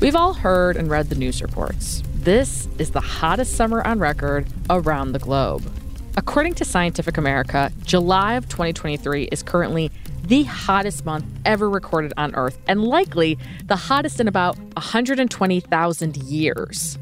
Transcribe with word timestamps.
We've 0.00 0.14
all 0.14 0.32
heard 0.32 0.76
and 0.76 0.88
read 0.88 1.08
the 1.08 1.16
news 1.16 1.42
reports. 1.42 2.04
This 2.14 2.68
is 2.78 2.92
the 2.92 3.00
hottest 3.00 3.56
summer 3.56 3.84
on 3.84 3.98
record 3.98 4.46
around 4.70 5.10
the 5.10 5.18
globe. 5.18 5.68
According 6.16 6.54
to 6.54 6.64
Scientific 6.64 7.18
America, 7.18 7.72
July 7.82 8.34
of 8.34 8.48
2023 8.48 9.24
is 9.24 9.42
currently 9.42 9.90
the 10.22 10.44
hottest 10.44 11.04
month 11.04 11.24
ever 11.44 11.68
recorded 11.68 12.12
on 12.16 12.32
Earth 12.36 12.60
and 12.68 12.84
likely 12.84 13.38
the 13.64 13.74
hottest 13.74 14.20
in 14.20 14.28
about 14.28 14.56
120,000 14.74 16.16
years. 16.18 16.96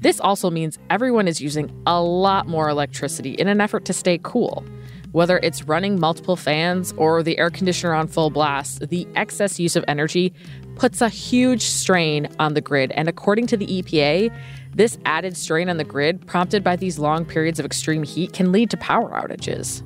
This 0.00 0.18
also 0.18 0.48
means 0.48 0.78
everyone 0.88 1.28
is 1.28 1.42
using 1.42 1.70
a 1.86 2.00
lot 2.02 2.48
more 2.48 2.70
electricity 2.70 3.32
in 3.32 3.48
an 3.48 3.60
effort 3.60 3.84
to 3.84 3.92
stay 3.92 4.18
cool. 4.22 4.64
Whether 5.12 5.38
it's 5.42 5.64
running 5.64 5.98
multiple 5.98 6.36
fans 6.36 6.92
or 6.96 7.22
the 7.22 7.38
air 7.38 7.50
conditioner 7.50 7.94
on 7.94 8.08
full 8.08 8.30
blast, 8.30 8.88
the 8.88 9.06
excess 9.16 9.58
use 9.58 9.74
of 9.74 9.84
energy 9.88 10.34
puts 10.78 11.00
a 11.00 11.08
huge 11.08 11.62
strain 11.62 12.28
on 12.38 12.54
the 12.54 12.60
grid. 12.60 12.92
And 12.92 13.08
according 13.08 13.48
to 13.48 13.56
the 13.56 13.66
EPA, 13.66 14.34
this 14.74 14.96
added 15.04 15.36
strain 15.36 15.68
on 15.68 15.76
the 15.76 15.84
grid, 15.84 16.24
prompted 16.26 16.62
by 16.62 16.76
these 16.76 16.98
long 16.98 17.24
periods 17.24 17.58
of 17.58 17.66
extreme 17.66 18.04
heat, 18.04 18.32
can 18.32 18.52
lead 18.52 18.70
to 18.70 18.76
power 18.76 19.10
outages. 19.10 19.82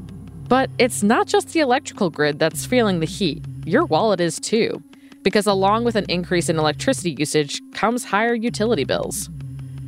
But 0.48 0.70
it's 0.78 1.02
not 1.02 1.26
just 1.26 1.48
the 1.48 1.60
electrical 1.60 2.10
grid 2.10 2.38
that's 2.38 2.66
feeling 2.66 3.00
the 3.00 3.06
heat, 3.06 3.42
your 3.64 3.86
wallet 3.86 4.20
is 4.20 4.38
too. 4.38 4.82
Because 5.22 5.46
along 5.46 5.84
with 5.84 5.96
an 5.96 6.04
increase 6.08 6.48
in 6.48 6.58
electricity 6.58 7.16
usage 7.18 7.60
comes 7.72 8.04
higher 8.04 8.34
utility 8.34 8.84
bills. 8.84 9.30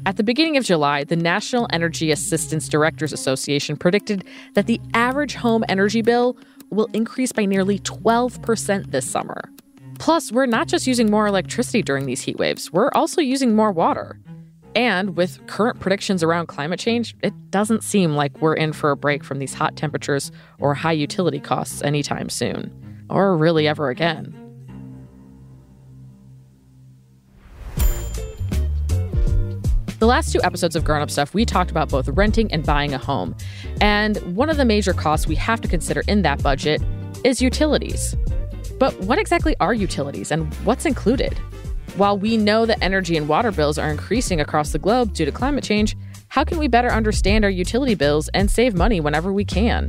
At 0.06 0.16
the 0.16 0.23
beginning 0.23 0.56
of 0.56 0.64
July, 0.64 1.04
the 1.04 1.16
National 1.16 1.66
Energy 1.70 2.10
Assistance 2.10 2.68
Directors 2.68 3.12
Association 3.12 3.76
predicted 3.76 4.24
that 4.54 4.66
the 4.66 4.80
average 4.95 5.34
home 5.34 5.64
energy 5.68 6.02
bill 6.02 6.36
will 6.70 6.88
increase 6.92 7.32
by 7.32 7.45
nearly 7.45 7.78
12% 7.80 8.90
this 8.90 9.10
summer. 9.10 9.51
Plus, 10.05 10.30
we're 10.30 10.45
not 10.45 10.69
just 10.69 10.87
using 10.87 11.10
more 11.10 11.27
electricity 11.27 11.80
during 11.80 12.05
these 12.05 12.21
heat 12.21 12.38
waves, 12.38 12.71
we're 12.71 12.91
also 12.95 13.23
using 13.23 13.57
more 13.57 13.73
water. 13.73 14.21
And 14.74 15.16
with 15.16 15.41
current 15.47 15.80
predictions 15.80 16.23
around 16.23 16.47
climate 16.47 16.79
change, 16.79 17.16
it 17.23 17.33
doesn't 17.51 17.83
seem 17.83 18.15
like 18.15 18.38
we're 18.43 18.52
in 18.52 18.75
for 18.75 18.91
a 18.91 18.99
break 18.99 19.25
from 19.25 19.38
these 19.38 19.55
hot 19.55 19.77
temperatures 19.77 20.30
or 20.59 20.75
high 20.75 20.93
utility 20.93 21.41
costs 21.41 21.80
anytime 21.80 22.29
soon, 22.29 22.71
or 23.09 23.35
really 23.35 23.66
ever 23.66 23.88
again. 23.88 24.38
The 30.01 30.07
last 30.07 30.35
two 30.35 30.41
episodes 30.43 30.77
of 30.77 30.85
Grown 30.85 31.01
Up 31.01 31.10
Stuff, 31.10 31.32
we 31.32 31.47
talked 31.47 31.71
about 31.71 31.88
both 31.88 32.09
renting 32.09 32.52
and 32.52 32.63
buying 32.66 32.93
a 32.93 32.99
home. 32.99 33.35
And 33.80 34.19
one 34.37 34.51
of 34.51 34.59
the 34.59 34.66
major 34.66 34.93
costs 34.93 35.27
we 35.27 35.37
have 35.37 35.63
to 35.63 35.69
consider 35.69 36.02
in 36.07 36.21
that 36.21 36.43
budget 36.43 36.82
is 37.25 37.41
utilities. 37.41 38.15
But 38.78 38.98
what 39.00 39.18
exactly 39.18 39.54
are 39.60 39.74
utilities 39.74 40.30
and 40.30 40.52
what's 40.64 40.86
included? 40.86 41.38
While 41.96 42.18
we 42.18 42.36
know 42.36 42.66
that 42.66 42.82
energy 42.82 43.16
and 43.16 43.28
water 43.28 43.52
bills 43.52 43.78
are 43.78 43.90
increasing 43.90 44.40
across 44.40 44.72
the 44.72 44.78
globe 44.78 45.12
due 45.12 45.24
to 45.24 45.32
climate 45.32 45.64
change, 45.64 45.96
how 46.28 46.42
can 46.42 46.58
we 46.58 46.66
better 46.66 46.90
understand 46.90 47.45
our 47.45 47.50
utility 47.50 47.95
bills 47.95 48.28
and 48.34 48.50
save 48.50 48.74
money 48.74 49.00
whenever 49.00 49.32
we 49.32 49.45
can? 49.45 49.88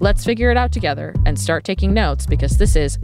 Let's 0.00 0.24
figure 0.24 0.50
it 0.50 0.56
out 0.56 0.72
together 0.72 1.14
and 1.24 1.38
start 1.38 1.64
taking 1.64 1.94
notes 1.94 2.26
because 2.26 2.58
this 2.58 2.76
is 2.76 2.98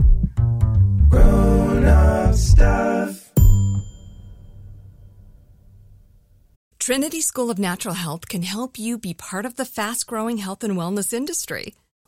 Grown 1.09 1.85
Up 1.85 2.35
Stuff. 2.35 3.31
Trinity 6.77 7.21
School 7.21 7.49
of 7.49 7.57
Natural 7.57 7.95
Health 7.95 8.27
can 8.27 8.43
help 8.43 8.77
you 8.77 8.97
be 8.97 9.13
part 9.13 9.45
of 9.45 9.55
the 9.55 9.65
fast 9.65 10.07
growing 10.07 10.37
health 10.37 10.63
and 10.63 10.75
wellness 10.75 11.13
industry. 11.13 11.73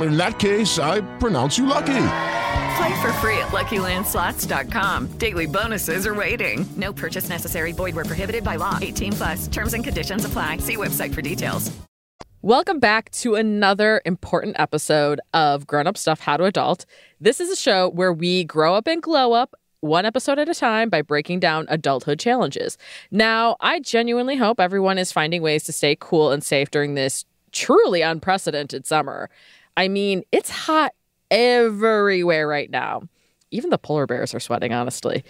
In 0.00 0.16
that 0.16 0.38
case, 0.38 0.78
I 0.78 1.00
pronounce 1.18 1.58
you 1.58 1.66
lucky. 1.66 1.86
Play 1.86 3.00
for 3.00 3.12
free 3.14 3.38
at 3.38 3.48
LuckyLandSlots.com. 3.48 5.06
Daily 5.18 5.46
bonuses 5.46 6.06
are 6.06 6.14
waiting. 6.14 6.68
No 6.76 6.92
purchase 6.92 7.28
necessary. 7.28 7.72
Void 7.72 7.94
were 7.96 8.04
prohibited 8.04 8.44
by 8.44 8.56
law. 8.56 8.78
18 8.80 9.12
plus. 9.14 9.46
Terms 9.48 9.74
and 9.74 9.82
conditions 9.82 10.24
apply. 10.24 10.58
See 10.58 10.76
website 10.76 11.12
for 11.12 11.22
details. 11.22 11.72
Welcome 12.42 12.78
back 12.78 13.10
to 13.10 13.34
another 13.34 14.00
important 14.04 14.60
episode 14.60 15.20
of 15.34 15.66
Grown 15.66 15.88
Up 15.88 15.98
Stuff 15.98 16.20
How 16.20 16.36
to 16.36 16.44
Adult. 16.44 16.86
This 17.20 17.40
is 17.40 17.50
a 17.50 17.56
show 17.56 17.88
where 17.88 18.12
we 18.12 18.44
grow 18.44 18.76
up 18.76 18.86
and 18.86 19.02
glow 19.02 19.32
up 19.32 19.56
one 19.80 20.06
episode 20.06 20.38
at 20.38 20.48
a 20.48 20.54
time 20.54 20.88
by 20.88 21.02
breaking 21.02 21.40
down 21.40 21.66
adulthood 21.68 22.20
challenges. 22.20 22.78
Now, 23.10 23.56
I 23.58 23.80
genuinely 23.80 24.36
hope 24.36 24.60
everyone 24.60 24.98
is 24.98 25.10
finding 25.10 25.42
ways 25.42 25.64
to 25.64 25.72
stay 25.72 25.96
cool 25.98 26.30
and 26.30 26.44
safe 26.44 26.70
during 26.70 26.94
this 26.94 27.24
truly 27.50 28.02
unprecedented 28.02 28.86
summer. 28.86 29.28
I 29.78 29.86
mean, 29.86 30.24
it's 30.32 30.50
hot 30.50 30.92
everywhere 31.30 32.48
right 32.48 32.68
now. 32.68 33.02
Even 33.52 33.70
the 33.70 33.78
polar 33.78 34.06
bears 34.06 34.34
are 34.34 34.40
sweating, 34.40 34.72
honestly. 34.72 35.24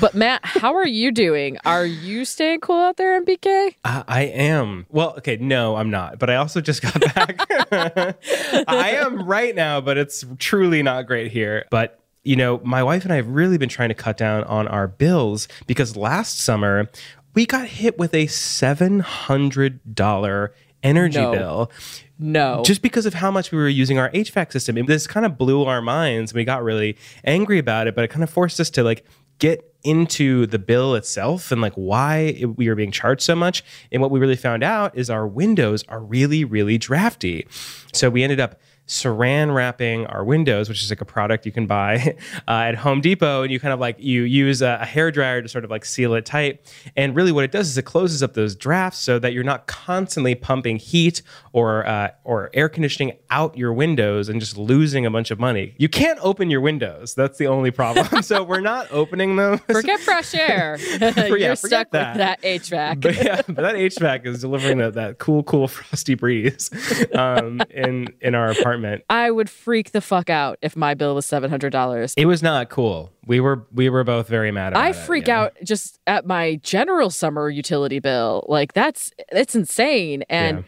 But 0.00 0.14
Matt, 0.14 0.40
how 0.42 0.74
are 0.74 0.86
you 0.86 1.12
doing? 1.12 1.58
Are 1.66 1.84
you 1.84 2.24
staying 2.24 2.60
cool 2.60 2.80
out 2.80 2.96
there 2.96 3.14
in 3.18 3.26
BK? 3.26 3.74
I, 3.84 4.04
I 4.08 4.22
am. 4.22 4.86
Well, 4.88 5.14
okay, 5.18 5.36
no, 5.36 5.76
I'm 5.76 5.90
not. 5.90 6.18
But 6.18 6.30
I 6.30 6.36
also 6.36 6.62
just 6.62 6.80
got 6.80 6.98
back. 7.14 7.46
I 8.66 8.94
am 8.96 9.26
right 9.26 9.54
now, 9.54 9.82
but 9.82 9.98
it's 9.98 10.24
truly 10.38 10.82
not 10.82 11.06
great 11.06 11.30
here. 11.30 11.66
But 11.70 12.00
you 12.24 12.36
know, 12.36 12.60
my 12.64 12.82
wife 12.82 13.04
and 13.04 13.12
I 13.12 13.16
have 13.16 13.28
really 13.28 13.58
been 13.58 13.68
trying 13.68 13.90
to 13.90 13.94
cut 13.94 14.16
down 14.16 14.44
on 14.44 14.66
our 14.68 14.88
bills 14.88 15.48
because 15.66 15.96
last 15.96 16.38
summer 16.40 16.88
we 17.34 17.44
got 17.44 17.66
hit 17.66 17.98
with 17.98 18.14
a 18.14 18.26
seven 18.28 19.00
hundred 19.00 19.94
dollar 19.94 20.54
energy 20.82 21.20
No. 21.20 21.32
bill. 21.32 21.70
No. 22.22 22.62
Just 22.64 22.82
because 22.82 23.04
of 23.04 23.14
how 23.14 23.30
much 23.30 23.50
we 23.50 23.58
were 23.58 23.68
using 23.68 23.98
our 23.98 24.10
HVAC 24.10 24.52
system. 24.52 24.86
This 24.86 25.06
kind 25.06 25.26
of 25.26 25.36
blew 25.36 25.64
our 25.64 25.82
minds. 25.82 26.32
We 26.32 26.44
got 26.44 26.62
really 26.62 26.96
angry 27.24 27.58
about 27.58 27.88
it, 27.88 27.94
but 27.94 28.04
it 28.04 28.08
kind 28.08 28.22
of 28.22 28.30
forced 28.30 28.60
us 28.60 28.70
to 28.70 28.84
like 28.84 29.04
get 29.38 29.68
into 29.82 30.46
the 30.46 30.58
bill 30.58 30.94
itself 30.94 31.50
and 31.50 31.60
like 31.60 31.72
why 31.74 32.44
we 32.56 32.68
were 32.68 32.76
being 32.76 32.92
charged 32.92 33.22
so 33.22 33.34
much. 33.34 33.64
And 33.90 34.00
what 34.00 34.12
we 34.12 34.20
really 34.20 34.36
found 34.36 34.62
out 34.62 34.96
is 34.96 35.10
our 35.10 35.26
windows 35.26 35.84
are 35.88 36.00
really, 36.00 36.44
really 36.44 36.78
drafty. 36.78 37.46
So 37.92 38.08
we 38.08 38.22
ended 38.22 38.38
up 38.38 38.60
saran 38.86 39.54
wrapping 39.54 40.06
our 40.06 40.24
windows, 40.24 40.68
which 40.68 40.82
is 40.82 40.90
like 40.90 41.00
a 41.00 41.04
product 41.04 41.46
you 41.46 41.52
can 41.52 41.66
buy 41.66 42.16
uh, 42.48 42.50
at 42.50 42.74
Home 42.76 43.00
Depot, 43.00 43.42
and 43.42 43.52
you 43.52 43.60
kind 43.60 43.72
of 43.72 43.80
like 43.80 43.96
you 43.98 44.22
use 44.22 44.60
a, 44.60 44.78
a 44.82 44.84
hair 44.84 45.10
dryer 45.10 45.40
to 45.40 45.48
sort 45.48 45.64
of 45.64 45.70
like 45.70 45.84
seal 45.84 46.14
it 46.14 46.26
tight. 46.26 46.60
And 46.96 47.14
really, 47.14 47.32
what 47.32 47.44
it 47.44 47.52
does 47.52 47.68
is 47.68 47.78
it 47.78 47.84
closes 47.84 48.22
up 48.22 48.34
those 48.34 48.56
drafts 48.56 48.98
so 48.98 49.18
that 49.18 49.32
you're 49.32 49.44
not 49.44 49.66
constantly 49.66 50.34
pumping 50.34 50.76
heat 50.76 51.22
or 51.52 51.86
uh, 51.86 52.10
or 52.24 52.50
air 52.54 52.68
conditioning 52.68 53.12
out 53.30 53.56
your 53.56 53.72
windows 53.72 54.28
and 54.28 54.40
just 54.40 54.56
losing 54.56 55.06
a 55.06 55.10
bunch 55.10 55.30
of 55.30 55.38
money. 55.38 55.74
You 55.78 55.88
can't 55.88 56.18
open 56.22 56.50
your 56.50 56.60
windows. 56.60 57.14
That's 57.14 57.38
the 57.38 57.46
only 57.46 57.70
problem. 57.70 58.22
so 58.22 58.42
we're 58.42 58.60
not 58.60 58.88
opening 58.90 59.36
them. 59.36 59.58
Forget 59.70 60.00
fresh 60.00 60.34
air. 60.34 60.76
yeah, 60.80 61.26
You're 61.26 61.56
stuck 61.56 61.90
that. 61.92 62.16
with 62.16 62.18
that 62.18 62.42
HVAC. 62.42 63.00
but 63.00 63.14
yeah, 63.16 63.42
but 63.46 63.62
that 63.62 63.74
HVAC 63.76 64.26
is 64.26 64.40
delivering 64.40 64.78
that, 64.78 64.94
that 64.94 65.18
cool, 65.18 65.42
cool 65.44 65.68
frosty 65.68 66.14
breeze 66.14 66.70
um, 67.14 67.62
in 67.70 68.08
in 68.20 68.34
our 68.34 68.50
apartment 68.50 68.71
apartment. 68.72 69.04
I 69.10 69.30
would 69.30 69.48
freak 69.50 69.92
the 69.92 70.00
fuck 70.00 70.30
out 70.30 70.58
if 70.62 70.76
my 70.76 70.94
bill 70.94 71.14
was 71.14 71.26
seven 71.26 71.50
hundred 71.50 71.70
dollars. 71.70 72.14
It 72.16 72.26
was 72.26 72.42
not 72.42 72.68
cool. 72.68 73.10
We 73.26 73.40
were 73.40 73.66
we 73.72 73.88
were 73.88 74.04
both 74.04 74.28
very 74.28 74.50
mad 74.50 74.72
about 74.72 74.82
I 74.84 74.90
it, 74.90 74.96
freak 74.96 75.28
yeah. 75.28 75.40
out 75.40 75.56
just 75.64 76.00
at 76.06 76.26
my 76.26 76.56
general 76.62 77.10
summer 77.10 77.48
utility 77.48 77.98
bill. 78.00 78.44
Like 78.48 78.72
that's 78.72 79.12
it's 79.30 79.54
insane. 79.54 80.24
And 80.28 80.58
Yeah. 80.58 80.64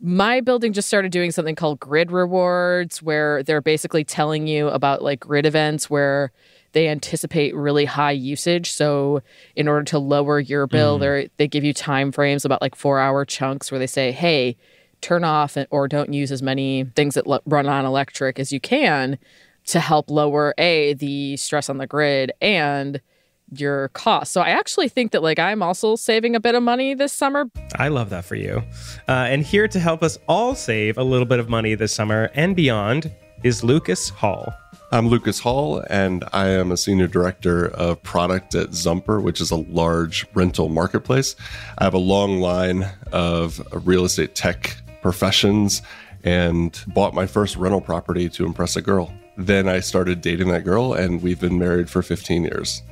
my 0.00 0.40
building 0.40 0.72
just 0.72 0.88
started 0.88 1.12
doing 1.12 1.30
something 1.30 1.54
called 1.54 1.80
grid 1.80 2.10
rewards 2.10 3.02
where 3.02 3.42
they're 3.42 3.60
basically 3.60 4.04
telling 4.04 4.46
you 4.46 4.68
about 4.68 5.02
like 5.02 5.20
grid 5.20 5.46
events 5.46 5.90
where 5.90 6.32
they 6.72 6.88
anticipate 6.88 7.54
really 7.56 7.86
high 7.86 8.12
usage. 8.12 8.70
So 8.70 9.22
in 9.56 9.68
order 9.68 9.84
to 9.84 9.98
lower 9.98 10.38
your 10.38 10.66
bill, 10.66 10.98
mm. 10.98 11.00
they 11.00 11.30
they 11.38 11.48
give 11.48 11.64
you 11.64 11.72
time 11.72 12.12
frames 12.12 12.44
about 12.44 12.60
like 12.60 12.76
4-hour 12.76 13.24
chunks 13.24 13.70
where 13.70 13.78
they 13.78 13.86
say, 13.86 14.12
"Hey, 14.12 14.56
turn 15.00 15.24
off 15.24 15.56
or 15.70 15.88
don't 15.88 16.12
use 16.12 16.32
as 16.32 16.42
many 16.42 16.84
things 16.96 17.14
that 17.14 17.26
le- 17.26 17.40
run 17.46 17.66
on 17.66 17.84
electric 17.84 18.38
as 18.38 18.52
you 18.52 18.60
can 18.60 19.18
to 19.66 19.80
help 19.80 20.10
lower 20.10 20.54
a 20.58 20.94
the 20.94 21.36
stress 21.36 21.68
on 21.68 21.78
the 21.78 21.86
grid 21.86 22.32
and 22.40 23.00
your 23.52 23.88
cost. 23.88 24.32
So 24.32 24.40
I 24.40 24.50
actually 24.50 24.88
think 24.88 25.12
that 25.12 25.22
like 25.22 25.38
I'm 25.38 25.62
also 25.62 25.96
saving 25.96 26.34
a 26.34 26.40
bit 26.40 26.54
of 26.54 26.62
money 26.62 26.94
this 26.94 27.12
summer. 27.12 27.50
I 27.76 27.88
love 27.88 28.10
that 28.10 28.24
for 28.24 28.34
you. 28.34 28.62
Uh, 29.08 29.26
and 29.28 29.42
here 29.42 29.68
to 29.68 29.80
help 29.80 30.02
us 30.02 30.18
all 30.28 30.54
save 30.54 30.98
a 30.98 31.04
little 31.04 31.26
bit 31.26 31.38
of 31.38 31.48
money 31.48 31.74
this 31.74 31.94
summer 31.94 32.30
and 32.34 32.54
beyond 32.54 33.10
is 33.42 33.62
Lucas 33.62 34.08
Hall. 34.08 34.52
I'm 34.90 35.08
Lucas 35.08 35.38
Hall, 35.38 35.84
and 35.90 36.24
I 36.32 36.48
am 36.48 36.72
a 36.72 36.76
senior 36.76 37.06
director 37.06 37.66
of 37.66 38.02
product 38.02 38.54
at 38.54 38.70
Zumper, 38.70 39.20
which 39.20 39.38
is 39.38 39.50
a 39.50 39.56
large 39.56 40.26
rental 40.34 40.70
marketplace. 40.70 41.36
I 41.76 41.84
have 41.84 41.92
a 41.92 41.98
long 41.98 42.40
line 42.40 42.86
of 43.12 43.60
real 43.86 44.06
estate 44.06 44.34
tech 44.34 44.76
professions 45.02 45.82
and 46.24 46.82
bought 46.88 47.14
my 47.14 47.26
first 47.26 47.56
rental 47.56 47.80
property 47.80 48.28
to 48.30 48.44
impress 48.44 48.76
a 48.76 48.82
girl. 48.82 49.12
Then 49.36 49.68
I 49.68 49.80
started 49.80 50.20
dating 50.20 50.48
that 50.48 50.64
girl, 50.64 50.94
and 50.94 51.22
we've 51.22 51.40
been 51.40 51.58
married 51.58 51.88
for 51.88 52.02
15 52.02 52.42
years. 52.42 52.82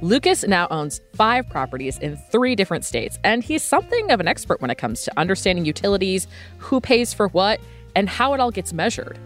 Lucas 0.00 0.44
now 0.46 0.68
owns 0.70 1.00
five 1.14 1.48
properties 1.48 1.98
in 1.98 2.16
three 2.16 2.54
different 2.54 2.84
states, 2.84 3.18
and 3.24 3.42
he's 3.42 3.62
something 3.62 4.10
of 4.10 4.20
an 4.20 4.28
expert 4.28 4.60
when 4.60 4.70
it 4.70 4.78
comes 4.78 5.02
to 5.02 5.12
understanding 5.16 5.64
utilities, 5.64 6.26
who 6.58 6.80
pays 6.80 7.12
for 7.12 7.28
what, 7.28 7.60
and 7.96 8.08
how 8.08 8.34
it 8.34 8.40
all 8.40 8.50
gets 8.50 8.72
measured. 8.72 9.18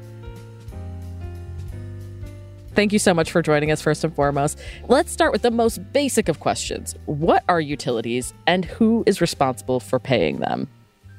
Thank 2.74 2.94
you 2.94 2.98
so 2.98 3.12
much 3.12 3.30
for 3.30 3.42
joining 3.42 3.70
us, 3.70 3.82
first 3.82 4.02
and 4.02 4.14
foremost. 4.14 4.58
Let's 4.88 5.12
start 5.12 5.32
with 5.32 5.42
the 5.42 5.50
most 5.50 5.92
basic 5.92 6.28
of 6.28 6.40
questions 6.40 6.94
What 7.04 7.44
are 7.48 7.60
utilities, 7.60 8.32
and 8.46 8.64
who 8.64 9.04
is 9.06 9.20
responsible 9.20 9.78
for 9.78 9.98
paying 9.98 10.38
them? 10.38 10.68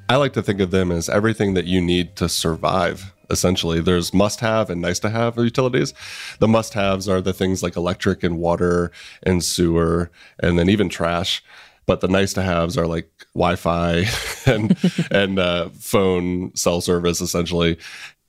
I 0.10 0.18
like 0.18 0.34
to 0.34 0.44
think 0.44 0.60
of 0.60 0.72
them 0.72 0.92
as 0.92 1.10
everything 1.10 1.54
that 1.54 1.66
you 1.66 1.82
need 1.82 2.16
to 2.18 2.28
survive. 2.28 3.14
Essentially, 3.30 3.80
there's 3.80 4.14
must 4.14 4.42
have 4.42 4.70
and 4.70 4.82
nice 4.82 5.00
to 5.00 5.10
have 5.10 5.38
utilities. 5.38 5.94
The 6.40 6.48
must 6.48 6.74
haves 6.74 7.08
are 7.08 7.22
the 7.22 7.34
things 7.34 7.64
like 7.64 7.76
electric 7.76 8.22
and 8.24 8.38
water 8.38 8.92
and 9.24 9.44
sewer, 9.44 10.12
and 10.40 10.60
then 10.60 10.70
even 10.70 10.90
trash. 10.90 11.44
But 11.86 12.02
the 12.02 12.08
nice 12.08 12.34
to 12.34 12.44
haves 12.44 12.78
are 12.78 12.86
like 12.86 13.10
Wi 13.34 13.56
Fi 13.56 14.06
and, 14.46 14.78
and 15.10 15.40
uh, 15.40 15.70
phone 15.70 16.56
cell 16.56 16.82
service, 16.82 17.22
essentially. 17.22 17.78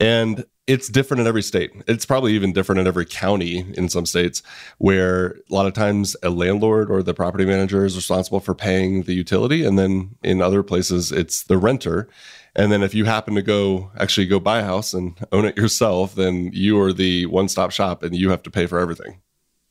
And 0.00 0.44
it's 0.66 0.88
different 0.88 1.20
in 1.20 1.26
every 1.26 1.42
state. 1.42 1.72
It's 1.86 2.06
probably 2.06 2.32
even 2.32 2.52
different 2.52 2.80
in 2.80 2.86
every 2.86 3.04
county 3.04 3.66
in 3.74 3.88
some 3.88 4.06
states 4.06 4.42
where 4.78 5.26
a 5.50 5.54
lot 5.54 5.66
of 5.66 5.74
times 5.74 6.16
a 6.22 6.30
landlord 6.30 6.90
or 6.90 7.02
the 7.02 7.12
property 7.12 7.44
manager 7.44 7.84
is 7.84 7.96
responsible 7.96 8.40
for 8.40 8.54
paying 8.54 9.02
the 9.02 9.14
utility. 9.14 9.64
And 9.64 9.78
then 9.78 10.16
in 10.22 10.40
other 10.40 10.62
places, 10.62 11.12
it's 11.12 11.42
the 11.42 11.58
renter. 11.58 12.08
And 12.56 12.72
then 12.72 12.82
if 12.82 12.94
you 12.94 13.04
happen 13.04 13.34
to 13.34 13.42
go 13.42 13.90
actually 13.98 14.26
go 14.26 14.40
buy 14.40 14.60
a 14.60 14.64
house 14.64 14.94
and 14.94 15.18
own 15.32 15.44
it 15.44 15.56
yourself, 15.56 16.14
then 16.14 16.50
you 16.52 16.80
are 16.80 16.92
the 16.92 17.26
one 17.26 17.48
stop 17.48 17.70
shop 17.70 18.02
and 18.02 18.14
you 18.14 18.30
have 18.30 18.42
to 18.44 18.50
pay 18.50 18.66
for 18.66 18.78
everything. 18.78 19.20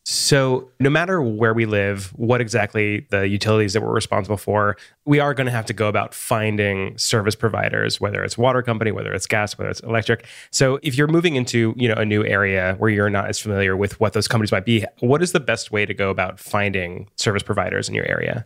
So, 0.05 0.69
no 0.81 0.89
matter 0.89 1.21
where 1.21 1.53
we 1.53 1.65
live, 1.65 2.07
what 2.17 2.41
exactly 2.41 3.07
the 3.09 3.25
utilities 3.25 3.71
that 3.71 3.81
we're 3.81 3.93
responsible 3.93 4.35
for, 4.35 4.75
we 5.05 5.21
are 5.21 5.33
going 5.33 5.45
to 5.45 5.51
have 5.51 5.65
to 5.67 5.73
go 5.73 5.87
about 5.87 6.13
finding 6.13 6.97
service 6.97 7.35
providers, 7.35 8.01
whether 8.01 8.21
it's 8.21 8.37
water 8.37 8.61
company, 8.61 8.91
whether 8.91 9.13
it's 9.13 9.25
gas, 9.25 9.57
whether 9.57 9.69
it's 9.69 9.79
electric. 9.79 10.25
So, 10.51 10.77
if 10.83 10.97
you're 10.97 11.07
moving 11.07 11.37
into, 11.37 11.73
you 11.77 11.87
know, 11.87 11.95
a 11.95 12.03
new 12.03 12.25
area 12.25 12.75
where 12.79 12.89
you're 12.89 13.09
not 13.09 13.29
as 13.29 13.39
familiar 13.39 13.77
with 13.77 13.97
what 14.01 14.11
those 14.11 14.27
companies 14.27 14.51
might 14.51 14.65
be, 14.65 14.85
what 14.99 15.23
is 15.23 15.31
the 15.31 15.39
best 15.39 15.71
way 15.71 15.85
to 15.85 15.93
go 15.93 16.09
about 16.09 16.37
finding 16.37 17.09
service 17.15 17.43
providers 17.43 17.87
in 17.87 17.95
your 17.95 18.05
area? 18.05 18.45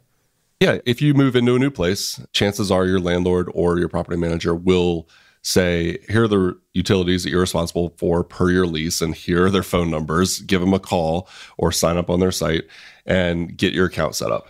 Yeah, 0.59 0.77
if 0.85 1.01
you 1.01 1.15
move 1.15 1.35
into 1.35 1.55
a 1.55 1.59
new 1.59 1.71
place, 1.71 2.21
chances 2.33 2.69
are 2.69 2.85
your 2.85 2.99
landlord 2.99 3.49
or 3.55 3.79
your 3.79 3.89
property 3.89 4.17
manager 4.17 4.53
will 4.53 5.07
say, 5.47 5.97
here 6.09 6.25
are 6.25 6.27
the 6.27 6.59
utilities 6.73 7.23
that 7.23 7.29
you're 7.29 7.39
responsible 7.39 7.95
for 7.97 8.21
per 8.21 8.51
your 8.51 8.67
lease, 8.67 9.01
and 9.01 9.15
here 9.15 9.45
are 9.45 9.49
their 9.49 9.63
phone 9.63 9.89
numbers. 9.89 10.39
Give 10.39 10.59
them 10.59 10.73
a 10.73 10.79
call 10.79 11.29
or 11.57 11.71
sign 11.71 11.95
up 11.95 12.09
on 12.09 12.19
their 12.19 12.33
site 12.33 12.65
and 13.05 13.55
get 13.55 13.71
your 13.71 13.85
account 13.85 14.15
set 14.15 14.29
up. 14.29 14.49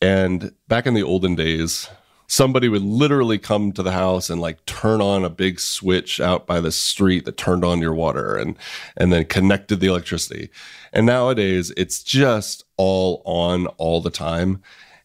And 0.00 0.52
back 0.68 0.86
in 0.86 0.94
the 0.94 1.02
olden 1.02 1.34
days, 1.34 1.88
somebody 2.28 2.68
would 2.68 2.82
literally 2.82 3.38
come 3.38 3.72
to 3.72 3.82
the 3.82 3.90
house 3.90 4.30
and 4.30 4.40
like 4.40 4.64
turn 4.66 5.00
on 5.00 5.24
a 5.24 5.30
big 5.30 5.58
switch 5.58 6.20
out 6.20 6.46
by 6.46 6.60
the 6.60 6.70
street 6.70 7.24
that 7.24 7.36
turned 7.36 7.64
on 7.64 7.80
your 7.80 7.92
water 7.92 8.36
and 8.36 8.56
and 8.96 9.12
then 9.12 9.24
connected 9.24 9.80
the 9.80 9.88
electricity. 9.88 10.48
And 10.92 11.06
nowadays 11.06 11.72
it's 11.76 12.04
just 12.04 12.64
all 12.76 13.20
on 13.24 13.66
all 13.78 14.00
the 14.00 14.10
time. 14.10 14.62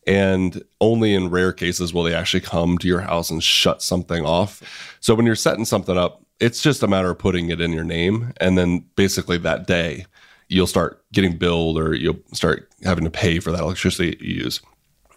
And 0.08 0.64
only 0.80 1.14
in 1.14 1.30
rare 1.30 1.52
cases 1.52 1.94
will 1.94 2.04
they 2.04 2.14
actually 2.14 2.42
come 2.42 2.78
to 2.78 2.88
your 2.88 3.02
house 3.02 3.30
and 3.30 3.44
shut 3.44 3.82
something 3.82 4.24
off. 4.26 4.62
So 5.00 5.16
when 5.16 5.26
you're 5.26 5.36
setting 5.36 5.66
something 5.66 5.98
up, 5.98 6.24
it's 6.40 6.62
just 6.62 6.84
a 6.84 6.88
matter 6.88 7.10
of 7.10 7.18
putting 7.18 7.50
it 7.50 7.62
in 7.62 7.72
your 7.72 7.84
name. 7.84 8.34
And 8.38 8.58
then 8.58 8.86
basically 8.96 9.38
that 9.40 9.68
day, 9.68 10.06
you'll 10.48 10.68
start 10.68 11.04
getting 11.12 11.38
billed 11.38 11.78
or 11.78 11.96
you'll 11.96 12.20
start 12.34 12.70
having 12.84 13.04
to 13.04 13.10
pay 13.10 13.40
for 13.40 13.52
that 13.52 13.62
electricity 13.62 14.18
you 14.20 14.44
use. 14.44 14.62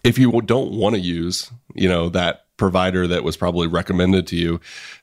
If 0.05 0.17
you 0.19 0.41
don't 0.43 0.73
want 0.73 0.95
to 0.95 1.01
use, 1.01 1.51
you 1.75 1.89
know, 1.89 2.09
that 2.11 2.47
provider 2.57 3.07
that 3.07 3.25
was 3.25 3.37
probably 3.37 3.67
recommended 3.67 4.27
to 4.29 4.37
you, 4.37 4.61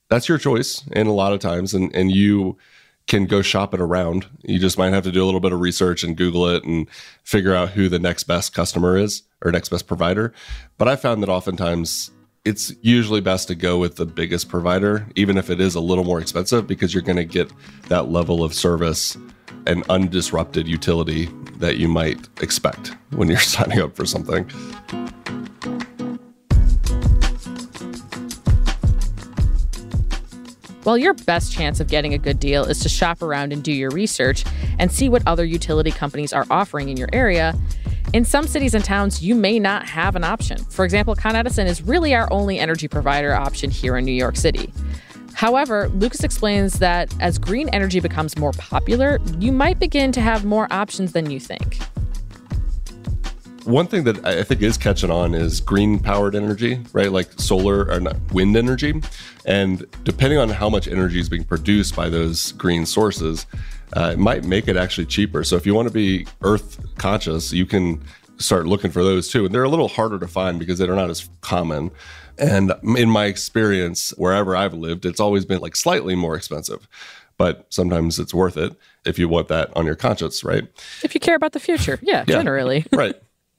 that's 0.10 0.28
your 0.28 0.38
choice. 0.38 0.84
And 0.94 1.08
a 1.08 1.14
lot 1.14 1.34
of 1.34 1.40
times, 1.40 1.74
and, 1.74 1.94
and 1.96 2.12
you 2.12 2.58
can 3.07 3.25
go 3.25 3.42
shop 3.42 3.74
it 3.74 3.81
around. 3.81 4.25
You 4.44 4.60
just 4.60 4.78
might 4.78 4.94
have 4.94 5.04
to 5.04 5.12
do 5.12 5.24
a 5.24 5.25
little 5.25 5.40
bit 5.40 5.54
of 5.54 5.60
research 5.60 6.04
and 6.04 6.18
Google 6.18 6.48
it 6.48 6.63
and 6.63 6.90
figure 7.24 7.54
out 7.54 7.69
who 7.69 7.88
the 7.88 8.00
next 8.00 8.24
best 8.24 8.54
customer 8.54 8.98
is 8.98 9.24
or 9.44 9.52
next 9.52 9.69
best 9.69 9.88
provider. 9.88 10.34
But 10.78 10.88
I 10.88 10.96
found 10.96 11.22
that 11.22 11.30
oftentimes 11.30 12.12
it's 12.46 12.74
usually 12.81 13.22
best 13.22 13.48
to 13.48 13.56
go 13.56 13.78
with 13.78 13.96
the 13.96 14.06
biggest 14.06 14.50
provider, 14.50 15.07
even 15.16 15.38
if 15.38 15.50
it 15.50 15.60
is 15.60 15.75
a 15.75 15.80
little 15.80 16.04
more 16.04 16.19
expensive, 16.19 16.68
because 16.68 16.94
you're 16.94 17.04
going 17.04 17.18
to 17.18 17.25
get 17.25 17.52
that 17.90 18.10
level 18.10 18.44
of 18.44 18.54
service 18.54 19.18
and 19.68 19.84
undisrupted 19.88 20.68
utility 20.68 21.29
that 21.58 21.77
you 21.77 21.88
might 21.88 22.27
expect 22.41 22.96
when 23.12 23.27
you're 23.27 23.39
signing 23.39 23.79
up 23.82 23.96
for 23.96 24.06
something. 24.06 24.50
Well, 30.86 31.00
your 31.00 31.15
best 31.15 31.51
chance 31.51 31.80
of 31.80 31.88
getting 31.88 32.13
a 32.13 32.20
good 32.20 32.39
deal 32.39 32.63
is 32.65 32.80
to 32.82 32.89
shop 32.89 33.24
around 33.24 33.51
and 33.51 33.63
do 33.63 33.72
your 33.72 33.89
research 33.89 34.46
and 34.77 34.92
see 34.92 35.10
what 35.10 35.24
other 35.25 35.44
utility 35.44 35.89
companies 35.89 36.32
are 36.32 36.46
offering 36.51 36.89
in 36.89 36.96
your 36.96 37.10
area. 37.12 37.56
In 38.13 38.24
some 38.24 38.46
cities 38.46 38.75
and 38.75 38.86
towns, 38.86 39.24
you 39.24 39.34
may 39.34 39.58
not 39.58 39.89
have 39.89 40.15
an 40.15 40.24
option. 40.24 40.63
For 40.65 40.86
example, 40.86 41.15
Con 41.15 41.36
Edison 41.36 41.65
is 41.65 41.82
really 41.82 42.13
our 42.13 42.32
only 42.32 42.60
energy 42.60 42.88
provider 42.88 43.34
option 43.34 43.72
here 43.72 43.98
in 43.98 44.06
New 44.06 44.12
York 44.12 44.36
City. 44.36 44.72
However, 45.34 45.89
Lucas 45.89 46.24
explains 46.24 46.77
that 46.80 47.13
as 47.20 47.39
green 47.39 47.68
energy 47.70 48.00
becomes 48.00 48.38
more 48.38 48.54
popular, 48.54 49.20
you 49.39 49.51
might 49.51 49.80
begin 49.80 50.12
to 50.12 50.22
have 50.22 50.46
more 50.46 50.72
options 50.72 51.13
than 51.13 51.32
you 51.32 51.39
think. 51.39 51.80
One 53.65 53.88
thing 53.88 54.03
that 54.05 54.24
I 54.25 54.43
think 54.43 54.62
is 54.62 54.77
catching 54.77 55.10
on 55.12 55.34
is 55.34 55.60
green 55.60 56.00
powered 56.00 56.36
energy, 56.36 56.79
right? 56.93 57.12
Like 57.12 57.39
solar 57.39 57.89
or 57.91 58.00
not, 58.00 58.15
wind 58.31 58.55
energy. 58.55 59.01
And 59.45 59.86
depending 60.03 60.39
on 60.39 60.50
how 60.50 60.69
much 60.69 60.88
energy 60.88 61.19
is 61.19 61.29
being 61.29 61.43
produced 61.43 61.95
by 61.95 62.10
those 62.10 62.51
green 62.53 62.86
sources, 62.86 63.45
uh, 63.98 64.12
it 64.13 64.19
might 64.19 64.43
make 64.43 64.67
it 64.67 64.77
actually 64.77 65.05
cheaper. 65.05 65.43
So 65.43 65.55
if 65.55 65.65
you 65.65 65.74
want 65.74 65.88
to 65.88 65.93
be 65.93 66.27
earth 66.41 66.79
conscious, 66.98 67.51
you 67.51 67.65
can 67.65 68.03
start 68.38 68.67
looking 68.67 68.91
for 68.91 69.03
those 69.03 69.29
too. 69.29 69.45
And 69.45 69.53
they're 69.55 69.63
a 69.63 69.69
little 69.69 69.88
harder 69.88 70.19
to 70.19 70.27
find 70.27 70.60
because 70.60 70.77
they're 70.77 70.93
not 70.95 71.10
as 71.10 71.27
common. 71.41 71.89
And 72.38 72.74
in 72.98 73.10
my 73.10 73.25
experience, 73.25 74.12
wherever 74.17 74.55
I've 74.55 74.74
lived, 74.74 75.05
it's 75.05 75.19
always 75.19 75.45
been 75.45 75.60
like 75.62 75.75
slightly 75.75 76.15
more 76.15 76.36
expensive. 76.36 76.88
But 77.38 77.65
sometimes 77.69 78.19
it's 78.19 78.34
worth 78.34 78.57
it 78.57 78.74
if 79.05 79.17
you 79.19 79.27
want 79.27 79.48
that 79.50 79.75
on 79.75 79.86
your 79.86 79.95
conscience, 79.95 80.43
right? 80.43 80.67
If 81.03 81.13
you 81.13 81.19
care 81.19 81.36
about 81.36 81.51
the 81.53 81.60
future, 81.60 82.00
yeah, 82.01 82.24
Yeah. 82.27 82.36
generally. 82.38 82.86
Right. 82.91 83.15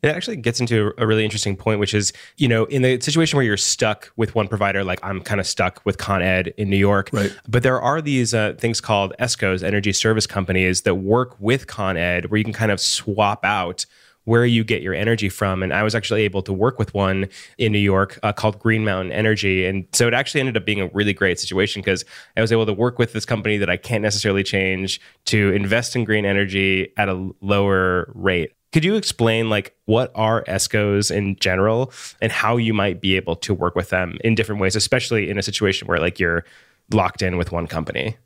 It 0.06 0.14
actually 0.14 0.36
gets 0.36 0.60
into 0.60 0.92
a 0.98 1.06
really 1.06 1.24
interesting 1.24 1.56
point, 1.56 1.80
which 1.80 1.94
is, 1.94 2.12
you 2.36 2.48
know, 2.48 2.64
in 2.66 2.82
the 2.82 3.00
situation 3.00 3.36
where 3.36 3.44
you're 3.44 3.56
stuck 3.56 4.12
with 4.16 4.34
one 4.34 4.46
provider, 4.46 4.84
like 4.84 5.00
I'm 5.02 5.20
kind 5.20 5.40
of 5.40 5.46
stuck 5.46 5.80
with 5.84 5.98
Con 5.98 6.22
Ed 6.22 6.54
in 6.56 6.70
New 6.70 6.76
York. 6.76 7.10
Right. 7.12 7.36
But 7.48 7.62
there 7.62 7.80
are 7.80 8.00
these 8.00 8.32
uh, 8.32 8.54
things 8.58 8.80
called 8.80 9.14
ESCOs, 9.18 9.62
energy 9.62 9.92
service 9.92 10.26
companies, 10.26 10.82
that 10.82 10.94
work 10.94 11.36
with 11.40 11.66
Con 11.66 11.96
Ed 11.96 12.30
where 12.30 12.38
you 12.38 12.44
can 12.44 12.52
kind 12.52 12.70
of 12.70 12.80
swap 12.80 13.44
out 13.44 13.84
where 14.26 14.44
you 14.44 14.64
get 14.64 14.82
your 14.82 14.92
energy 14.92 15.28
from. 15.28 15.62
And 15.62 15.72
I 15.72 15.82
was 15.82 15.94
actually 15.94 16.22
able 16.22 16.42
to 16.42 16.52
work 16.52 16.78
with 16.78 16.92
one 16.92 17.28
in 17.58 17.72
New 17.72 17.78
York 17.78 18.18
uh, 18.22 18.32
called 18.32 18.58
Green 18.58 18.84
Mountain 18.84 19.12
Energy. 19.12 19.64
And 19.64 19.86
so 19.92 20.06
it 20.06 20.14
actually 20.14 20.40
ended 20.40 20.56
up 20.56 20.66
being 20.66 20.80
a 20.80 20.88
really 20.88 21.14
great 21.14 21.40
situation 21.40 21.80
because 21.80 22.04
I 22.36 22.40
was 22.40 22.52
able 22.52 22.66
to 22.66 22.72
work 22.72 22.98
with 22.98 23.12
this 23.12 23.24
company 23.24 23.56
that 23.58 23.70
I 23.70 23.76
can't 23.76 24.02
necessarily 24.02 24.42
change 24.42 25.00
to 25.26 25.52
invest 25.52 25.96
in 25.96 26.04
green 26.04 26.26
energy 26.26 26.92
at 26.96 27.08
a 27.08 27.30
lower 27.40 28.12
rate. 28.14 28.52
Could 28.76 28.84
you 28.84 28.96
explain 28.96 29.48
like 29.48 29.74
what 29.86 30.12
are 30.14 30.44
ESCOs 30.44 31.10
in 31.10 31.36
general 31.36 31.94
and 32.20 32.30
how 32.30 32.58
you 32.58 32.74
might 32.74 33.00
be 33.00 33.16
able 33.16 33.34
to 33.36 33.54
work 33.54 33.74
with 33.74 33.88
them 33.88 34.18
in 34.22 34.34
different 34.34 34.60
ways, 34.60 34.76
especially 34.76 35.30
in 35.30 35.38
a 35.38 35.42
situation 35.42 35.88
where 35.88 35.98
like 35.98 36.20
you're 36.20 36.44
locked 36.92 37.22
in 37.22 37.38
with 37.38 37.52
one 37.52 37.68
company? 37.68 38.18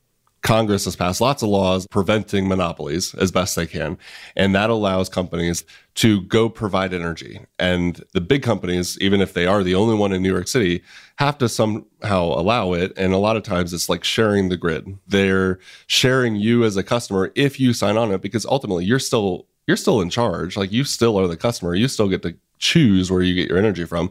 Congress 0.42 0.86
has 0.86 0.96
passed 0.96 1.20
lots 1.20 1.44
of 1.44 1.50
laws 1.50 1.86
preventing 1.92 2.48
monopolies 2.48 3.14
as 3.14 3.30
best 3.30 3.54
they 3.54 3.64
can. 3.64 3.96
And 4.34 4.52
that 4.56 4.70
allows 4.70 5.08
companies 5.08 5.64
to 5.96 6.22
go 6.22 6.48
provide 6.48 6.92
energy. 6.92 7.38
And 7.60 8.02
the 8.12 8.20
big 8.20 8.42
companies, 8.42 8.98
even 9.00 9.20
if 9.20 9.34
they 9.34 9.46
are 9.46 9.62
the 9.62 9.76
only 9.76 9.94
one 9.94 10.12
in 10.12 10.20
New 10.20 10.32
York 10.32 10.48
City, 10.48 10.82
have 11.18 11.38
to 11.38 11.48
somehow 11.48 12.24
allow 12.24 12.72
it. 12.72 12.92
And 12.96 13.12
a 13.12 13.18
lot 13.18 13.36
of 13.36 13.44
times 13.44 13.72
it's 13.72 13.88
like 13.88 14.02
sharing 14.02 14.48
the 14.48 14.56
grid. 14.56 14.98
They're 15.06 15.60
sharing 15.86 16.34
you 16.34 16.64
as 16.64 16.76
a 16.76 16.82
customer 16.82 17.30
if 17.36 17.60
you 17.60 17.72
sign 17.72 17.96
on 17.96 18.10
it, 18.10 18.20
because 18.20 18.44
ultimately 18.46 18.84
you're 18.84 18.98
still 18.98 19.46
you're 19.70 19.76
still 19.76 20.00
in 20.00 20.10
charge. 20.10 20.56
Like 20.56 20.72
you 20.72 20.82
still 20.82 21.16
are 21.16 21.28
the 21.28 21.36
customer. 21.36 21.76
You 21.76 21.86
still 21.86 22.08
get 22.08 22.22
to 22.22 22.34
choose 22.58 23.08
where 23.08 23.22
you 23.22 23.36
get 23.36 23.48
your 23.48 23.56
energy 23.56 23.84
from. 23.84 24.10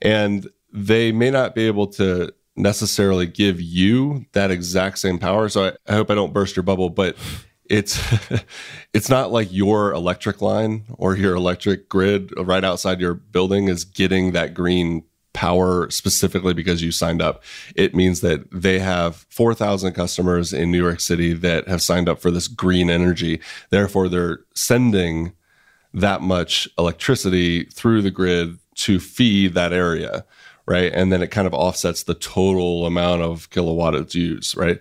And 0.00 0.48
they 0.72 1.10
may 1.10 1.28
not 1.28 1.56
be 1.56 1.66
able 1.66 1.88
to 1.88 2.32
necessarily 2.54 3.26
give 3.26 3.60
you 3.60 4.26
that 4.30 4.52
exact 4.52 5.00
same 5.00 5.18
power. 5.18 5.48
So 5.48 5.64
I, 5.64 5.72
I 5.88 5.94
hope 5.94 6.08
I 6.08 6.14
don't 6.14 6.32
burst 6.32 6.54
your 6.54 6.62
bubble, 6.62 6.88
but 6.88 7.16
it's 7.64 8.00
it's 8.94 9.08
not 9.08 9.32
like 9.32 9.48
your 9.50 9.90
electric 9.90 10.40
line 10.40 10.84
or 10.90 11.16
your 11.16 11.34
electric 11.34 11.88
grid 11.88 12.32
right 12.38 12.62
outside 12.62 13.00
your 13.00 13.14
building 13.14 13.66
is 13.66 13.84
getting 13.84 14.32
that 14.32 14.54
green 14.54 15.02
power 15.32 15.90
specifically 15.90 16.54
because 16.54 16.82
you 16.82 16.92
signed 16.92 17.22
up. 17.22 17.42
It 17.74 17.94
means 17.94 18.20
that 18.20 18.50
they 18.50 18.78
have 18.78 19.26
4,000 19.30 19.92
customers 19.92 20.52
in 20.52 20.70
New 20.70 20.82
York 20.82 21.00
City 21.00 21.32
that 21.34 21.68
have 21.68 21.82
signed 21.82 22.08
up 22.08 22.20
for 22.20 22.30
this 22.30 22.48
green 22.48 22.90
energy. 22.90 23.40
Therefore, 23.70 24.08
they're 24.08 24.40
sending 24.54 25.32
that 25.94 26.22
much 26.22 26.68
electricity 26.78 27.64
through 27.64 28.02
the 28.02 28.10
grid 28.10 28.58
to 28.74 28.98
feed 28.98 29.54
that 29.54 29.72
area 29.72 30.24
right? 30.66 30.92
And 30.94 31.12
then 31.12 31.22
it 31.22 31.30
kind 31.30 31.46
of 31.46 31.54
offsets 31.54 32.04
the 32.04 32.14
total 32.14 32.86
amount 32.86 33.22
of 33.22 33.50
kilowatt 33.50 33.94
it's 33.94 34.14
used, 34.14 34.56
right? 34.56 34.80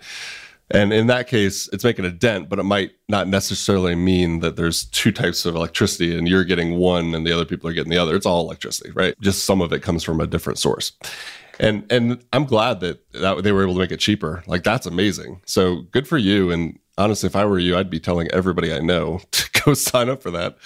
And 0.74 0.94
in 0.94 1.08
that 1.08 1.28
case, 1.28 1.70
it's 1.74 1.84
making 1.84 2.06
a 2.06 2.12
dent, 2.12 2.50
but 2.50 2.60
it 2.60 2.64
might 2.64 2.92
not 3.10 3.28
necessarily 3.28 3.96
mean 3.96 4.40
that 4.40 4.56
there's 4.56 4.86
two 4.86 5.12
types 5.12 5.46
of 5.46 5.56
electricity 5.56 6.18
and 6.18 6.28
you're 6.28 6.46
getting 6.46 6.78
one 6.78 7.14
and 7.14 7.26
the 7.26 7.32
other 7.32 7.46
people 7.46 7.70
are 7.70 7.74
getting 7.74 7.92
the 7.92 7.98
other. 7.98 8.16
It's 8.16 8.26
all 8.26 8.42
electricity, 8.42 8.92
right? 8.92 9.14
Just 9.22 9.44
some 9.44 9.62
of 9.62 9.74
it 9.74 9.84
comes 9.84 10.04
from 10.04 10.22
a 10.22 10.28
different 10.28 10.60
source. 10.60 10.94
And 11.60 11.90
and 11.92 12.24
I'm 12.34 12.46
glad 12.46 12.80
that, 12.80 13.12
that 13.12 13.44
they 13.44 13.52
were 13.52 13.64
able 13.64 13.74
to 13.74 13.80
make 13.80 13.92
it 13.92 14.00
cheaper. 14.00 14.44
Like 14.48 14.64
that's 14.64 14.86
amazing. 14.86 15.42
So 15.46 15.82
good 15.92 16.08
for 16.08 16.18
you. 16.18 16.52
And 16.52 16.80
honestly, 16.98 17.28
if 17.28 17.36
I 17.36 17.46
were 17.46 17.60
you, 17.60 17.78
I'd 17.78 17.90
be 17.90 18.00
telling 18.00 18.30
everybody 18.32 18.74
I 18.74 18.80
know 18.80 19.20
to 19.32 19.62
go 19.66 19.74
sign 19.74 20.10
up 20.10 20.24
for 20.24 20.32
that 20.32 20.58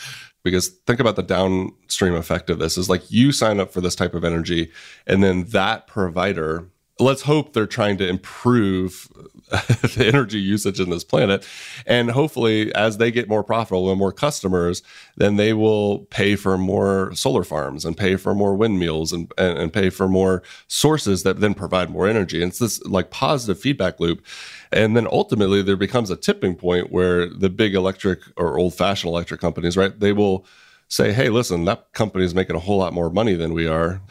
because 0.43 0.69
think 0.85 0.99
about 0.99 1.15
the 1.15 1.23
downstream 1.23 2.13
effect 2.13 2.51
of 2.51 2.59
this 2.59 2.77
is 2.77 2.89
like 2.89 3.11
you 3.11 3.31
sign 3.31 3.59
up 3.59 3.73
for 3.73 3.81
this 3.81 3.95
type 3.95 4.13
of 4.13 4.23
energy 4.23 4.71
and 5.07 5.23
then 5.23 5.45
that 5.45 5.87
provider 5.87 6.69
let's 6.99 7.23
hope 7.23 7.53
they're 7.53 7.67
trying 7.67 7.97
to 7.97 8.07
improve 8.07 9.09
the 9.49 10.05
energy 10.07 10.39
usage 10.39 10.79
in 10.79 10.89
this 10.89 11.03
planet. 11.03 11.47
And 11.85 12.11
hopefully 12.11 12.73
as 12.73 12.97
they 12.97 13.11
get 13.11 13.29
more 13.29 13.43
profitable 13.43 13.89
and 13.89 13.99
more 13.99 14.11
customers 14.11 14.81
then 15.17 15.35
they 15.37 15.53
will 15.53 15.99
pay 16.09 16.35
for 16.35 16.57
more 16.57 17.13
solar 17.13 17.43
farms 17.43 17.85
and 17.85 17.95
pay 17.95 18.15
for 18.15 18.35
more 18.35 18.55
windmills 18.55 19.11
and, 19.11 19.31
and, 19.37 19.57
and 19.57 19.73
pay 19.73 19.89
for 19.89 20.07
more 20.07 20.43
sources 20.67 21.23
that 21.23 21.39
then 21.39 21.53
provide 21.53 21.89
more 21.89 22.07
energy. 22.07 22.41
And 22.41 22.49
it's 22.49 22.59
this 22.59 22.83
like 22.83 23.11
positive 23.11 23.59
feedback 23.59 23.99
loop. 23.99 24.25
And 24.71 24.95
then 24.95 25.07
ultimately 25.07 25.61
there 25.61 25.77
becomes 25.77 26.09
a 26.09 26.15
tipping 26.15 26.55
point 26.55 26.91
where 26.91 27.29
the 27.29 27.49
big 27.49 27.75
electric 27.75 28.19
or 28.37 28.57
old 28.57 28.73
fashioned 28.73 29.09
electric 29.09 29.39
companies, 29.39 29.77
right, 29.77 29.97
they 29.97 30.13
will 30.13 30.45
say, 30.87 31.13
hey, 31.13 31.29
listen, 31.29 31.65
that 31.65 31.91
company 31.93 32.25
is 32.25 32.35
making 32.35 32.55
a 32.55 32.59
whole 32.59 32.77
lot 32.77 32.93
more 32.93 33.09
money 33.09 33.35
than 33.35 33.53
we 33.53 33.67
are. 33.67 34.01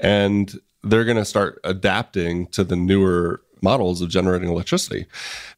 And 0.00 0.52
they're 0.82 1.04
going 1.04 1.16
to 1.16 1.24
start 1.24 1.60
adapting 1.64 2.46
to 2.48 2.64
the 2.64 2.76
newer 2.76 3.42
models 3.62 4.00
of 4.00 4.08
generating 4.08 4.48
electricity. 4.48 5.06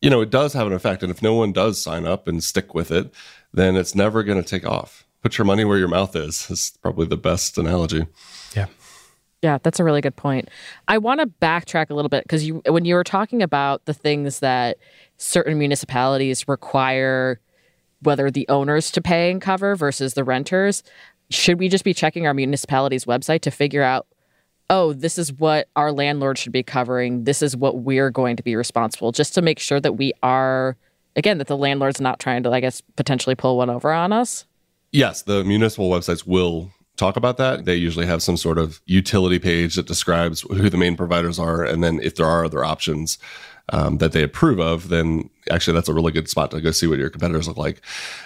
You 0.00 0.10
know, 0.10 0.20
it 0.20 0.30
does 0.30 0.52
have 0.52 0.66
an 0.66 0.72
effect. 0.72 1.02
And 1.02 1.10
if 1.10 1.22
no 1.22 1.34
one 1.34 1.52
does 1.52 1.80
sign 1.80 2.06
up 2.06 2.28
and 2.28 2.42
stick 2.42 2.74
with 2.74 2.90
it, 2.90 3.12
then 3.52 3.76
it's 3.76 3.94
never 3.94 4.22
going 4.22 4.42
to 4.42 4.48
take 4.48 4.66
off. 4.66 5.04
Put 5.22 5.36
your 5.36 5.44
money 5.44 5.64
where 5.64 5.78
your 5.78 5.88
mouth 5.88 6.16
is, 6.16 6.50
is 6.50 6.72
probably 6.82 7.06
the 7.06 7.16
best 7.16 7.58
analogy. 7.58 8.06
Yeah. 8.56 8.66
Yeah, 9.42 9.58
that's 9.62 9.80
a 9.80 9.84
really 9.84 10.02
good 10.02 10.16
point. 10.16 10.50
I 10.86 10.98
want 10.98 11.20
to 11.20 11.26
backtrack 11.26 11.88
a 11.90 11.94
little 11.94 12.10
bit 12.10 12.24
because 12.24 12.46
you 12.46 12.62
when 12.66 12.84
you 12.84 12.94
were 12.94 13.04
talking 13.04 13.42
about 13.42 13.84
the 13.86 13.94
things 13.94 14.40
that 14.40 14.76
certain 15.16 15.58
municipalities 15.58 16.46
require 16.46 17.40
whether 18.02 18.30
the 18.30 18.46
owners 18.48 18.90
to 18.92 19.00
pay 19.00 19.30
and 19.30 19.40
cover 19.40 19.76
versus 19.76 20.12
the 20.12 20.24
renters, 20.24 20.82
should 21.30 21.58
we 21.58 21.68
just 21.68 21.84
be 21.84 21.94
checking 21.94 22.26
our 22.26 22.34
municipality's 22.34 23.04
website 23.06 23.40
to 23.42 23.50
figure 23.50 23.82
out 23.82 24.06
oh, 24.70 24.92
this 24.92 25.18
is 25.18 25.32
what 25.32 25.68
our 25.76 25.92
landlord 25.92 26.38
should 26.38 26.52
be 26.52 26.62
covering. 26.62 27.24
This 27.24 27.42
is 27.42 27.56
what 27.56 27.78
we're 27.78 28.10
going 28.10 28.36
to 28.36 28.42
be 28.42 28.56
responsible 28.56 29.12
just 29.12 29.34
to 29.34 29.42
make 29.42 29.58
sure 29.58 29.80
that 29.80 29.94
we 29.98 30.12
are 30.22 30.76
again 31.16 31.38
that 31.38 31.48
the 31.48 31.56
landlord's 31.56 32.00
not 32.00 32.20
trying 32.20 32.44
to 32.44 32.50
I 32.50 32.60
guess 32.60 32.80
potentially 32.96 33.34
pull 33.34 33.58
one 33.58 33.68
over 33.68 33.92
on 33.92 34.12
us? 34.12 34.46
Yes, 34.92 35.22
the 35.22 35.44
municipal 35.44 35.90
websites 35.90 36.26
will 36.26 36.70
talk 36.96 37.16
about 37.16 37.36
that. 37.36 37.64
They 37.64 37.74
usually 37.74 38.06
have 38.06 38.22
some 38.22 38.36
sort 38.36 38.58
of 38.58 38.80
utility 38.86 39.38
page 39.38 39.76
that 39.76 39.86
describes 39.86 40.42
who 40.42 40.70
the 40.70 40.76
main 40.76 40.96
providers 40.96 41.38
are, 41.38 41.64
and 41.64 41.82
then 41.82 42.00
if 42.00 42.16
there 42.16 42.26
are 42.26 42.44
other 42.44 42.64
options 42.64 43.18
um, 43.72 43.98
that 43.98 44.12
they 44.12 44.22
approve 44.22 44.58
of, 44.58 44.88
then 44.88 45.30
actually 45.50 45.74
that's 45.74 45.88
a 45.88 45.94
really 45.94 46.12
good 46.12 46.28
spot 46.28 46.50
to 46.50 46.60
go 46.60 46.72
see 46.72 46.86
what 46.86 46.98
your 46.98 47.10
competitors 47.10 47.46
look 47.46 47.56
like. 47.56 47.80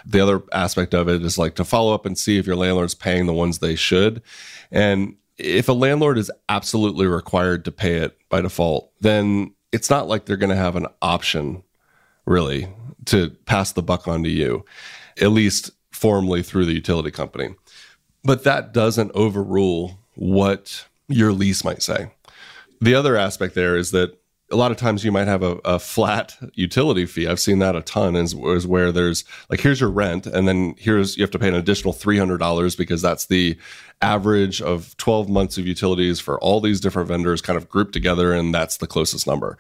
The 0.07 0.21
other 0.21 0.43
aspect 0.53 0.95
of 0.95 1.09
it 1.09 1.23
is 1.23 1.37
like 1.37 1.55
to 1.57 1.65
follow 1.65 1.95
up 1.95 2.07
and 2.07 2.19
see 2.19 2.39
if 2.39 2.47
your 2.47 2.57
landlord's 2.57 2.95
paying 2.95 3.27
the 3.27 3.35
ones 3.35 3.59
they 3.59 3.77
should, 3.77 4.23
and 4.71 5.17
if 5.39 5.69
a 5.69 5.73
landlord 5.73 6.19
is 6.19 6.31
absolutely 6.49 7.07
required 7.07 7.65
to 7.65 7.73
pay 7.73 7.97
it 7.97 8.17
by 8.29 8.41
default, 8.41 8.91
then 9.01 9.55
it's 9.73 9.91
not 9.91 10.09
like 10.09 10.25
they're 10.25 10.37
going 10.37 10.51
to 10.51 10.57
have 10.57 10.77
an 10.77 10.87
option 11.03 11.63
really 12.27 12.69
to 13.07 13.31
pass 13.45 13.73
the 13.73 13.83
buck 13.83 14.09
on 14.09 14.23
to 14.23 14.31
you, 14.31 14.65
at 15.21 15.33
least 15.33 15.71
formally 15.91 16.43
through 16.43 16.65
the 16.65 16.73
utility 16.73 17.11
company. 17.11 17.55
But 18.23 18.45
that 18.45 18.73
doesn't 18.73 19.13
overrule 19.15 19.99
what 20.15 20.87
your 21.09 21.33
lease 21.33 21.65
might 21.65 21.83
say. 21.83 22.11
The 22.81 22.95
other 22.95 23.17
aspect 23.17 23.55
there 23.55 23.77
is 23.77 23.91
that 23.91 24.19
a 24.51 24.57
lot 24.57 24.71
of 24.71 24.77
times 24.77 25.05
you 25.05 25.11
might 25.11 25.27
have 25.27 25.43
a, 25.43 25.59
a 25.65 25.79
flat 25.79 26.37
utility 26.53 27.07
fee. 27.07 27.27
I've 27.27 27.41
seen 27.41 27.61
that 27.61 27.77
a 27.77 27.81
ton 27.81 28.15
is, 28.15 28.35
is, 28.35 28.67
where 28.67 28.93
there's 28.93 29.25
like, 29.49 29.61
here's 29.61 29.81
your 29.81 29.91
rent. 29.91 30.27
And 30.27 30.47
then 30.47 30.75
here's, 30.79 31.17
you 31.17 31.23
have 31.23 31.31
to 31.31 31.39
pay 31.39 31.49
an 31.49 31.55
additional 31.55 31.95
$300 31.95 32.77
because 32.77 33.01
that's 33.01 33.27
the 33.27 33.57
average 34.03 34.61
of 34.61 34.95
12 34.99 35.31
months 35.31 35.57
of 35.57 35.67
utilities 35.67 36.21
for 36.21 36.39
all 36.41 36.61
these 36.61 36.81
different 36.81 37.09
vendors 37.09 37.41
kind 37.41 37.57
of 37.57 37.71
grouped 37.71 37.95
together. 37.95 38.35
And 38.35 38.55
that's 38.55 38.77
the 38.77 38.87
closest 38.87 39.27
number. 39.27 39.57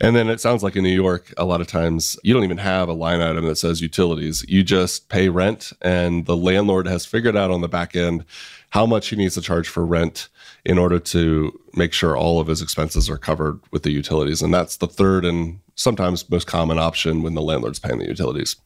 And 0.00 0.14
then 0.14 0.28
it 0.28 0.40
sounds 0.40 0.62
like 0.62 0.76
in 0.76 0.82
New 0.82 0.90
York, 0.90 1.32
a 1.38 1.46
lot 1.46 1.62
of 1.62 1.66
times 1.66 2.18
you 2.22 2.34
don't 2.34 2.44
even 2.44 2.58
have 2.58 2.90
a 2.90 2.94
line 2.94 3.22
item 3.22 3.46
that 3.46 3.56
says 3.56 3.80
utilities. 3.80 4.44
You 4.48 4.62
just 4.62 5.08
pay 5.08 5.30
rent 5.30 5.72
and 5.80 6.26
the 6.26 6.36
landlord 6.36 6.86
has 6.88 7.06
figured 7.06 7.36
out 7.36 7.50
on 7.50 7.62
the 7.62 7.68
back 7.68 7.96
end 7.96 8.26
how 8.70 8.84
much 8.84 9.08
he 9.08 9.16
needs 9.16 9.34
to 9.34 9.40
charge 9.40 9.68
for 9.68 9.86
rent 9.86 10.28
in 10.66 10.78
order 10.78 10.98
to 10.98 11.58
make 11.74 11.92
sure 11.92 12.16
all 12.16 12.40
of 12.40 12.48
his 12.48 12.60
expenses 12.60 13.08
are 13.08 13.16
covered 13.16 13.60
with 13.70 13.84
the 13.84 13.92
utilities. 13.92 14.42
And 14.42 14.52
that's 14.52 14.78
the 14.78 14.88
third 14.88 15.24
and 15.24 15.60
sometimes 15.76 16.28
most 16.28 16.48
common 16.48 16.76
option 16.76 17.22
when 17.22 17.34
the 17.34 17.40
landlord's 17.40 17.78
paying 17.78 18.00
the 18.00 18.06
utilities. 18.06 18.56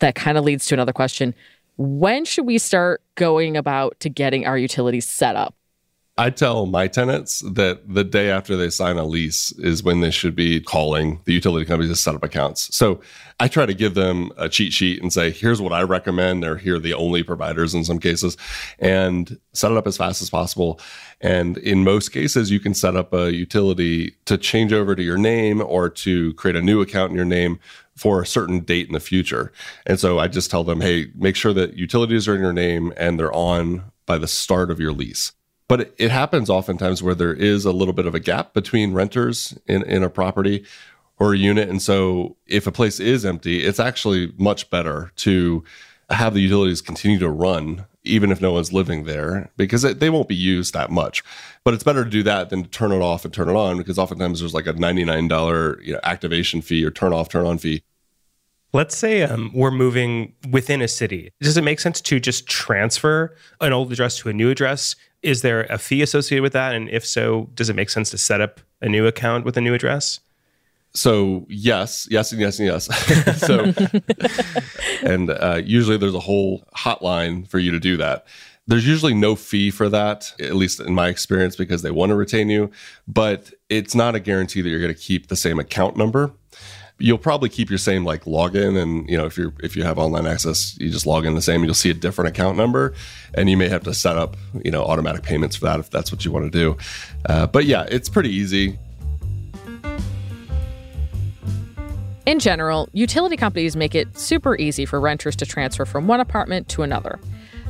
That 0.00 0.16
kind 0.16 0.36
of 0.36 0.44
leads 0.44 0.66
to 0.66 0.74
another 0.74 0.92
question. 0.92 1.34
When 1.76 2.24
should 2.24 2.46
we 2.46 2.58
start 2.58 3.00
going 3.14 3.56
about 3.56 3.98
to 4.00 4.08
getting 4.08 4.44
our 4.44 4.58
utilities 4.58 5.08
set 5.08 5.36
up? 5.36 5.54
I 6.18 6.30
tell 6.30 6.64
my 6.64 6.88
tenants 6.88 7.40
that 7.52 7.92
the 7.92 8.02
day 8.02 8.30
after 8.30 8.56
they 8.56 8.70
sign 8.70 8.96
a 8.96 9.04
lease 9.04 9.52
is 9.58 9.82
when 9.82 10.00
they 10.00 10.10
should 10.10 10.34
be 10.34 10.60
calling 10.60 11.20
the 11.26 11.34
utility 11.34 11.66
companies 11.66 11.92
to 11.92 11.96
set 11.96 12.14
up 12.14 12.24
accounts. 12.24 12.74
So 12.74 13.02
I 13.38 13.48
try 13.48 13.66
to 13.66 13.74
give 13.74 13.92
them 13.92 14.30
a 14.38 14.48
cheat 14.48 14.72
sheet 14.72 15.02
and 15.02 15.12
say, 15.12 15.30
here's 15.30 15.60
what 15.60 15.74
I 15.74 15.82
recommend, 15.82 16.42
or 16.42 16.56
here 16.56 16.78
the 16.78 16.94
only 16.94 17.22
providers 17.22 17.74
in 17.74 17.84
some 17.84 17.98
cases, 17.98 18.38
and 18.78 19.38
set 19.52 19.70
it 19.70 19.76
up 19.76 19.86
as 19.86 19.98
fast 19.98 20.22
as 20.22 20.30
possible. 20.30 20.80
And 21.20 21.56
in 21.58 21.82
most 21.82 22.10
cases, 22.10 22.50
you 22.50 22.60
can 22.60 22.74
set 22.74 22.94
up 22.94 23.12
a 23.12 23.32
utility 23.32 24.16
to 24.26 24.36
change 24.36 24.72
over 24.72 24.94
to 24.94 25.02
your 25.02 25.16
name 25.16 25.62
or 25.62 25.88
to 25.88 26.34
create 26.34 26.56
a 26.56 26.62
new 26.62 26.80
account 26.80 27.10
in 27.10 27.16
your 27.16 27.24
name 27.24 27.58
for 27.94 28.20
a 28.20 28.26
certain 28.26 28.60
date 28.60 28.86
in 28.86 28.92
the 28.92 29.00
future. 29.00 29.50
And 29.86 29.98
so 29.98 30.18
I 30.18 30.28
just 30.28 30.50
tell 30.50 30.62
them, 30.62 30.82
hey, 30.82 31.10
make 31.14 31.34
sure 31.34 31.54
that 31.54 31.74
utilities 31.74 32.28
are 32.28 32.34
in 32.34 32.42
your 32.42 32.52
name 32.52 32.92
and 32.96 33.18
they're 33.18 33.32
on 33.32 33.90
by 34.04 34.18
the 34.18 34.28
start 34.28 34.70
of 34.70 34.78
your 34.78 34.92
lease. 34.92 35.32
But 35.68 35.94
it 35.98 36.10
happens 36.10 36.48
oftentimes 36.48 37.02
where 37.02 37.14
there 37.14 37.32
is 37.34 37.64
a 37.64 37.72
little 37.72 37.94
bit 37.94 38.06
of 38.06 38.14
a 38.14 38.20
gap 38.20 38.54
between 38.54 38.92
renters 38.92 39.58
in, 39.66 39.82
in 39.82 40.02
a 40.02 40.10
property 40.10 40.64
or 41.18 41.32
a 41.32 41.38
unit. 41.38 41.68
And 41.68 41.82
so 41.82 42.36
if 42.46 42.66
a 42.66 42.72
place 42.72 43.00
is 43.00 43.24
empty, 43.24 43.64
it's 43.64 43.80
actually 43.80 44.32
much 44.36 44.70
better 44.70 45.12
to 45.16 45.64
have 46.10 46.34
the 46.34 46.40
utilities 46.40 46.80
continue 46.80 47.18
to 47.18 47.28
run 47.28 47.86
even 48.06 48.30
if 48.30 48.40
no 48.40 48.52
one's 48.52 48.72
living 48.72 49.04
there 49.04 49.50
because 49.56 49.84
it, 49.84 50.00
they 50.00 50.08
won't 50.08 50.28
be 50.28 50.34
used 50.34 50.72
that 50.72 50.90
much. 50.90 51.22
But 51.64 51.74
it's 51.74 51.82
better 51.82 52.04
to 52.04 52.10
do 52.10 52.22
that 52.22 52.50
than 52.50 52.62
to 52.62 52.68
turn 52.68 52.92
it 52.92 53.02
off 53.02 53.24
and 53.24 53.34
turn 53.34 53.48
it 53.48 53.56
on 53.56 53.76
because 53.76 53.98
oftentimes 53.98 54.40
there's 54.40 54.54
like 54.54 54.66
a 54.66 54.72
$99 54.72 55.84
you 55.84 55.92
know, 55.94 56.00
activation 56.04 56.62
fee 56.62 56.84
or 56.84 56.90
turn 56.90 57.12
off, 57.12 57.28
turn 57.28 57.46
on 57.46 57.58
fee. 57.58 57.82
Let's 58.72 58.96
say 58.96 59.22
um, 59.22 59.50
we're 59.54 59.70
moving 59.70 60.34
within 60.50 60.82
a 60.82 60.88
city. 60.88 61.32
Does 61.40 61.56
it 61.56 61.64
make 61.64 61.80
sense 61.80 62.00
to 62.02 62.20
just 62.20 62.46
transfer 62.46 63.34
an 63.60 63.72
old 63.72 63.92
address 63.92 64.18
to 64.18 64.28
a 64.28 64.32
new 64.32 64.50
address? 64.50 64.96
Is 65.22 65.42
there 65.42 65.62
a 65.64 65.78
fee 65.78 66.02
associated 66.02 66.42
with 66.42 66.52
that? 66.52 66.74
And 66.74 66.88
if 66.90 67.06
so, 67.06 67.48
does 67.54 67.70
it 67.70 67.76
make 67.76 67.90
sense 67.90 68.10
to 68.10 68.18
set 68.18 68.40
up 68.40 68.60
a 68.80 68.88
new 68.88 69.06
account 69.06 69.44
with 69.44 69.56
a 69.56 69.60
new 69.60 69.74
address? 69.74 70.20
So 70.96 71.44
yes, 71.48 72.08
yes, 72.10 72.32
and 72.32 72.40
yes, 72.40 72.58
and 72.58 72.66
yes. 72.68 73.40
so, 73.46 73.72
and 75.08 75.30
uh, 75.30 75.60
usually 75.62 75.98
there's 75.98 76.14
a 76.14 76.20
whole 76.20 76.66
hotline 76.74 77.46
for 77.46 77.58
you 77.58 77.70
to 77.70 77.78
do 77.78 77.98
that. 77.98 78.26
There's 78.66 78.86
usually 78.86 79.14
no 79.14 79.36
fee 79.36 79.70
for 79.70 79.88
that, 79.90 80.32
at 80.40 80.56
least 80.56 80.80
in 80.80 80.94
my 80.94 81.08
experience, 81.08 81.54
because 81.54 81.82
they 81.82 81.90
want 81.90 82.10
to 82.10 82.16
retain 82.16 82.48
you. 82.48 82.70
But 83.06 83.52
it's 83.68 83.94
not 83.94 84.14
a 84.14 84.20
guarantee 84.20 84.62
that 84.62 84.68
you're 84.70 84.80
going 84.80 84.92
to 84.92 85.00
keep 85.00 85.28
the 85.28 85.36
same 85.36 85.60
account 85.60 85.96
number. 85.96 86.32
You'll 86.98 87.18
probably 87.18 87.50
keep 87.50 87.68
your 87.68 87.78
same 87.78 88.06
like 88.06 88.24
login, 88.24 88.80
and 88.80 89.08
you 89.08 89.18
know 89.18 89.26
if 89.26 89.36
you're 89.36 89.52
if 89.60 89.76
you 89.76 89.82
have 89.82 89.98
online 89.98 90.26
access, 90.26 90.78
you 90.80 90.88
just 90.88 91.04
log 91.04 91.26
in 91.26 91.34
the 91.34 91.42
same. 91.42 91.62
You'll 91.62 91.74
see 91.74 91.90
a 91.90 91.94
different 91.94 92.30
account 92.30 92.56
number, 92.56 92.94
and 93.34 93.50
you 93.50 93.58
may 93.58 93.68
have 93.68 93.82
to 93.82 93.92
set 93.92 94.16
up 94.16 94.38
you 94.64 94.70
know 94.70 94.82
automatic 94.82 95.22
payments 95.22 95.56
for 95.56 95.66
that 95.66 95.78
if 95.78 95.90
that's 95.90 96.10
what 96.10 96.24
you 96.24 96.32
want 96.32 96.50
to 96.50 96.58
do. 96.58 96.78
Uh, 97.26 97.46
but 97.46 97.66
yeah, 97.66 97.82
it's 97.90 98.08
pretty 98.08 98.30
easy. 98.30 98.78
In 102.26 102.40
general, 102.40 102.88
utility 102.92 103.36
companies 103.36 103.76
make 103.76 103.94
it 103.94 104.18
super 104.18 104.56
easy 104.56 104.84
for 104.84 105.00
renters 105.00 105.36
to 105.36 105.46
transfer 105.46 105.84
from 105.84 106.08
one 106.08 106.18
apartment 106.18 106.68
to 106.70 106.82
another. 106.82 107.20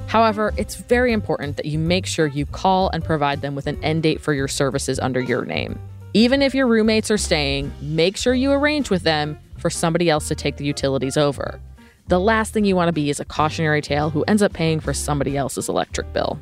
However, 0.07 0.55
it's 0.57 0.77
very 0.77 1.13
important 1.13 1.59
that 1.59 1.67
you 1.67 1.79
make 1.79 2.07
sure 2.07 2.27
you 2.27 2.47
call 2.47 2.89
and 2.89 3.05
provide 3.05 3.43
them 3.43 3.55
with 3.55 3.67
an 3.67 3.79
end 3.85 4.03
date 4.03 4.19
for 4.19 4.33
your 4.33 4.49
services 4.49 4.99
under 4.99 5.21
your 5.21 5.45
name. 5.45 5.79
Even 6.15 6.41
if 6.41 6.55
your 6.55 6.67
roommates 6.67 7.11
are 7.11 7.19
staying, 7.19 7.71
make 7.83 8.17
sure 8.17 8.33
you 8.33 8.51
arrange 8.51 8.89
with 8.89 9.03
them 9.03 9.39
for 9.59 9.69
somebody 9.69 10.09
else 10.09 10.27
to 10.29 10.35
take 10.35 10.57
the 10.57 10.65
utilities 10.65 11.19
over. 11.19 11.61
The 12.09 12.19
last 12.19 12.55
thing 12.55 12.65
you 12.65 12.77
want 12.77 12.89
to 12.89 12.95
be 12.95 13.11
is 13.11 13.21
a 13.21 13.27
cautionary 13.27 13.83
tale 13.83 14.09
who 14.09 14.23
ends 14.23 14.41
up 14.41 14.55
paying 14.55 14.81
for 14.81 14.95
somebody 14.95 15.37
else's 15.37 15.69
electric 15.69 16.15
bill 16.15 16.41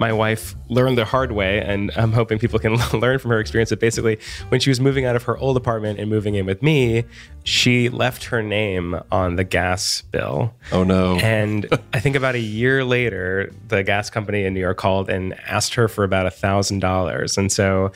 my 0.00 0.14
wife 0.14 0.56
learned 0.70 0.96
the 0.96 1.04
hard 1.04 1.30
way, 1.30 1.60
and 1.60 1.90
I'm 1.94 2.12
hoping 2.12 2.38
people 2.38 2.58
can 2.58 2.74
learn 2.98 3.18
from 3.18 3.30
her 3.32 3.38
experience. 3.38 3.68
That 3.68 3.80
basically, 3.80 4.18
when 4.48 4.58
she 4.58 4.70
was 4.70 4.80
moving 4.80 5.04
out 5.04 5.14
of 5.14 5.24
her 5.24 5.36
old 5.36 5.58
apartment 5.58 6.00
and 6.00 6.08
moving 6.08 6.36
in 6.36 6.46
with 6.46 6.62
me, 6.62 7.04
she 7.44 7.90
left 7.90 8.24
her 8.24 8.42
name 8.42 8.98
on 9.12 9.36
the 9.36 9.44
gas 9.44 10.00
bill. 10.00 10.54
Oh 10.72 10.84
no! 10.84 11.16
And 11.16 11.66
I 11.92 12.00
think 12.00 12.16
about 12.16 12.34
a 12.34 12.40
year 12.40 12.82
later, 12.82 13.52
the 13.68 13.82
gas 13.82 14.08
company 14.08 14.46
in 14.46 14.54
New 14.54 14.60
York 14.60 14.78
called 14.78 15.10
and 15.10 15.38
asked 15.40 15.74
her 15.74 15.86
for 15.86 16.02
about 16.02 16.24
a 16.24 16.30
thousand 16.30 16.80
dollars, 16.80 17.36
and 17.36 17.52
so 17.52 17.92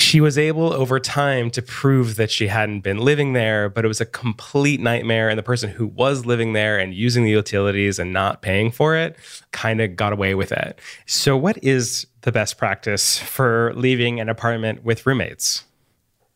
she 0.00 0.20
was 0.20 0.38
able 0.38 0.72
over 0.72 0.98
time 0.98 1.50
to 1.50 1.62
prove 1.62 2.16
that 2.16 2.30
she 2.30 2.46
hadn't 2.46 2.80
been 2.80 2.98
living 2.98 3.32
there, 3.32 3.68
but 3.68 3.84
it 3.84 3.88
was 3.88 4.00
a 4.00 4.06
complete 4.06 4.80
nightmare. 4.80 5.28
And 5.28 5.38
the 5.38 5.42
person 5.42 5.70
who 5.70 5.86
was 5.86 6.26
living 6.26 6.52
there 6.52 6.78
and 6.78 6.94
using 6.94 7.24
the 7.24 7.30
utilities 7.30 7.98
and 7.98 8.12
not 8.12 8.42
paying 8.42 8.70
for 8.70 8.96
it 8.96 9.16
kind 9.52 9.80
of 9.80 9.96
got 9.96 10.12
away 10.12 10.34
with 10.34 10.52
it. 10.52 10.78
So, 11.06 11.36
what 11.36 11.62
is 11.62 12.06
the 12.22 12.32
best 12.32 12.58
practice 12.58 13.18
for 13.18 13.72
leaving 13.74 14.20
an 14.20 14.28
apartment 14.28 14.84
with 14.84 15.06
roommates? 15.06 15.64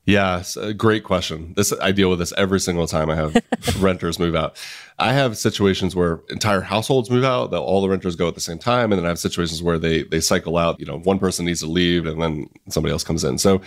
Yeah, 0.07 0.43
uh, 0.57 0.61
a 0.61 0.75
great 0.75 1.03
question. 1.03 1.55
This 1.57 1.73
I 1.81 1.93
deal 1.93 2.11
with 2.11 2.19
this 2.19 2.33
every 2.37 2.61
single 2.61 2.87
time 2.87 3.09
I 3.09 3.15
have 3.15 3.37
renters 3.81 4.19
move 4.19 4.35
out. 4.35 4.57
I 4.99 5.13
have 5.15 5.37
situations 5.39 5.97
where 5.97 6.21
entire 6.29 6.61
households 6.61 7.11
move 7.11 7.25
out, 7.25 7.51
that 7.51 7.59
all 7.59 7.81
the 7.81 7.89
renters 7.89 8.15
go 8.15 8.29
at 8.29 8.35
the 8.35 8.41
same 8.41 8.59
time, 8.59 8.93
and 8.93 8.99
then 8.99 9.07
I 9.07 9.09
have 9.09 9.19
situations 9.19 9.63
where 9.63 9.79
they 9.79 10.03
they 10.03 10.21
cycle 10.21 10.59
out. 10.59 10.79
You 10.79 10.87
know, 10.87 10.99
one 10.99 11.19
person 11.19 11.47
needs 11.47 11.61
to 11.61 11.67
leave, 11.67 12.07
and 12.07 12.21
then 12.21 12.51
somebody 12.69 12.93
else 12.93 13.03
comes 13.03 13.25
in. 13.25 13.39
So, 13.39 13.63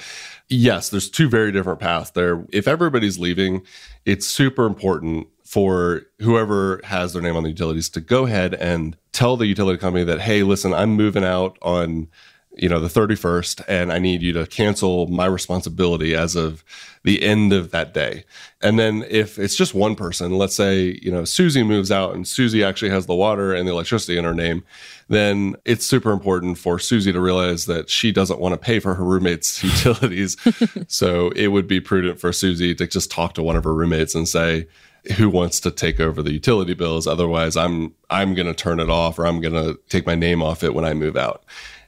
yes, 0.47 0.89
there's 0.89 1.09
two 1.09 1.27
very 1.27 1.51
different 1.51 1.79
paths 1.79 2.11
there. 2.11 2.45
If 2.53 2.67
everybody's 2.67 3.17
leaving, 3.17 3.63
it's 4.05 4.27
super 4.27 4.67
important 4.67 5.27
for 5.43 6.03
whoever 6.19 6.81
has 6.83 7.13
their 7.13 7.21
name 7.21 7.35
on 7.35 7.43
the 7.43 7.49
utilities 7.49 7.89
to 7.89 8.01
go 8.01 8.25
ahead 8.25 8.53
and 8.53 8.97
tell 9.11 9.37
the 9.37 9.47
utility 9.47 9.79
company 9.79 10.03
that, 10.03 10.19
hey, 10.19 10.43
listen, 10.43 10.73
I'm 10.73 10.91
moving 10.91 11.23
out 11.23 11.57
on 11.61 12.09
you 12.57 12.69
know 12.69 12.79
the 12.79 12.87
31st 12.87 13.63
and 13.67 13.91
i 13.91 13.99
need 13.99 14.21
you 14.21 14.33
to 14.33 14.45
cancel 14.47 15.07
my 15.07 15.25
responsibility 15.25 16.15
as 16.15 16.35
of 16.35 16.63
the 17.07 17.23
end 17.23 17.53
of 17.53 17.71
that 17.71 17.93
day. 17.93 18.25
And 18.61 18.77
then 18.77 19.05
if 19.09 19.39
it's 19.39 19.55
just 19.55 19.73
one 19.73 19.95
person 19.95 20.37
let's 20.37 20.55
say 20.55 20.99
you 21.01 21.09
know 21.09 21.23
susie 21.23 21.63
moves 21.63 21.89
out 21.91 22.13
and 22.13 22.27
susie 22.27 22.63
actually 22.63 22.89
has 22.89 23.05
the 23.05 23.15
water 23.15 23.53
and 23.53 23.65
the 23.65 23.71
electricity 23.71 24.17
in 24.17 24.25
her 24.25 24.33
name 24.33 24.65
then 25.07 25.55
it's 25.63 25.85
super 25.85 26.11
important 26.11 26.57
for 26.57 26.79
susie 26.79 27.13
to 27.13 27.21
realize 27.21 27.65
that 27.67 27.89
she 27.89 28.11
doesn't 28.11 28.41
want 28.41 28.53
to 28.53 28.57
pay 28.57 28.79
for 28.79 28.93
her 28.95 29.05
roommate's 29.05 29.63
utilities. 29.63 30.35
So 30.89 31.29
it 31.29 31.47
would 31.47 31.67
be 31.67 31.79
prudent 31.79 32.19
for 32.19 32.33
susie 32.33 32.75
to 32.75 32.87
just 32.87 33.09
talk 33.09 33.33
to 33.35 33.43
one 33.43 33.55
of 33.55 33.63
her 33.63 33.73
roommates 33.73 34.15
and 34.15 34.27
say 34.27 34.67
who 35.15 35.29
wants 35.29 35.61
to 35.61 35.71
take 35.71 36.01
over 36.01 36.21
the 36.21 36.33
utility 36.33 36.73
bills? 36.73 37.07
Otherwise 37.07 37.55
i'm 37.55 37.93
i'm 38.09 38.33
going 38.33 38.47
to 38.47 38.53
turn 38.53 38.81
it 38.81 38.89
off 38.89 39.17
or 39.17 39.25
i'm 39.25 39.39
going 39.39 39.53
to 39.53 39.79
take 39.87 40.05
my 40.05 40.15
name 40.15 40.41
off 40.43 40.63
it 40.63 40.73
when 40.73 40.83
i 40.83 40.93
move 40.93 41.15
out 41.15 41.45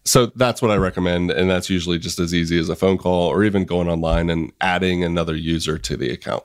so 0.10 0.26
that's 0.36 0.60
what 0.60 0.72
I 0.72 0.76
recommend. 0.76 1.30
And 1.30 1.50
that's 1.50 1.70
usually 1.70 2.00
just 2.00 2.20
as 2.20 2.34
easy 2.34 2.60
as 2.60 2.68
a 2.68 2.76
phone 2.76 2.98
call 2.98 3.28
or 3.30 3.44
even 3.44 3.64
going 3.64 3.88
online 3.88 4.30
and 4.32 4.52
adding 4.60 5.04
another 5.04 5.36
user 5.36 5.78
to 5.78 5.96
the 5.96 6.10
account. 6.10 6.44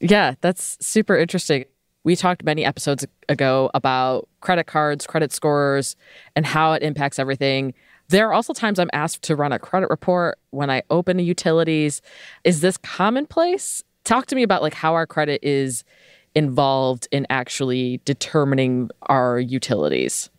Yeah, 0.00 0.34
that's 0.40 0.76
super 0.84 1.16
interesting. 1.16 1.64
We 2.02 2.16
talked 2.16 2.42
many 2.42 2.64
episodes 2.64 3.06
ago 3.28 3.70
about 3.72 4.28
credit 4.40 4.66
cards, 4.66 5.06
credit 5.06 5.32
scores, 5.32 5.94
and 6.34 6.44
how 6.44 6.72
it 6.72 6.82
impacts 6.82 7.20
everything. 7.20 7.72
There 8.08 8.28
are 8.28 8.32
also 8.32 8.52
times 8.52 8.80
I'm 8.80 8.90
asked 8.92 9.22
to 9.24 9.36
run 9.36 9.52
a 9.52 9.58
credit 9.58 9.90
report 9.90 10.38
when 10.50 10.68
I 10.70 10.82
open 10.90 11.20
a 11.20 11.22
utilities. 11.22 12.02
Is 12.42 12.62
this 12.62 12.78
commonplace? 12.78 13.84
Talk 14.04 14.26
to 14.26 14.34
me 14.34 14.42
about 14.42 14.62
like 14.62 14.74
how 14.74 14.94
our 14.94 15.06
credit 15.06 15.40
is 15.44 15.84
involved 16.34 17.06
in 17.12 17.26
actually 17.30 18.00
determining 18.04 18.90
our 19.02 19.38
utilities. 19.38 20.30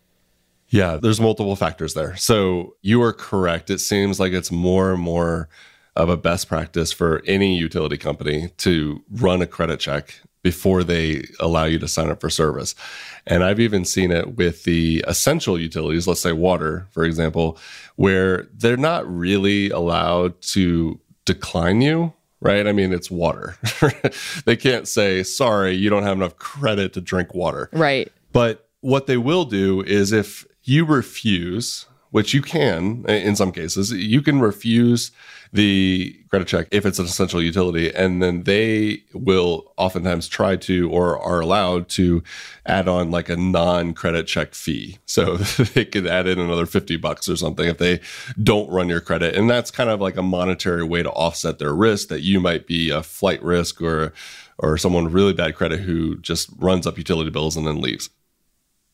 Yeah, 0.70 0.96
there's 0.96 1.20
multiple 1.20 1.56
factors 1.56 1.94
there. 1.94 2.16
So 2.16 2.76
you 2.80 3.02
are 3.02 3.12
correct. 3.12 3.70
It 3.70 3.80
seems 3.80 4.20
like 4.20 4.32
it's 4.32 4.52
more 4.52 4.92
and 4.92 5.02
more 5.02 5.48
of 5.96 6.08
a 6.08 6.16
best 6.16 6.48
practice 6.48 6.92
for 6.92 7.22
any 7.26 7.56
utility 7.56 7.96
company 7.96 8.50
to 8.58 9.02
run 9.10 9.42
a 9.42 9.46
credit 9.46 9.80
check 9.80 10.20
before 10.42 10.84
they 10.84 11.24
allow 11.40 11.64
you 11.64 11.78
to 11.78 11.88
sign 11.88 12.08
up 12.08 12.20
for 12.20 12.30
service. 12.30 12.74
And 13.26 13.44
I've 13.44 13.60
even 13.60 13.84
seen 13.84 14.10
it 14.10 14.36
with 14.36 14.62
the 14.62 15.04
essential 15.06 15.58
utilities, 15.58 16.06
let's 16.06 16.20
say 16.20 16.32
water, 16.32 16.86
for 16.92 17.04
example, 17.04 17.58
where 17.96 18.48
they're 18.54 18.76
not 18.76 19.06
really 19.12 19.70
allowed 19.70 20.40
to 20.42 20.98
decline 21.24 21.82
you 21.82 22.12
right? 22.42 22.66
I 22.66 22.72
mean, 22.72 22.92
it's 22.94 23.10
water. 23.10 23.56
they 24.46 24.56
can't 24.56 24.88
say, 24.88 25.22
sorry, 25.22 25.74
you 25.74 25.90
don't 25.90 26.04
have 26.04 26.16
enough 26.16 26.36
credit 26.38 26.94
to 26.94 27.00
drink 27.02 27.34
water. 27.34 27.68
Right. 27.70 28.10
But 28.32 28.66
what 28.80 29.06
they 29.06 29.18
will 29.18 29.44
do 29.44 29.82
is 29.82 30.10
if 30.12 30.46
you 30.62 30.84
refuse, 30.84 31.86
which 32.10 32.34
you 32.34 32.42
can 32.42 33.04
in 33.06 33.36
some 33.36 33.52
cases, 33.52 33.92
you 33.92 34.22
can 34.22 34.40
refuse 34.40 35.12
the 35.52 36.16
credit 36.28 36.46
check 36.46 36.68
if 36.70 36.86
it's 36.86 36.98
an 36.98 37.06
essential 37.06 37.42
utility, 37.42 37.92
and 37.92 38.22
then 38.22 38.44
they 38.44 39.02
will 39.12 39.72
oftentimes 39.76 40.28
try 40.28 40.54
to 40.54 40.88
or 40.90 41.18
are 41.18 41.40
allowed 41.40 41.88
to 41.88 42.22
add 42.66 42.86
on 42.86 43.10
like 43.10 43.28
a 43.28 43.36
non-credit 43.36 44.26
check 44.26 44.54
fee. 44.54 44.98
So 45.06 45.36
they 45.74 45.84
could 45.84 46.06
add 46.06 46.28
in 46.28 46.38
another 46.38 46.66
50 46.66 46.96
bucks 46.98 47.28
or 47.28 47.36
something 47.36 47.68
if 47.68 47.78
they 47.78 48.00
don't 48.40 48.70
run 48.70 48.88
your 48.88 49.00
credit. 49.00 49.34
And 49.34 49.50
that's 49.50 49.70
kind 49.70 49.90
of 49.90 50.00
like 50.00 50.16
a 50.16 50.22
monetary 50.22 50.84
way 50.84 51.02
to 51.02 51.10
offset 51.10 51.58
their 51.58 51.74
risk 51.74 52.08
that 52.08 52.20
you 52.20 52.40
might 52.40 52.66
be 52.66 52.90
a 52.90 53.02
flight 53.02 53.42
risk 53.42 53.82
or 53.82 54.12
or 54.62 54.76
someone 54.76 55.04
with 55.04 55.14
really 55.14 55.32
bad 55.32 55.56
credit 55.56 55.80
who 55.80 56.18
just 56.18 56.50
runs 56.58 56.86
up 56.86 56.98
utility 56.98 57.30
bills 57.30 57.56
and 57.56 57.66
then 57.66 57.80
leaves 57.80 58.10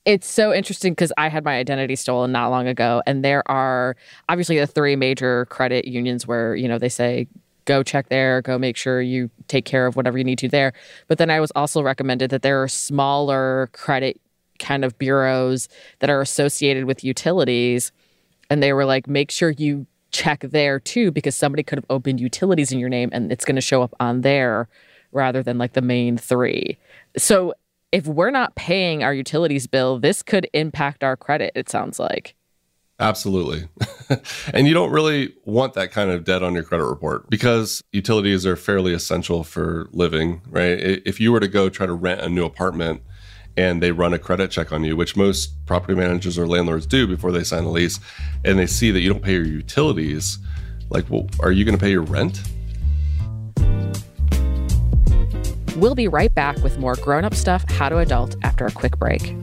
it's 0.06 0.28
so 0.28 0.54
interesting 0.54 0.92
because 0.92 1.12
I 1.18 1.28
had 1.28 1.44
my 1.44 1.56
identity 1.56 1.96
stolen 1.96 2.32
not 2.32 2.48
long 2.48 2.68
ago, 2.68 3.02
and 3.06 3.24
there 3.24 3.48
are 3.50 3.96
obviously 4.28 4.58
the 4.58 4.66
three 4.66 4.96
major 4.96 5.46
credit 5.46 5.86
unions 5.86 6.26
where 6.26 6.54
you 6.54 6.68
know 6.68 6.78
they 6.78 6.88
say 6.88 7.26
go 7.64 7.82
check 7.82 8.08
there, 8.08 8.40
go 8.40 8.56
make 8.56 8.76
sure 8.76 9.02
you 9.02 9.28
take 9.48 9.64
care 9.64 9.86
of 9.86 9.96
whatever 9.96 10.16
you 10.16 10.22
need 10.22 10.38
to 10.38 10.48
there. 10.48 10.72
But 11.08 11.18
then 11.18 11.28
I 11.28 11.40
was 11.40 11.50
also 11.56 11.82
recommended 11.82 12.30
that 12.30 12.42
there 12.42 12.62
are 12.62 12.68
smaller 12.68 13.68
credit 13.72 14.20
kind 14.60 14.84
of 14.84 14.96
bureaus 14.96 15.68
that 15.98 16.08
are 16.08 16.20
associated 16.20 16.84
with 16.84 17.02
utilities, 17.02 17.90
and 18.48 18.62
they 18.62 18.72
were 18.72 18.84
like, 18.84 19.08
make 19.08 19.32
sure 19.32 19.50
you 19.50 19.86
check 20.12 20.40
there 20.40 20.78
too 20.78 21.10
because 21.10 21.34
somebody 21.34 21.64
could 21.64 21.78
have 21.78 21.86
opened 21.90 22.20
utilities 22.20 22.70
in 22.70 22.78
your 22.78 22.88
name 22.88 23.10
and 23.12 23.30
it's 23.32 23.44
going 23.44 23.56
to 23.56 23.60
show 23.60 23.82
up 23.82 23.94
on 23.98 24.20
there 24.22 24.68
rather 25.12 25.42
than 25.42 25.58
like 25.58 25.72
the 25.72 25.82
main 25.82 26.16
three. 26.16 26.78
So 27.18 27.54
if 27.96 28.06
we're 28.06 28.30
not 28.30 28.54
paying 28.56 29.02
our 29.02 29.14
utilities 29.14 29.66
bill, 29.66 29.98
this 29.98 30.22
could 30.22 30.46
impact 30.52 31.02
our 31.02 31.16
credit, 31.16 31.50
it 31.54 31.70
sounds 31.70 31.98
like. 31.98 32.34
Absolutely. 33.00 33.68
and 34.52 34.66
you 34.66 34.74
don't 34.74 34.90
really 34.90 35.32
want 35.46 35.72
that 35.72 35.92
kind 35.92 36.10
of 36.10 36.22
debt 36.22 36.42
on 36.42 36.52
your 36.52 36.62
credit 36.62 36.84
report 36.84 37.30
because 37.30 37.82
utilities 37.92 38.44
are 38.44 38.54
fairly 38.54 38.92
essential 38.92 39.44
for 39.44 39.88
living, 39.92 40.42
right? 40.50 40.78
If 41.06 41.20
you 41.20 41.32
were 41.32 41.40
to 41.40 41.48
go 41.48 41.70
try 41.70 41.86
to 41.86 41.94
rent 41.94 42.20
a 42.20 42.28
new 42.28 42.44
apartment 42.44 43.00
and 43.56 43.82
they 43.82 43.92
run 43.92 44.12
a 44.12 44.18
credit 44.18 44.50
check 44.50 44.72
on 44.72 44.84
you, 44.84 44.94
which 44.94 45.16
most 45.16 45.64
property 45.64 45.94
managers 45.94 46.36
or 46.38 46.46
landlords 46.46 46.84
do 46.84 47.06
before 47.06 47.32
they 47.32 47.44
sign 47.44 47.64
a 47.64 47.70
lease, 47.70 47.98
and 48.44 48.58
they 48.58 48.66
see 48.66 48.90
that 48.90 49.00
you 49.00 49.10
don't 49.10 49.22
pay 49.22 49.32
your 49.32 49.46
utilities, 49.46 50.36
like, 50.90 51.08
well, 51.08 51.30
are 51.40 51.50
you 51.50 51.64
going 51.64 51.78
to 51.78 51.82
pay 51.82 51.92
your 51.92 52.02
rent? 52.02 52.42
We'll 55.76 55.94
be 55.94 56.08
right 56.08 56.34
back 56.34 56.56
with 56.62 56.78
more 56.78 56.96
grown 56.96 57.24
up 57.24 57.34
stuff, 57.34 57.64
how 57.70 57.88
to 57.90 57.98
adult, 57.98 58.36
after 58.42 58.66
a 58.66 58.70
quick 58.70 58.98
break. 58.98 59.34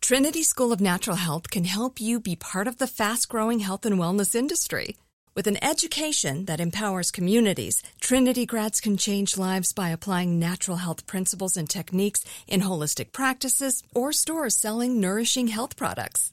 Trinity 0.00 0.42
School 0.42 0.72
of 0.72 0.80
Natural 0.80 1.16
Health 1.16 1.50
can 1.50 1.64
help 1.64 2.00
you 2.00 2.18
be 2.18 2.34
part 2.34 2.66
of 2.66 2.78
the 2.78 2.88
fast 2.88 3.28
growing 3.28 3.60
health 3.60 3.86
and 3.86 3.96
wellness 3.96 4.34
industry. 4.34 4.96
With 5.36 5.46
an 5.46 5.62
education 5.62 6.46
that 6.46 6.58
empowers 6.58 7.12
communities, 7.12 7.82
Trinity 8.00 8.44
grads 8.46 8.80
can 8.80 8.96
change 8.96 9.38
lives 9.38 9.72
by 9.72 9.90
applying 9.90 10.40
natural 10.40 10.78
health 10.78 11.06
principles 11.06 11.56
and 11.56 11.70
techniques 11.70 12.24
in 12.48 12.62
holistic 12.62 13.12
practices 13.12 13.84
or 13.94 14.12
stores 14.12 14.56
selling 14.56 15.00
nourishing 15.00 15.46
health 15.46 15.76
products. 15.76 16.32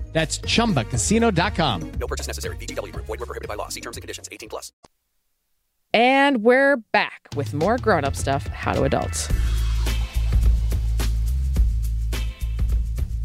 That's 0.13 0.39
chumbacasino.com. 0.39 1.91
No 1.93 2.07
purchase 2.07 2.27
necessary. 2.27 2.55
VGW 2.57 2.91
Group. 2.91 3.05
Void 3.05 3.21
were 3.21 3.25
prohibited 3.25 3.47
by 3.47 3.55
law. 3.55 3.69
See 3.69 3.81
terms 3.81 3.97
and 3.97 4.01
conditions. 4.01 4.27
18 4.31 4.49
plus. 4.49 4.71
And 5.93 6.43
we're 6.43 6.77
back 6.77 7.27
with 7.35 7.53
more 7.53 7.77
grown 7.77 8.05
up 8.05 8.15
stuff, 8.15 8.47
how 8.47 8.73
to 8.73 8.83
adults. 8.83 9.31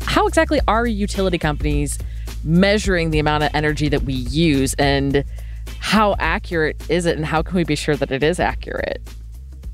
How 0.03 0.27
exactly 0.27 0.61
are 0.67 0.87
utility 0.87 1.39
companies 1.39 1.99
measuring 2.43 3.11
the 3.11 3.19
amount 3.19 3.45
of 3.45 3.51
energy 3.55 3.89
that 3.89 4.03
we 4.03 4.15
use 4.15 4.75
and 4.75 5.25
how 5.79 6.17
accurate 6.19 6.83
is 6.89 7.07
it 7.07 7.17
and 7.17 7.25
how 7.25 7.43
can 7.43 7.57
we 7.57 7.65
be 7.65 7.77
sure 7.77 7.95
that 7.97 8.11
it 8.11 8.23
is 8.23 8.41
accurate? 8.41 9.01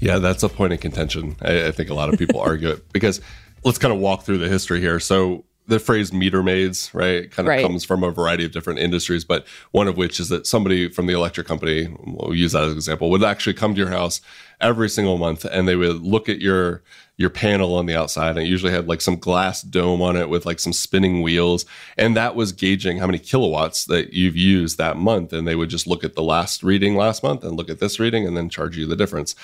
Yeah, 0.00 0.18
that's 0.18 0.42
a 0.42 0.48
point 0.48 0.72
of 0.72 0.80
contention. 0.80 1.36
I, 1.42 1.68
I 1.68 1.70
think 1.70 1.88
a 1.88 1.94
lot 1.94 2.12
of 2.12 2.18
people 2.18 2.40
argue 2.40 2.70
it 2.70 2.92
because 2.92 3.20
let's 3.64 3.78
kind 3.78 3.94
of 3.94 4.00
walk 4.00 4.24
through 4.24 4.38
the 4.38 4.48
history 4.48 4.80
here. 4.80 5.00
So 5.00 5.44
the 5.72 5.78
phrase 5.78 6.12
meter 6.12 6.42
maids, 6.42 6.90
right, 6.92 7.30
kind 7.30 7.48
of 7.48 7.50
Right. 7.50 7.64
comes 7.64 7.82
from 7.84 8.04
a 8.04 8.10
variety 8.10 8.44
of 8.44 8.52
different 8.52 8.78
industries, 8.78 9.24
but 9.24 9.46
one 9.70 9.88
of 9.88 9.96
which 9.96 10.20
is 10.20 10.28
that 10.28 10.46
somebody 10.46 10.88
from 10.88 11.06
the 11.06 11.14
electric 11.14 11.46
company, 11.46 11.88
we'll 12.04 12.34
use 12.34 12.52
that 12.52 12.64
as 12.64 12.72
an 12.72 12.76
example, 12.76 13.10
would 13.10 13.24
actually 13.24 13.54
come 13.54 13.74
to 13.74 13.80
your 13.80 13.88
house 13.88 14.20
every 14.60 14.88
single 14.88 15.16
month 15.16 15.44
and 15.46 15.66
they 15.66 15.76
would 15.76 16.02
look 16.02 16.28
at 16.28 16.40
your 16.40 16.82
your 17.18 17.30
panel 17.30 17.74
on 17.74 17.86
the 17.86 17.94
outside 17.94 18.30
and 18.30 18.40
it 18.40 18.48
usually 18.48 18.72
had 18.72 18.88
like 18.88 19.00
some 19.00 19.16
glass 19.16 19.62
dome 19.62 20.00
on 20.00 20.16
it 20.16 20.28
with 20.28 20.46
like 20.46 20.58
some 20.58 20.72
spinning 20.72 21.20
wheels 21.20 21.66
and 21.98 22.16
that 22.16 22.34
was 22.34 22.52
gauging 22.52 22.98
how 22.98 23.06
many 23.06 23.18
kilowatts 23.18 23.84
that 23.84 24.12
you've 24.12 24.36
used 24.36 24.78
that 24.78 24.96
month 24.96 25.32
and 25.32 25.46
they 25.46 25.54
would 25.54 25.68
just 25.68 25.86
look 25.86 26.04
at 26.04 26.14
the 26.14 26.22
last 26.22 26.62
reading 26.62 26.96
last 26.96 27.22
month 27.22 27.44
and 27.44 27.56
look 27.56 27.68
at 27.68 27.80
this 27.80 28.00
reading 28.00 28.26
and 28.26 28.36
then 28.36 28.48
charge 28.48 28.76
you 28.78 28.86
the 28.86 28.96
difference. 28.96 29.34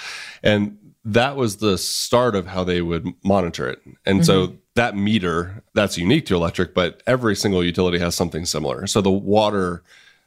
And 0.42 0.78
that 1.04 1.36
was 1.36 1.56
the 1.56 1.78
start 1.78 2.34
of 2.34 2.46
how 2.46 2.64
they 2.64 2.82
would 2.82 3.06
monitor 3.24 3.68
it. 3.68 3.80
And 4.04 4.26
so 4.26 4.48
mm-hmm. 4.48 4.56
That 4.78 4.96
meter 4.96 5.64
that's 5.74 5.98
unique 5.98 6.24
to 6.26 6.36
electric, 6.36 6.72
but 6.72 7.02
every 7.04 7.34
single 7.34 7.64
utility 7.64 7.98
has 7.98 8.14
something 8.14 8.44
similar. 8.44 8.86
So 8.86 9.00
the 9.00 9.10
water 9.10 9.82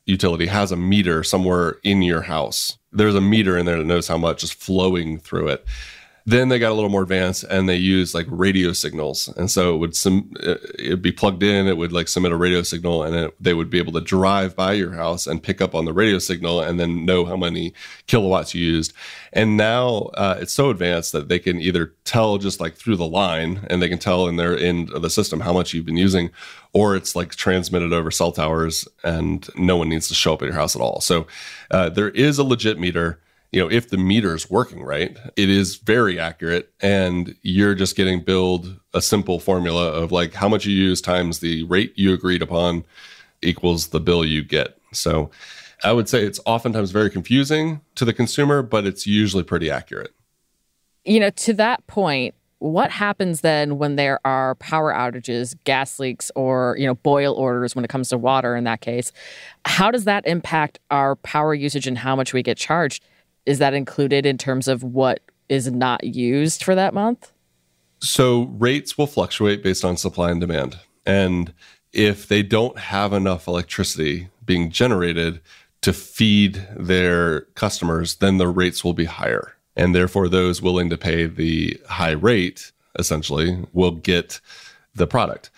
utility 0.05 0.47
has 0.47 0.73
a 0.73 0.75
meter 0.75 1.23
somewhere 1.23 1.77
in 1.83 2.01
your 2.01 2.23
house. 2.23 2.77
There's 2.91 3.15
a 3.15 3.21
meter 3.21 3.57
in 3.57 3.65
there 3.65 3.77
that 3.77 3.85
knows 3.85 4.09
how 4.09 4.17
much 4.17 4.43
is 4.43 4.51
flowing 4.51 5.19
through 5.19 5.47
it. 5.47 5.65
Then 6.25 6.49
they 6.49 6.59
got 6.59 6.71
a 6.71 6.75
little 6.75 6.89
more 6.89 7.01
advanced 7.01 7.43
and 7.45 7.67
they 7.67 7.77
use 7.77 8.13
like 8.13 8.27
radio 8.29 8.73
signals. 8.73 9.27
And 9.37 9.49
so 9.49 9.73
it 9.73 9.77
would 9.79 9.95
some 9.95 10.31
it'd 10.77 11.01
be 11.01 11.11
plugged 11.11 11.41
in, 11.43 11.67
it 11.67 11.77
would 11.77 11.91
like 11.91 12.07
submit 12.07 12.31
a 12.31 12.37
radio 12.37 12.61
signal 12.61 13.03
and 13.03 13.15
it, 13.15 13.35
they 13.39 13.53
would 13.53 13.69
be 13.69 13.79
able 13.79 13.93
to 13.93 14.01
drive 14.01 14.55
by 14.55 14.73
your 14.73 14.93
house 14.93 15.25
and 15.25 15.41
pick 15.41 15.61
up 15.61 15.73
on 15.73 15.85
the 15.85 15.93
radio 15.93 16.19
signal 16.19 16.61
and 16.61 16.79
then 16.79 17.05
know 17.05 17.25
how 17.25 17.35
many 17.35 17.73
kilowatts 18.07 18.53
you 18.53 18.63
used. 18.63 18.93
And 19.33 19.57
now 19.57 20.11
uh, 20.13 20.37
it's 20.39 20.53
so 20.53 20.69
advanced 20.69 21.11
that 21.13 21.27
they 21.27 21.39
can 21.39 21.59
either 21.59 21.93
tell 22.03 22.37
just 22.37 22.59
like 22.59 22.75
through 22.75 22.97
the 22.97 23.07
line 23.07 23.65
and 23.69 23.81
they 23.81 23.89
can 23.89 23.99
tell 23.99 24.27
in 24.27 24.35
their 24.35 24.57
end 24.57 24.91
of 24.91 25.01
the 25.01 25.09
system 25.09 25.39
how 25.39 25.53
much 25.53 25.73
you've 25.73 25.85
been 25.85 25.97
using, 25.97 26.29
or 26.73 26.95
it's 26.95 27.15
like 27.15 27.35
transmitted 27.35 27.93
over 27.93 28.11
cell 28.11 28.31
towers 28.31 28.87
and 29.03 29.49
no 29.55 29.77
one 29.77 29.89
needs 29.89 30.07
to 30.09 30.13
show 30.13 30.33
up 30.33 30.41
at 30.41 30.45
your 30.45 30.55
house 30.55 30.75
at 30.75 30.81
all. 30.81 31.01
So 31.01 31.27
uh, 31.71 31.89
there 31.89 32.09
is 32.09 32.37
a 32.37 32.43
legit 32.43 32.77
meter 32.77 33.19
you 33.51 33.59
know, 33.59 33.69
if 33.69 33.89
the 33.89 33.97
meter 33.97 34.33
is 34.33 34.49
working 34.49 34.81
right, 34.81 35.17
it 35.35 35.49
is 35.49 35.75
very 35.75 36.19
accurate. 36.19 36.71
And 36.81 37.35
you're 37.41 37.75
just 37.75 37.97
getting 37.97 38.21
billed 38.21 38.79
a 38.93 39.01
simple 39.01 39.39
formula 39.39 39.91
of 39.91 40.11
like 40.11 40.33
how 40.33 40.47
much 40.47 40.65
you 40.65 40.73
use 40.73 41.01
times 41.01 41.39
the 41.39 41.63
rate 41.63 41.93
you 41.95 42.13
agreed 42.13 42.41
upon 42.41 42.85
equals 43.41 43.87
the 43.87 43.99
bill 43.99 44.23
you 44.23 44.43
get. 44.43 44.77
So 44.93 45.31
I 45.83 45.91
would 45.91 46.07
say 46.07 46.23
it's 46.23 46.39
oftentimes 46.45 46.91
very 46.91 47.09
confusing 47.09 47.81
to 47.95 48.05
the 48.05 48.13
consumer, 48.13 48.61
but 48.61 48.85
it's 48.85 49.05
usually 49.05 49.43
pretty 49.43 49.69
accurate. 49.69 50.13
You 51.03 51.19
know, 51.19 51.31
to 51.31 51.53
that 51.53 51.85
point, 51.87 52.35
what 52.59 52.91
happens 52.91 53.41
then 53.41 53.79
when 53.79 53.95
there 53.95 54.19
are 54.23 54.53
power 54.55 54.93
outages, 54.93 55.55
gas 55.63 55.99
leaks, 55.99 56.31
or, 56.35 56.75
you 56.77 56.85
know, 56.85 56.93
boil 56.93 57.33
orders 57.33 57.75
when 57.75 57.83
it 57.83 57.87
comes 57.87 58.09
to 58.09 58.19
water 58.19 58.55
in 58.55 58.65
that 58.65 58.81
case? 58.81 59.11
How 59.65 59.89
does 59.89 60.05
that 60.05 60.27
impact 60.27 60.79
our 60.91 61.15
power 61.17 61.55
usage 61.55 61.87
and 61.87 61.97
how 61.97 62.15
much 62.15 62.33
we 62.33 62.43
get 62.43 62.57
charged? 62.57 63.03
Is 63.45 63.59
that 63.59 63.73
included 63.73 64.25
in 64.25 64.37
terms 64.37 64.67
of 64.67 64.83
what 64.83 65.21
is 65.49 65.71
not 65.71 66.03
used 66.03 66.63
for 66.63 66.75
that 66.75 66.93
month? 66.93 67.31
So 67.99 68.43
rates 68.57 68.97
will 68.97 69.07
fluctuate 69.07 69.63
based 69.63 69.85
on 69.85 69.97
supply 69.97 70.31
and 70.31 70.41
demand. 70.41 70.79
And 71.05 71.53
if 71.93 72.27
they 72.27 72.43
don't 72.43 72.77
have 72.77 73.13
enough 73.13 73.47
electricity 73.47 74.29
being 74.45 74.71
generated 74.71 75.41
to 75.81 75.93
feed 75.93 76.67
their 76.75 77.41
customers, 77.55 78.15
then 78.15 78.37
the 78.37 78.47
rates 78.47 78.83
will 78.83 78.93
be 78.93 79.05
higher. 79.05 79.55
And 79.75 79.95
therefore, 79.95 80.27
those 80.27 80.61
willing 80.61 80.89
to 80.89 80.97
pay 80.97 81.25
the 81.25 81.79
high 81.87 82.11
rate 82.11 82.71
essentially 82.97 83.65
will 83.73 83.91
get 83.91 84.39
the 84.93 85.07
product. 85.07 85.49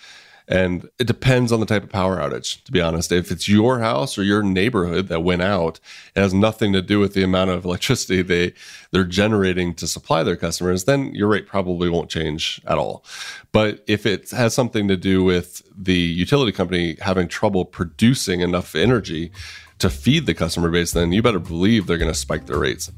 And 0.47 0.89
it 0.99 1.07
depends 1.07 1.51
on 1.51 1.59
the 1.59 1.65
type 1.65 1.83
of 1.83 1.89
power 1.89 2.17
outage, 2.17 2.63
to 2.65 2.71
be 2.71 2.81
honest. 2.81 3.11
If 3.11 3.31
it's 3.31 3.47
your 3.47 3.79
house 3.79 4.17
or 4.17 4.23
your 4.23 4.43
neighborhood 4.43 5.07
that 5.07 5.21
went 5.21 5.41
out, 5.41 5.79
it 6.15 6.19
has 6.19 6.33
nothing 6.33 6.73
to 6.73 6.81
do 6.81 6.99
with 6.99 7.13
the 7.13 7.23
amount 7.23 7.51
of 7.51 7.65
electricity 7.73 8.21
they 8.21 8.53
they're 8.91 9.03
generating 9.03 9.73
to 9.75 9.87
supply 9.87 10.23
their 10.23 10.35
customers, 10.35 10.83
then 10.83 11.15
your 11.15 11.29
rate 11.29 11.47
probably 11.47 11.89
won't 11.89 12.09
change 12.09 12.61
at 12.67 12.77
all. 12.77 13.03
But 13.51 13.83
if 13.87 14.05
it 14.05 14.29
has 14.31 14.53
something 14.53 14.87
to 14.87 14.97
do 14.97 15.23
with 15.23 15.63
the 15.75 15.97
utility 15.97 16.51
company 16.51 16.97
having 17.01 17.27
trouble 17.27 17.65
producing 17.65 18.41
enough 18.41 18.75
energy 18.75 19.31
to 19.79 19.89
feed 19.89 20.25
the 20.25 20.33
customer 20.33 20.69
base, 20.69 20.91
then 20.91 21.11
you 21.11 21.21
better 21.21 21.39
believe 21.39 21.87
they're 21.87 21.97
going 21.97 22.11
to 22.11 22.17
spike 22.17 22.45
their 22.45 22.59
rates. 22.59 22.91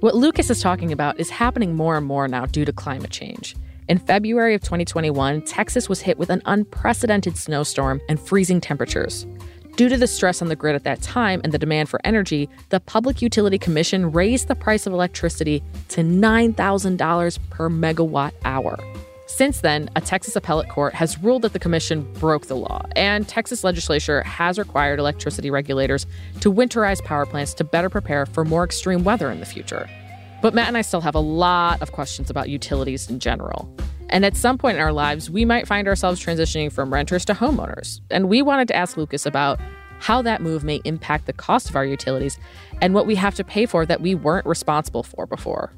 What 0.00 0.14
Lucas 0.14 0.48
is 0.48 0.62
talking 0.62 0.92
about 0.92 1.20
is 1.20 1.28
happening 1.28 1.76
more 1.76 1.98
and 1.98 2.06
more 2.06 2.26
now 2.26 2.46
due 2.46 2.64
to 2.64 2.72
climate 2.72 3.10
change. 3.10 3.54
In 3.86 3.98
February 3.98 4.54
of 4.54 4.62
2021, 4.62 5.42
Texas 5.42 5.90
was 5.90 6.00
hit 6.00 6.16
with 6.16 6.30
an 6.30 6.40
unprecedented 6.46 7.36
snowstorm 7.36 8.00
and 8.08 8.18
freezing 8.18 8.62
temperatures. 8.62 9.26
Due 9.76 9.90
to 9.90 9.98
the 9.98 10.06
stress 10.06 10.40
on 10.40 10.48
the 10.48 10.56
grid 10.56 10.74
at 10.74 10.84
that 10.84 11.02
time 11.02 11.42
and 11.44 11.52
the 11.52 11.58
demand 11.58 11.90
for 11.90 12.00
energy, 12.02 12.48
the 12.70 12.80
Public 12.80 13.20
Utility 13.20 13.58
Commission 13.58 14.10
raised 14.10 14.48
the 14.48 14.54
price 14.54 14.86
of 14.86 14.94
electricity 14.94 15.62
to 15.88 16.00
$9,000 16.00 17.38
per 17.50 17.68
megawatt 17.68 18.32
hour. 18.46 18.78
Since 19.36 19.60
then, 19.60 19.88
a 19.94 20.00
Texas 20.00 20.34
appellate 20.34 20.68
court 20.68 20.92
has 20.92 21.16
ruled 21.22 21.42
that 21.42 21.52
the 21.52 21.58
commission 21.60 22.02
broke 22.14 22.46
the 22.46 22.56
law, 22.56 22.82
and 22.96 23.26
Texas 23.26 23.62
legislature 23.62 24.22
has 24.24 24.58
required 24.58 24.98
electricity 24.98 25.50
regulators 25.50 26.04
to 26.40 26.52
winterize 26.52 27.02
power 27.04 27.24
plants 27.24 27.54
to 27.54 27.64
better 27.64 27.88
prepare 27.88 28.26
for 28.26 28.44
more 28.44 28.64
extreme 28.64 29.04
weather 29.04 29.30
in 29.30 29.38
the 29.38 29.46
future. 29.46 29.88
But 30.42 30.52
Matt 30.52 30.66
and 30.66 30.76
I 30.76 30.82
still 30.82 31.00
have 31.00 31.14
a 31.14 31.20
lot 31.20 31.80
of 31.80 31.92
questions 31.92 32.28
about 32.28 32.50
utilities 32.50 33.08
in 33.08 33.20
general. 33.20 33.72
And 34.10 34.26
at 34.26 34.36
some 34.36 34.58
point 34.58 34.76
in 34.76 34.82
our 34.82 34.92
lives, 34.92 35.30
we 35.30 35.44
might 35.44 35.68
find 35.68 35.86
ourselves 35.86 36.22
transitioning 36.22 36.70
from 36.70 36.92
renters 36.92 37.24
to 37.26 37.32
homeowners. 37.32 38.00
And 38.10 38.28
we 38.28 38.42
wanted 38.42 38.66
to 38.68 38.76
ask 38.76 38.96
Lucas 38.96 39.24
about 39.26 39.60
how 40.00 40.22
that 40.22 40.42
move 40.42 40.64
may 40.64 40.80
impact 40.84 41.26
the 41.26 41.32
cost 41.32 41.70
of 41.70 41.76
our 41.76 41.86
utilities 41.86 42.36
and 42.82 42.94
what 42.94 43.06
we 43.06 43.14
have 43.14 43.36
to 43.36 43.44
pay 43.44 43.64
for 43.64 43.86
that 43.86 44.00
we 44.00 44.14
weren't 44.14 44.44
responsible 44.44 45.04
for 45.04 45.24
before. 45.26 45.72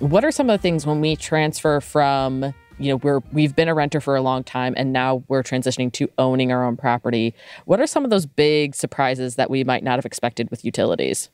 What 0.00 0.24
are 0.24 0.30
some 0.30 0.48
of 0.48 0.58
the 0.58 0.62
things 0.62 0.86
when 0.86 1.02
we 1.02 1.14
transfer 1.14 1.78
from, 1.78 2.54
you 2.78 2.88
know, 2.88 2.96
we're 2.96 3.20
we've 3.32 3.54
been 3.54 3.68
a 3.68 3.74
renter 3.74 4.00
for 4.00 4.16
a 4.16 4.22
long 4.22 4.42
time 4.42 4.72
and 4.78 4.94
now 4.94 5.22
we're 5.28 5.42
transitioning 5.42 5.92
to 5.92 6.08
owning 6.16 6.50
our 6.52 6.64
own 6.64 6.78
property? 6.78 7.34
What 7.66 7.80
are 7.80 7.86
some 7.86 8.04
of 8.04 8.10
those 8.10 8.24
big 8.24 8.74
surprises 8.74 9.36
that 9.36 9.50
we 9.50 9.62
might 9.62 9.84
not 9.84 9.96
have 9.96 10.06
expected 10.06 10.50
with 10.50 10.64
utilities? 10.64 11.28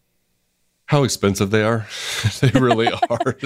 How 0.86 1.04
expensive 1.04 1.52
they 1.52 1.62
are. 1.62 1.86
they 2.40 2.50
really 2.58 2.88
are. 3.10 3.36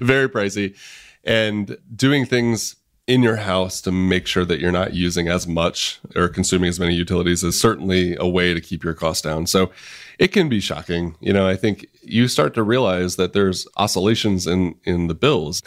Very 0.00 0.28
pricey. 0.28 0.74
And 1.22 1.76
doing 1.94 2.24
things 2.24 2.76
in 3.06 3.22
your 3.22 3.36
house 3.36 3.80
to 3.80 3.90
make 3.90 4.26
sure 4.26 4.44
that 4.44 4.60
you're 4.60 4.70
not 4.70 4.94
using 4.94 5.26
as 5.28 5.46
much 5.46 6.00
or 6.14 6.28
consuming 6.28 6.68
as 6.68 6.78
many 6.78 6.94
utilities 6.94 7.42
is 7.42 7.60
certainly 7.60 8.16
a 8.16 8.28
way 8.28 8.54
to 8.54 8.60
keep 8.60 8.84
your 8.84 8.94
costs 8.94 9.22
down. 9.22 9.46
So 9.46 9.72
it 10.18 10.28
can 10.28 10.48
be 10.48 10.60
shocking. 10.60 11.16
You 11.20 11.32
know, 11.32 11.48
I 11.48 11.56
think 11.56 11.86
you 12.02 12.28
start 12.28 12.54
to 12.54 12.62
realize 12.62 13.16
that 13.16 13.32
there's 13.32 13.66
oscillations 13.76 14.46
in 14.46 14.76
in 14.84 15.08
the 15.08 15.14
bills. 15.14 15.62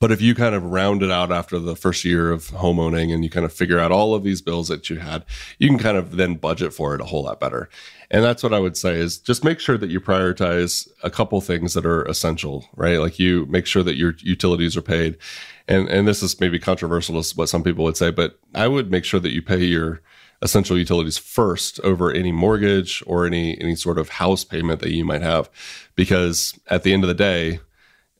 But 0.00 0.12
if 0.12 0.20
you 0.20 0.34
kind 0.34 0.54
of 0.54 0.62
round 0.64 1.02
it 1.02 1.10
out 1.10 1.32
after 1.32 1.58
the 1.58 1.74
first 1.74 2.04
year 2.04 2.30
of 2.30 2.50
home 2.50 2.78
owning 2.78 3.12
and 3.12 3.24
you 3.24 3.30
kind 3.30 3.44
of 3.44 3.52
figure 3.52 3.80
out 3.80 3.90
all 3.90 4.14
of 4.14 4.22
these 4.22 4.40
bills 4.40 4.68
that 4.68 4.88
you 4.88 5.00
had, 5.00 5.24
you 5.58 5.68
can 5.68 5.78
kind 5.78 5.96
of 5.96 6.16
then 6.16 6.36
budget 6.36 6.72
for 6.72 6.94
it 6.94 7.00
a 7.00 7.04
whole 7.04 7.24
lot 7.24 7.40
better. 7.40 7.68
And 8.10 8.22
that's 8.22 8.44
what 8.44 8.54
I 8.54 8.60
would 8.60 8.76
say 8.76 8.94
is 8.94 9.18
just 9.18 9.42
make 9.42 9.58
sure 9.58 9.76
that 9.76 9.90
you 9.90 10.00
prioritize 10.00 10.88
a 11.02 11.10
couple 11.10 11.40
things 11.40 11.74
that 11.74 11.84
are 11.84 12.04
essential, 12.04 12.64
right? 12.76 12.98
Like 12.98 13.18
you 13.18 13.46
make 13.46 13.66
sure 13.66 13.82
that 13.82 13.96
your 13.96 14.14
utilities 14.20 14.76
are 14.76 14.82
paid. 14.82 15.18
And 15.68 15.88
and 15.88 16.08
this 16.08 16.22
is 16.22 16.40
maybe 16.40 16.58
controversial 16.58 17.22
to 17.22 17.36
what 17.36 17.48
some 17.48 17.62
people 17.62 17.84
would 17.84 17.96
say, 17.96 18.10
but 18.10 18.38
I 18.54 18.66
would 18.66 18.90
make 18.90 19.04
sure 19.04 19.20
that 19.20 19.32
you 19.32 19.42
pay 19.42 19.62
your 19.62 20.00
essential 20.40 20.78
utilities 20.78 21.18
first 21.18 21.80
over 21.80 22.10
any 22.10 22.32
mortgage 22.32 23.02
or 23.06 23.26
any 23.26 23.60
any 23.60 23.76
sort 23.76 23.98
of 23.98 24.08
house 24.08 24.44
payment 24.44 24.80
that 24.80 24.92
you 24.92 25.04
might 25.04 25.22
have. 25.22 25.50
Because 25.94 26.58
at 26.68 26.82
the 26.82 26.92
end 26.92 27.04
of 27.04 27.08
the 27.08 27.14
day 27.14 27.60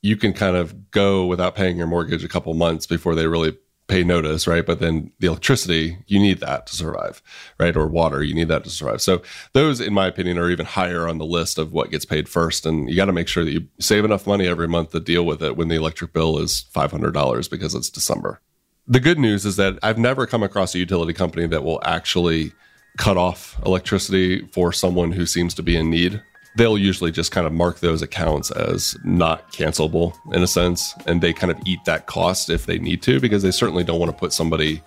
you 0.02 0.16
can 0.16 0.32
kind 0.32 0.56
of 0.56 0.90
go 0.90 1.26
without 1.26 1.56
paying 1.56 1.76
your 1.76 1.86
mortgage 1.86 2.22
a 2.22 2.28
couple 2.28 2.54
months 2.54 2.86
before 2.86 3.14
they 3.14 3.26
really 3.26 3.56
pay 3.88 4.04
notice, 4.04 4.46
right? 4.46 4.64
But 4.64 4.80
then 4.80 5.10
the 5.18 5.26
electricity, 5.26 5.98
you 6.06 6.18
need 6.18 6.40
that 6.40 6.66
to 6.66 6.76
survive, 6.76 7.22
right? 7.58 7.76
Or 7.76 7.88
water, 7.88 8.22
you 8.22 8.34
need 8.34 8.48
that 8.48 8.62
to 8.64 8.70
survive. 8.70 9.00
So 9.00 9.22
those, 9.54 9.80
in 9.80 9.94
my 9.94 10.06
opinion, 10.06 10.38
are 10.38 10.50
even 10.50 10.66
higher 10.66 11.08
on 11.08 11.18
the 11.18 11.24
list 11.24 11.58
of 11.58 11.72
what 11.72 11.90
gets 11.90 12.04
paid 12.04 12.28
first. 12.28 12.66
And 12.66 12.88
you 12.88 12.96
got 12.96 13.06
to 13.06 13.12
make 13.12 13.28
sure 13.28 13.44
that 13.44 13.50
you 13.50 13.66
save 13.80 14.04
enough 14.04 14.26
money 14.26 14.46
every 14.46 14.68
month 14.68 14.92
to 14.92 15.00
deal 15.00 15.24
with 15.24 15.42
it 15.42 15.56
when 15.56 15.68
the 15.68 15.76
electric 15.76 16.12
bill 16.12 16.38
is 16.38 16.66
$500 16.74 17.50
because 17.50 17.74
it's 17.74 17.90
December. 17.90 18.40
The 18.86 19.00
good 19.00 19.18
news 19.18 19.44
is 19.44 19.56
that 19.56 19.78
I've 19.82 19.98
never 19.98 20.26
come 20.26 20.42
across 20.42 20.74
a 20.74 20.78
utility 20.78 21.14
company 21.14 21.46
that 21.46 21.64
will 21.64 21.80
actually 21.82 22.52
cut 22.98 23.16
off 23.16 23.58
electricity 23.64 24.46
for 24.48 24.72
someone 24.72 25.12
who 25.12 25.24
seems 25.24 25.54
to 25.54 25.62
be 25.62 25.76
in 25.76 25.88
need 25.90 26.22
they'll 26.56 26.78
usually 26.78 27.10
just 27.10 27.30
kind 27.30 27.46
of 27.46 27.52
mark 27.52 27.80
those 27.80 28.02
accounts 28.02 28.50
as 28.50 28.96
not 29.04 29.52
cancelable 29.52 30.14
in 30.34 30.42
a 30.42 30.46
sense 30.46 30.94
and 31.06 31.20
they 31.20 31.32
kind 31.32 31.50
of 31.50 31.58
eat 31.66 31.84
that 31.84 32.06
cost 32.06 32.50
if 32.50 32.66
they 32.66 32.78
need 32.78 33.02
to 33.02 33.20
because 33.20 33.42
they 33.42 33.50
certainly 33.50 33.84
don't 33.84 34.00
want 34.00 34.10
to 34.10 34.16
put 34.16 34.32
somebody 34.32 34.82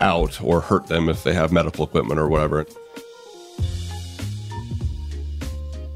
out 0.00 0.40
or 0.42 0.60
hurt 0.60 0.86
them 0.86 1.08
if 1.08 1.24
they 1.24 1.32
have 1.32 1.52
medical 1.52 1.84
equipment 1.84 2.18
or 2.18 2.28
whatever 2.28 2.66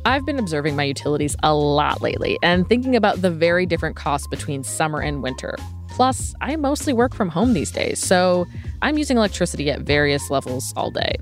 I've 0.07 0.27
been 0.27 0.39
observing 0.39 0.77
my 0.77 0.85
utilities 0.85 1.35
a 1.43 1.55
lot 1.55 2.03
lately 2.03 2.39
and 2.43 2.69
thinking 2.69 2.95
about 2.95 3.23
the 3.23 3.31
very 3.31 3.65
different 3.65 3.97
costs 3.97 4.27
between 4.27 4.63
summer 4.63 5.01
and 5.01 5.23
winter. 5.23 5.57
Plus, 5.89 6.35
I 6.41 6.57
mostly 6.57 6.93
work 6.93 7.15
from 7.15 7.31
home 7.31 7.55
these 7.55 7.71
days, 7.71 8.01
so 8.01 8.47
I'm 8.83 8.99
using 8.99 9.17
electricity 9.17 9.71
at 9.71 9.81
various 9.81 10.29
levels 10.29 10.75
all 10.77 10.91
day. 10.91 11.15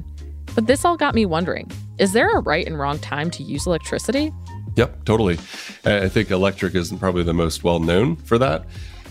But 0.54 0.66
this 0.66 0.84
all 0.84 0.96
got 0.96 1.14
me 1.14 1.26
wondering 1.26 1.70
is 1.98 2.12
there 2.12 2.30
a 2.36 2.40
right 2.40 2.66
and 2.66 2.78
wrong 2.78 2.98
time 2.98 3.30
to 3.32 3.42
use 3.42 3.66
electricity? 3.66 4.32
Yep, 4.76 5.04
totally. 5.04 5.38
I 5.84 6.08
think 6.08 6.30
electric 6.30 6.74
is 6.74 6.92
probably 6.92 7.22
the 7.22 7.34
most 7.34 7.62
well 7.62 7.78
known 7.78 8.16
for 8.16 8.38
that. 8.38 8.64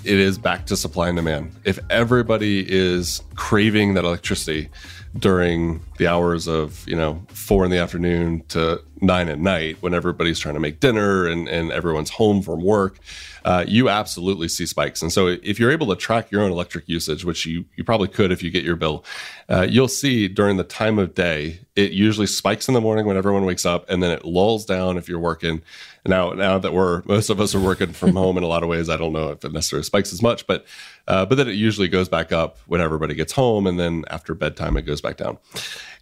It 0.03 0.17
is 0.17 0.39
back 0.39 0.65
to 0.65 0.75
supply 0.75 1.09
and 1.09 1.15
demand. 1.15 1.51
If 1.63 1.77
everybody 1.91 2.65
is 2.67 3.21
craving 3.35 3.93
that 3.93 4.03
electricity 4.03 4.69
during 5.17 5.81
the 5.97 6.07
hours 6.07 6.47
of, 6.47 6.87
you 6.87 6.95
know, 6.95 7.21
four 7.27 7.65
in 7.65 7.71
the 7.71 7.77
afternoon 7.77 8.43
to 8.49 8.81
nine 9.01 9.29
at 9.29 9.39
night 9.39 9.77
when 9.81 9.93
everybody's 9.93 10.39
trying 10.39 10.55
to 10.55 10.59
make 10.59 10.79
dinner 10.79 11.27
and, 11.27 11.47
and 11.47 11.71
everyone's 11.71 12.09
home 12.09 12.41
from 12.41 12.63
work, 12.63 12.97
uh, 13.45 13.63
you 13.67 13.89
absolutely 13.89 14.47
see 14.47 14.65
spikes. 14.65 15.01
And 15.03 15.11
so 15.11 15.27
if 15.27 15.59
you're 15.59 15.71
able 15.71 15.87
to 15.87 15.95
track 15.95 16.31
your 16.31 16.41
own 16.41 16.51
electric 16.51 16.87
usage, 16.87 17.23
which 17.23 17.45
you, 17.45 17.65
you 17.75 17.83
probably 17.83 18.07
could 18.07 18.31
if 18.31 18.41
you 18.41 18.49
get 18.49 18.63
your 18.63 18.75
bill, 18.75 19.03
uh, 19.49 19.67
you'll 19.69 19.87
see 19.87 20.27
during 20.27 20.57
the 20.57 20.63
time 20.63 20.97
of 20.97 21.13
day, 21.13 21.59
it 21.75 21.91
usually 21.91 22.27
spikes 22.27 22.67
in 22.67 22.73
the 22.73 22.81
morning 22.81 23.05
when 23.05 23.17
everyone 23.17 23.45
wakes 23.45 23.65
up 23.65 23.87
and 23.89 24.01
then 24.01 24.11
it 24.11 24.25
lulls 24.25 24.65
down 24.65 24.97
if 24.97 25.07
you're 25.07 25.19
working. 25.19 25.61
Now, 26.05 26.31
now 26.31 26.57
that 26.57 26.73
we're, 26.73 27.03
most 27.05 27.29
of 27.29 27.39
us 27.39 27.53
are 27.53 27.59
working 27.59 27.93
from 27.93 28.15
home 28.15 28.37
in 28.37 28.43
a 28.43 28.47
lot 28.47 28.63
of 28.63 28.69
ways, 28.69 28.89
I 28.89 28.97
don't 28.97 29.13
know 29.13 29.29
if 29.29 29.45
it 29.45 29.51
necessarily 29.51 29.83
spikes 29.83 30.11
as 30.11 30.21
much, 30.21 30.47
but, 30.47 30.65
uh, 31.07 31.25
but 31.25 31.35
then 31.35 31.47
it 31.47 31.55
usually 31.55 31.87
goes 31.87 32.09
back 32.09 32.31
up 32.31 32.57
when 32.65 32.81
everybody 32.81 33.13
gets 33.13 33.33
home. 33.33 33.67
And 33.67 33.79
then 33.79 34.03
after 34.09 34.33
bedtime, 34.33 34.77
it 34.77 34.83
goes 34.83 35.01
back 35.01 35.17
down. 35.17 35.37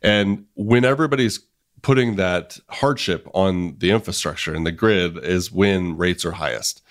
And 0.02 0.46
when 0.56 0.86
everybody's 0.86 1.40
putting 1.82 2.16
that 2.16 2.60
hardship 2.70 3.28
on 3.34 3.78
the 3.78 3.92
infrastructure 3.92 4.54
and 4.54 4.66
the 4.66 4.72
grid 4.72 5.18
is 5.18 5.52
when 5.52 5.98
rates 5.98 6.26
are 6.26 6.34
highest. 6.34 6.82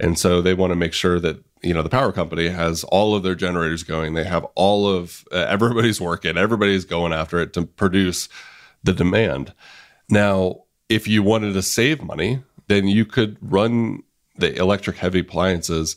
And 0.00 0.18
so 0.18 0.42
they 0.42 0.54
want 0.54 0.70
to 0.70 0.76
make 0.76 0.92
sure 0.92 1.20
that 1.20 1.42
you 1.62 1.72
know 1.72 1.82
the 1.82 1.88
power 1.88 2.12
company 2.12 2.48
has 2.48 2.84
all 2.84 3.14
of 3.14 3.22
their 3.22 3.34
generators 3.34 3.82
going. 3.82 4.14
They 4.14 4.24
have 4.24 4.44
all 4.54 4.86
of 4.86 5.24
uh, 5.32 5.46
everybody's 5.48 6.00
working. 6.00 6.36
Everybody's 6.36 6.84
going 6.84 7.12
after 7.12 7.38
it 7.40 7.52
to 7.54 7.64
produce 7.64 8.28
the 8.82 8.92
demand. 8.92 9.54
Now, 10.10 10.64
if 10.88 11.08
you 11.08 11.22
wanted 11.22 11.54
to 11.54 11.62
save 11.62 12.02
money, 12.02 12.42
then 12.68 12.86
you 12.88 13.04
could 13.04 13.36
run 13.40 14.02
the 14.36 14.54
electric 14.56 14.96
heavy 14.96 15.20
appliances 15.20 15.96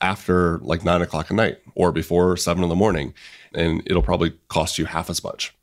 after 0.00 0.58
like 0.58 0.84
nine 0.84 1.02
o'clock 1.02 1.30
at 1.30 1.36
night 1.36 1.58
or 1.74 1.92
before 1.92 2.36
seven 2.36 2.62
in 2.62 2.68
the 2.68 2.74
morning, 2.74 3.14
and 3.54 3.82
it'll 3.86 4.02
probably 4.02 4.30
cost 4.48 4.78
you 4.78 4.86
half 4.86 5.10
as 5.10 5.22
much. 5.22 5.54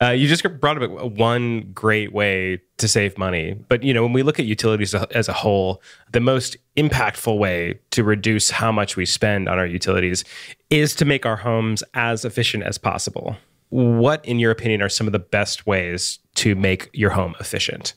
Uh, 0.00 0.10
you 0.10 0.28
just 0.28 0.44
brought 0.60 0.80
up 0.80 1.12
one 1.16 1.72
great 1.74 2.12
way 2.12 2.60
to 2.76 2.86
save 2.86 3.18
money, 3.18 3.54
but 3.68 3.82
you 3.82 3.92
know 3.92 4.04
when 4.04 4.12
we 4.12 4.22
look 4.22 4.38
at 4.38 4.46
utilities 4.46 4.94
as 4.94 5.28
a 5.28 5.32
whole, 5.32 5.82
the 6.12 6.20
most 6.20 6.56
impactful 6.76 7.36
way 7.36 7.80
to 7.90 8.04
reduce 8.04 8.50
how 8.50 8.70
much 8.70 8.96
we 8.96 9.04
spend 9.04 9.48
on 9.48 9.58
our 9.58 9.66
utilities 9.66 10.24
is 10.70 10.94
to 10.94 11.04
make 11.04 11.26
our 11.26 11.36
homes 11.36 11.82
as 11.94 12.24
efficient 12.24 12.62
as 12.62 12.78
possible. 12.78 13.36
What, 13.70 14.24
in 14.24 14.38
your 14.38 14.52
opinion, 14.52 14.82
are 14.82 14.88
some 14.88 15.08
of 15.08 15.12
the 15.12 15.18
best 15.18 15.66
ways 15.66 16.20
to 16.36 16.54
make 16.54 16.88
your 16.92 17.10
home 17.10 17.34
efficient? 17.40 17.94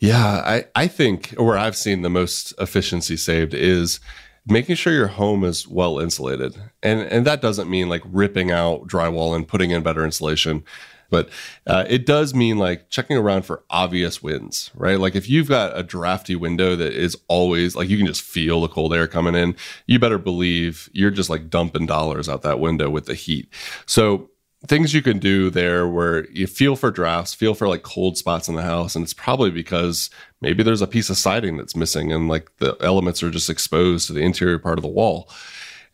Yeah, 0.00 0.42
I, 0.44 0.64
I 0.74 0.86
think 0.86 1.30
where 1.30 1.58
I've 1.58 1.76
seen 1.76 2.02
the 2.02 2.10
most 2.10 2.54
efficiency 2.58 3.16
saved 3.16 3.52
is 3.52 3.98
making 4.46 4.76
sure 4.76 4.92
your 4.92 5.08
home 5.08 5.44
is 5.44 5.66
well 5.66 5.98
insulated. 5.98 6.56
And 6.82 7.00
and 7.00 7.26
that 7.26 7.42
doesn't 7.42 7.68
mean 7.68 7.88
like 7.88 8.02
ripping 8.06 8.50
out 8.50 8.86
drywall 8.86 9.34
and 9.34 9.46
putting 9.46 9.70
in 9.70 9.82
better 9.82 10.04
insulation. 10.04 10.64
But 11.10 11.30
uh, 11.66 11.84
it 11.88 12.04
does 12.04 12.34
mean 12.34 12.58
like 12.58 12.90
checking 12.90 13.16
around 13.16 13.42
for 13.42 13.64
obvious 13.70 14.22
winds, 14.22 14.70
right? 14.74 15.00
Like 15.00 15.16
if 15.16 15.28
you've 15.28 15.48
got 15.48 15.76
a 15.76 15.82
drafty 15.82 16.36
window 16.36 16.76
that 16.76 16.92
is 16.92 17.16
always 17.28 17.74
like 17.74 17.88
you 17.88 17.96
can 17.96 18.06
just 18.06 18.20
feel 18.20 18.60
the 18.60 18.68
cold 18.68 18.92
air 18.94 19.08
coming 19.08 19.34
in, 19.34 19.56
you 19.86 19.98
better 19.98 20.18
believe 20.18 20.90
you're 20.92 21.10
just 21.10 21.30
like 21.30 21.48
dumping 21.48 21.86
dollars 21.86 22.28
out 22.28 22.42
that 22.42 22.60
window 22.60 22.90
with 22.90 23.06
the 23.06 23.14
heat. 23.14 23.48
So 23.86 24.30
things 24.68 24.94
you 24.94 25.02
can 25.02 25.18
do 25.18 25.50
there 25.50 25.88
where 25.88 26.28
you 26.30 26.46
feel 26.46 26.76
for 26.76 26.90
drafts, 26.90 27.34
feel 27.34 27.54
for 27.54 27.66
like 27.66 27.82
cold 27.82 28.16
spots 28.16 28.48
in 28.48 28.54
the 28.54 28.62
house. 28.62 28.94
And 28.94 29.02
it's 29.02 29.14
probably 29.14 29.50
because 29.50 30.10
maybe 30.40 30.62
there's 30.62 30.82
a 30.82 30.86
piece 30.86 31.10
of 31.10 31.16
siding 31.16 31.56
that's 31.56 31.74
missing 31.74 32.12
and 32.12 32.28
like 32.28 32.54
the 32.58 32.76
elements 32.80 33.22
are 33.22 33.30
just 33.30 33.50
exposed 33.50 34.06
to 34.06 34.12
the 34.12 34.20
interior 34.20 34.58
part 34.58 34.78
of 34.78 34.82
the 34.82 34.88
wall. 34.88 35.30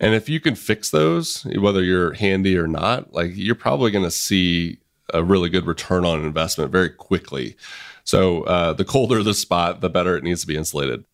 And 0.00 0.14
if 0.14 0.28
you 0.28 0.40
can 0.40 0.54
fix 0.54 0.90
those, 0.90 1.44
whether 1.44 1.82
you're 1.82 2.14
handy 2.14 2.58
or 2.58 2.66
not, 2.66 3.12
like 3.14 3.30
you're 3.34 3.54
probably 3.54 3.90
going 3.90 4.04
to 4.04 4.10
see 4.10 4.78
a 5.12 5.22
really 5.22 5.48
good 5.48 5.66
return 5.66 6.04
on 6.04 6.24
investment 6.24 6.72
very 6.72 6.90
quickly. 6.90 7.56
So 8.02 8.42
uh, 8.42 8.72
the 8.72 8.84
colder 8.84 9.22
the 9.22 9.34
spot, 9.34 9.80
the 9.80 9.90
better 9.90 10.16
it 10.16 10.24
needs 10.24 10.40
to 10.40 10.46
be 10.46 10.56
insulated. 10.56 11.04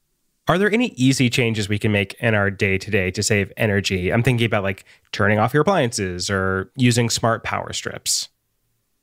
Are 0.50 0.58
there 0.58 0.72
any 0.72 0.88
easy 0.96 1.30
changes 1.30 1.68
we 1.68 1.78
can 1.78 1.92
make 1.92 2.14
in 2.14 2.34
our 2.34 2.50
day 2.50 2.76
to 2.76 2.90
day 2.90 3.12
to 3.12 3.22
save 3.22 3.52
energy? 3.56 4.12
I'm 4.12 4.24
thinking 4.24 4.46
about 4.46 4.64
like 4.64 4.84
turning 5.12 5.38
off 5.38 5.54
your 5.54 5.60
appliances 5.60 6.28
or 6.28 6.72
using 6.74 7.08
smart 7.08 7.44
power 7.44 7.72
strips. 7.72 8.28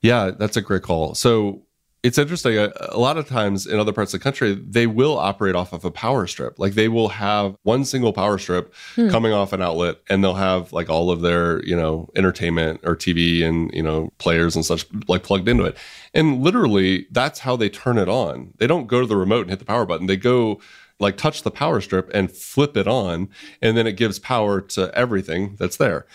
Yeah, 0.02 0.32
that's 0.32 0.58
a 0.58 0.62
great 0.62 0.82
call. 0.82 1.16
So 1.16 1.62
it's 2.04 2.18
interesting. 2.18 2.58
A, 2.58 2.74
a, 2.90 3.00
lot 3.00 3.18
of 3.18 3.30
times 3.30 3.66
in 3.66 3.80
other 3.80 3.94
parts 3.94 4.14
of 4.14 4.20
the 4.20 4.24
country, 4.26 4.56
they 4.56 4.88
will 4.88 5.18
operate 5.18 5.56
off 5.56 5.72
of 5.72 5.86
a 5.86 5.90
power 5.90 6.28
strip. 6.28 6.60
Like 6.60 6.74
they 6.74 6.90
will 6.90 7.08
have 7.08 7.56
one 7.64 7.86
single 7.86 8.12
power 8.12 8.38
strip 8.38 8.74
hmm. 8.96 9.08
coming 9.08 9.32
off 9.32 9.54
an 9.54 9.62
outlet, 9.62 10.00
and 10.10 10.22
they'll 10.22 10.34
have 10.34 10.74
like 10.74 10.90
all 10.90 11.12
of 11.12 11.22
their 11.22 11.64
you 11.64 11.78
know 11.78 12.10
entertainment 12.14 12.82
or 12.84 12.94
TV 12.94 13.46
and 13.46 13.72
you 13.74 13.82
know 13.82 14.12
players 14.18 14.58
and 14.58 14.66
such 14.66 14.86
like 15.08 15.24
plugged 15.24 15.48
into 15.48 15.64
it. 15.64 15.78
And 16.14 16.44
literally, 16.44 17.08
that's 17.12 17.40
how 17.40 17.56
they 17.56 17.70
turn 17.70 17.98
it 17.98 18.10
on. 18.10 18.54
They 18.58 18.68
don't 18.68 18.88
go 18.88 19.00
to 19.00 19.08
the 19.08 19.16
remote 19.16 19.44
and 19.44 19.50
hit 19.50 19.60
the 19.60 19.66
power 19.66 19.86
button. 19.86 20.08
They 20.08 20.18
go 20.18 20.60
like 21.00 21.18
touch 21.18 21.44
the 21.44 21.52
power 21.52 21.80
strip 21.82 22.10
and 22.14 22.32
flip 22.32 22.76
it 22.76 22.88
on, 22.88 23.30
and 23.62 23.78
then 23.78 23.88
it 23.88 23.94
gives 23.94 24.20
power 24.20 24.62
to 24.62 24.92
everything 24.96 25.56
that's 25.60 25.78
there. 25.78 26.06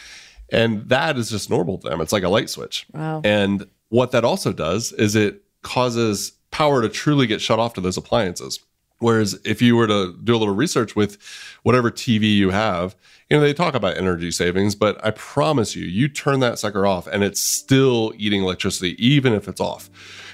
And 0.51 0.89
that 0.89 1.17
is 1.17 1.31
just 1.31 1.49
normal 1.49 1.79
to 1.79 1.89
them. 1.89 2.01
It's 2.01 2.13
like 2.13 2.25
a 2.25 2.29
light 2.29 2.51
switch. 2.51 2.87
Wow. 2.93 3.23
And 3.25 3.67
what 3.89 4.11
that 4.11 4.25
also 4.25 4.53
does 4.53 4.93
is 4.93 5.15
it 5.15 5.43
causes 5.63 6.33
power 6.51 6.83
to 6.83 6.89
truly 6.89 7.27
get 7.27 7.41
shut 7.41 7.59
off 7.59 7.75
to 7.75 7.81
those 7.81 7.97
appliances. 7.97 8.61
Whereas 8.99 9.41
if 9.45 9.61
you 9.61 9.75
were 9.75 9.89
to 9.89 10.17
do 10.23 10.37
a 10.37 10.39
little 10.39 10.55
research 10.55 10.95
with 10.95 11.19
whatever 11.65 11.91
TV 11.91 12.35
you 12.37 12.51
have, 12.51 12.95
you 13.29 13.37
know, 13.37 13.43
they 13.43 13.53
talk 13.53 13.75
about 13.75 13.97
energy 13.97 14.31
savings, 14.31 14.77
but 14.77 15.05
I 15.05 15.11
promise 15.11 15.75
you, 15.75 15.85
you 15.85 16.09
turn 16.09 16.41
that 16.41 16.59
sucker 16.59 16.87
off 16.87 17.09
and 17.09 17.25
it's 17.25 17.43
still 17.43 18.13
eating 18.17 18.43
electricity, 18.43 18.95
even 19.05 19.33
if 19.33 19.49
it's 19.49 19.61
off. 19.61 19.91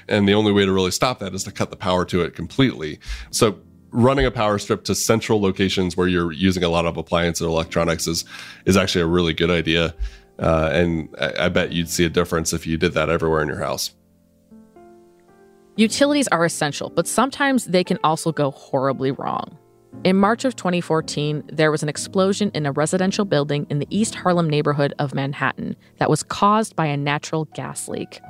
And 0.07 0.29
the 0.29 0.35
only 0.35 0.53
way 0.53 0.67
to 0.67 0.73
really 0.73 0.91
stop 0.91 1.19
that 1.21 1.33
is 1.35 1.45
to 1.45 1.53
cut 1.53 1.71
the 1.71 1.77
power 1.77 2.05
to 2.07 2.21
it 2.21 2.35
completely. 2.35 2.99
So 3.31 3.59
running 3.91 4.27
a 4.27 4.31
power 4.31 4.59
strip 4.59 4.85
to 4.85 4.95
central 4.95 5.41
locations 5.41 5.97
where 5.97 6.09
you're 6.09 6.33
using 6.33 6.63
a 6.63 6.69
lot 6.69 6.87
of 6.87 6.97
appliances 6.97 7.43
or 7.43 7.49
electronics 7.49 8.07
is 8.07 8.25
is 8.67 8.77
actually 8.77 9.03
a 9.03 9.07
really 9.07 9.33
good 9.33 9.51
idea. 9.51 9.95
Uh, 10.39 10.71
and 10.73 11.09
I, 11.21 11.47
I 11.47 11.49
bet 11.49 11.73
you'd 11.73 11.89
see 11.89 12.05
a 12.05 12.09
difference 12.09 12.53
if 12.53 12.67
you 12.67 12.77
did 12.77 12.93
that 12.95 13.09
everywhere 13.09 13.43
in 13.43 13.49
your 13.49 13.59
house. 13.59 13.95
Utilities 15.77 16.29
are 16.29 16.45
essential, 16.45 16.91
but 16.91 17.07
sometimes 17.07 17.67
they 17.67 17.85
can 17.85 17.99
also 18.03 18.33
go 18.33 18.51
horribly 18.51 19.13
wrong. 19.13 19.57
In 20.05 20.17
March 20.17 20.45
of 20.45 20.55
2014, 20.55 21.43
there 21.53 21.71
was 21.71 21.83
an 21.83 21.89
explosion 21.89 22.51
in 22.55 22.67
a 22.67 22.73
residential 22.73 23.25
building 23.25 23.67
in 23.71 23.79
the 23.79 23.87
East 23.91 24.15
Harlem 24.15 24.49
neighborhood 24.49 24.95
of 24.99 25.15
Manhattan 25.15 25.77
that 25.99 26.11
was 26.11 26.23
caused 26.23 26.77
by 26.77 26.87
a 26.87 26.97
natural 26.97 27.47
gas 27.47 27.89
leak. 27.89 28.21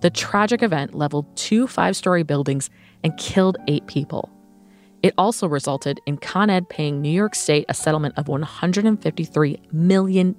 The 0.00 0.10
tragic 0.10 0.62
event 0.62 0.94
leveled 0.94 1.26
two 1.36 1.68
five 1.68 1.96
story 1.96 2.24
buildings 2.24 2.70
and 3.04 3.16
killed 3.18 3.56
eight 3.68 3.86
people. 3.86 4.31
It 5.02 5.14
also 5.18 5.48
resulted 5.48 6.00
in 6.06 6.16
Con 6.16 6.48
Ed 6.48 6.68
paying 6.68 7.02
New 7.02 7.10
York 7.10 7.34
State 7.34 7.64
a 7.68 7.74
settlement 7.74 8.14
of 8.16 8.26
$153 8.26 9.72
million. 9.72 10.36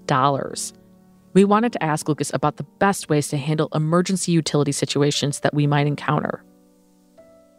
We 1.33 1.43
wanted 1.43 1.73
to 1.73 1.83
ask 1.83 2.07
Lucas 2.07 2.31
about 2.33 2.55
the 2.55 2.63
best 2.79 3.09
ways 3.09 3.27
to 3.29 3.37
handle 3.37 3.67
emergency 3.73 4.31
utility 4.31 4.71
situations 4.71 5.41
that 5.41 5.53
we 5.53 5.67
might 5.67 5.85
encounter. 5.85 6.45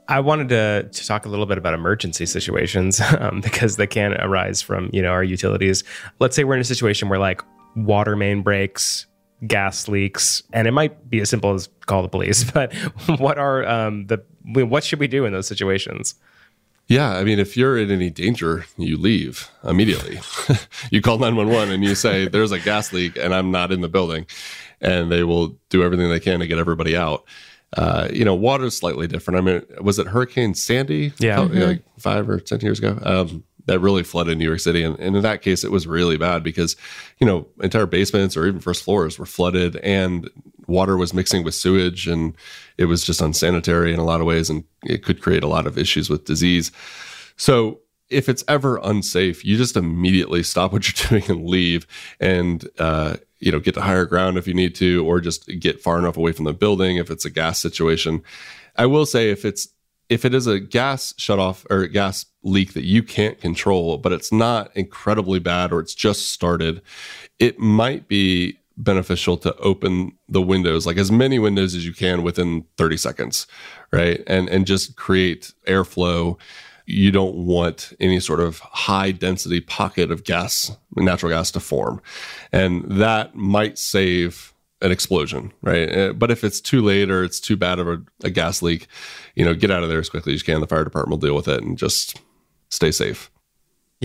I 0.09 0.21
wanted 0.21 0.49
to, 0.51 0.89
to 0.91 1.07
talk 1.07 1.27
a 1.27 1.29
little 1.29 1.47
bit 1.47 1.59
about 1.59 1.75
emergency 1.75 2.25
situations 2.25 3.01
um, 3.19 3.41
because 3.43 3.77
they 3.77 3.87
can 3.87 4.15
arise 4.15 4.63
from 4.63 4.89
you 4.93 5.03
know 5.03 5.11
our 5.11 5.25
utilities. 5.25 5.85
Let's 6.21 6.37
say 6.37 6.45
we're 6.45 6.55
in 6.55 6.61
a 6.61 6.65
situation 6.65 7.09
where 7.09 7.19
like 7.19 7.43
water 7.75 8.17
main 8.17 8.43
breaks, 8.43 9.07
gas 9.47 9.89
leaks, 9.89 10.43
and 10.53 10.69
it 10.69 10.73
might 10.73 11.09
be 11.11 11.21
as 11.21 11.31
simple 11.31 11.53
as 11.53 11.69
call 11.87 12.03
the 12.03 12.09
police. 12.09 12.51
But 12.53 12.75
what 13.19 13.39
are 13.39 13.67
um, 13.67 14.07
the 14.07 14.23
what 14.45 14.85
should 14.85 15.01
we 15.01 15.09
do 15.09 15.25
in 15.25 15.33
those 15.33 15.47
situations? 15.47 16.15
Yeah, 16.87 17.17
I 17.17 17.25
mean, 17.25 17.39
if 17.39 17.57
you're 17.57 17.79
in 17.79 17.91
any 17.91 18.11
danger, 18.11 18.67
you 18.77 18.99
leave 18.99 19.51
immediately. 19.63 20.21
you 20.91 21.01
call 21.01 21.19
911 21.19 21.73
and 21.73 21.83
you 21.83 21.95
say, 21.95 22.29
There's 22.29 22.53
a 22.53 22.59
gas 22.59 22.93
leak 22.93 23.17
and 23.17 23.35
I'm 23.35 23.51
not 23.51 23.73
in 23.73 23.81
the 23.81 23.89
building. 23.89 24.27
And 24.81 25.11
they 25.11 25.25
will 25.25 25.57
do 25.71 25.83
everything 25.83 26.11
they 26.11 26.21
can 26.21 26.41
to 26.41 26.47
get 26.47 26.59
everybody 26.59 26.95
out. 26.95 27.25
Uh, 27.77 28.09
you 28.13 28.25
know, 28.25 28.35
water 28.35 28.65
is 28.65 28.77
slightly 28.77 29.07
different. 29.07 29.39
I 29.39 29.41
mean, 29.41 29.63
was 29.81 29.99
it 29.99 30.07
Hurricane 30.07 30.55
Sandy? 30.55 31.13
Yeah. 31.19 31.39
Mm-hmm. 31.39 31.59
Like 31.59 31.83
five 31.99 32.29
or 32.29 32.39
10 32.39 32.61
years 32.61 32.79
ago? 32.79 32.99
Um, 33.03 33.45
that 33.67 33.81
really 33.81 34.03
flooded 34.03 34.37
New 34.37 34.45
York 34.45 34.61
City. 34.61 34.83
And, 34.83 34.99
and, 34.99 35.17
in 35.17 35.23
that 35.23 35.41
case, 35.41 35.65
it 35.65 35.71
was 35.71 35.87
really 35.87 36.19
bad 36.19 36.43
because, 36.43 36.77
you 37.19 37.27
know, 37.27 37.47
entire 37.63 37.87
basements 37.87 38.37
or 38.37 38.47
even 38.47 38.61
first 38.61 38.83
floors 38.83 39.19
were 39.19 39.27
flooded 39.27 39.77
and 39.77 40.29
water 40.75 40.97
was 40.97 41.15
mixing 41.15 41.45
with 41.45 41.55
sewage 41.55 42.07
and 42.07 42.35
it 42.77 42.87
was 42.87 43.05
just 43.05 43.21
unsanitary 43.21 43.93
in 43.93 43.99
a 44.01 44.05
lot 44.05 44.21
of 44.21 44.27
ways 44.27 44.51
and 44.51 44.65
it 44.83 45.03
could 45.03 45.23
create 45.23 45.45
a 45.45 45.49
lot 45.49 45.67
of 45.67 45.79
issues 45.79 46.11
with 46.11 46.25
disease. 46.25 46.73
So 47.37 47.81
if 48.11 48.29
it's 48.29 48.45
ever 48.49 48.79
unsafe, 48.83 49.45
you 49.45 49.57
just 49.57 49.77
immediately 49.77 50.43
stop 50.43 50.73
what 50.73 50.87
you're 50.87 51.09
doing 51.21 51.31
and 51.31 51.49
leave 51.49 51.87
and, 52.21 52.69
uh, 52.79 53.17
you 53.39 53.53
know, 53.53 53.61
get 53.61 53.75
to 53.75 53.83
higher 53.83 54.05
ground 54.05 54.39
if 54.39 54.47
you 54.47 54.55
need 54.55 54.75
to, 54.77 55.07
or 55.07 55.21
just 55.21 55.47
get 55.59 55.81
far 55.81 55.99
enough 55.99 56.17
away 56.17 56.33
from 56.33 56.45
the 56.45 56.53
building 56.53 56.97
if 56.97 57.11
it's 57.11 57.25
a 57.25 57.31
gas 57.31 57.59
situation. 57.59 58.23
I 58.77 58.87
will 58.87 59.07
say 59.07 59.31
if 59.31 59.45
it's 59.45 59.69
if 60.09 60.25
it 60.25 60.35
is 60.35 60.47
a 60.47 60.61
gas 60.61 61.15
shut 61.17 61.39
off 61.39 61.67
or 61.71 61.87
gas 61.87 62.27
leak 62.43 62.75
that 62.75 62.85
you 62.85 63.03
can't 63.03 63.41
control, 63.41 63.97
but 63.97 64.13
it's 64.13 64.31
not 64.31 64.75
incredibly 64.77 65.39
bad 65.39 65.73
or 65.73 65.81
it's 65.81 65.95
just 65.95 66.31
started, 66.31 66.83
it 67.39 67.59
might 67.59 68.07
be 68.07 68.59
beneficial 68.77 69.37
to 69.37 69.57
open 69.59 70.13
the 70.29 70.43
windows 70.43 70.85
like 70.85 70.97
as 70.97 71.13
many 71.13 71.39
windows 71.39 71.75
as 71.75 71.87
you 71.87 71.93
can 71.93 72.23
within 72.23 72.65
30 72.77 72.97
seconds 72.97 73.47
right? 73.95 74.23
And 74.27 74.49
and 74.49 74.67
just 74.67 74.97
create 74.97 75.53
airflow. 75.67 76.39
You 76.87 77.11
don't 77.11 77.37
want 77.37 77.93
any 78.01 78.21
sort 78.21 78.41
of 78.41 78.59
high 78.59 79.13
density 79.13 79.61
pocket 79.61 80.11
of 80.11 80.25
gas 80.25 80.77
natural 80.97 81.33
gas 81.33 81.51
to 81.53 81.61
form. 81.61 82.03
And 82.53 82.85
that 82.91 83.35
might 83.35 83.79
save 83.79 84.53
an 84.83 84.91
explosion 84.91 85.53
right? 85.63 85.97
Uh, 85.97 86.13
but 86.13 86.31
if 86.31 86.45
it's 86.45 86.61
too 86.61 86.83
late 86.83 87.11
or 87.11 87.25
it's 87.25 87.41
too 87.41 87.57
bad 87.57 87.79
of 87.79 87.89
a, 87.89 88.03
a 88.25 88.31
gas 88.31 88.61
leak 88.61 88.87
you 89.35 89.45
know 89.45 89.55
get 89.55 89.71
out 89.71 89.83
of 89.83 89.89
there 89.89 90.01
as 90.01 90.11
quickly 90.11 90.35
as 90.35 90.41
you 90.41 90.45
can. 90.45 90.61
The 90.61 90.67
fire 90.67 90.85
department 90.85 91.11
will 91.11 91.29
deal 91.29 91.37
with 91.37 91.49
it 91.49 91.63
and 91.63 91.79
just 91.79 92.21
stay 92.69 92.91
safe 92.91 93.31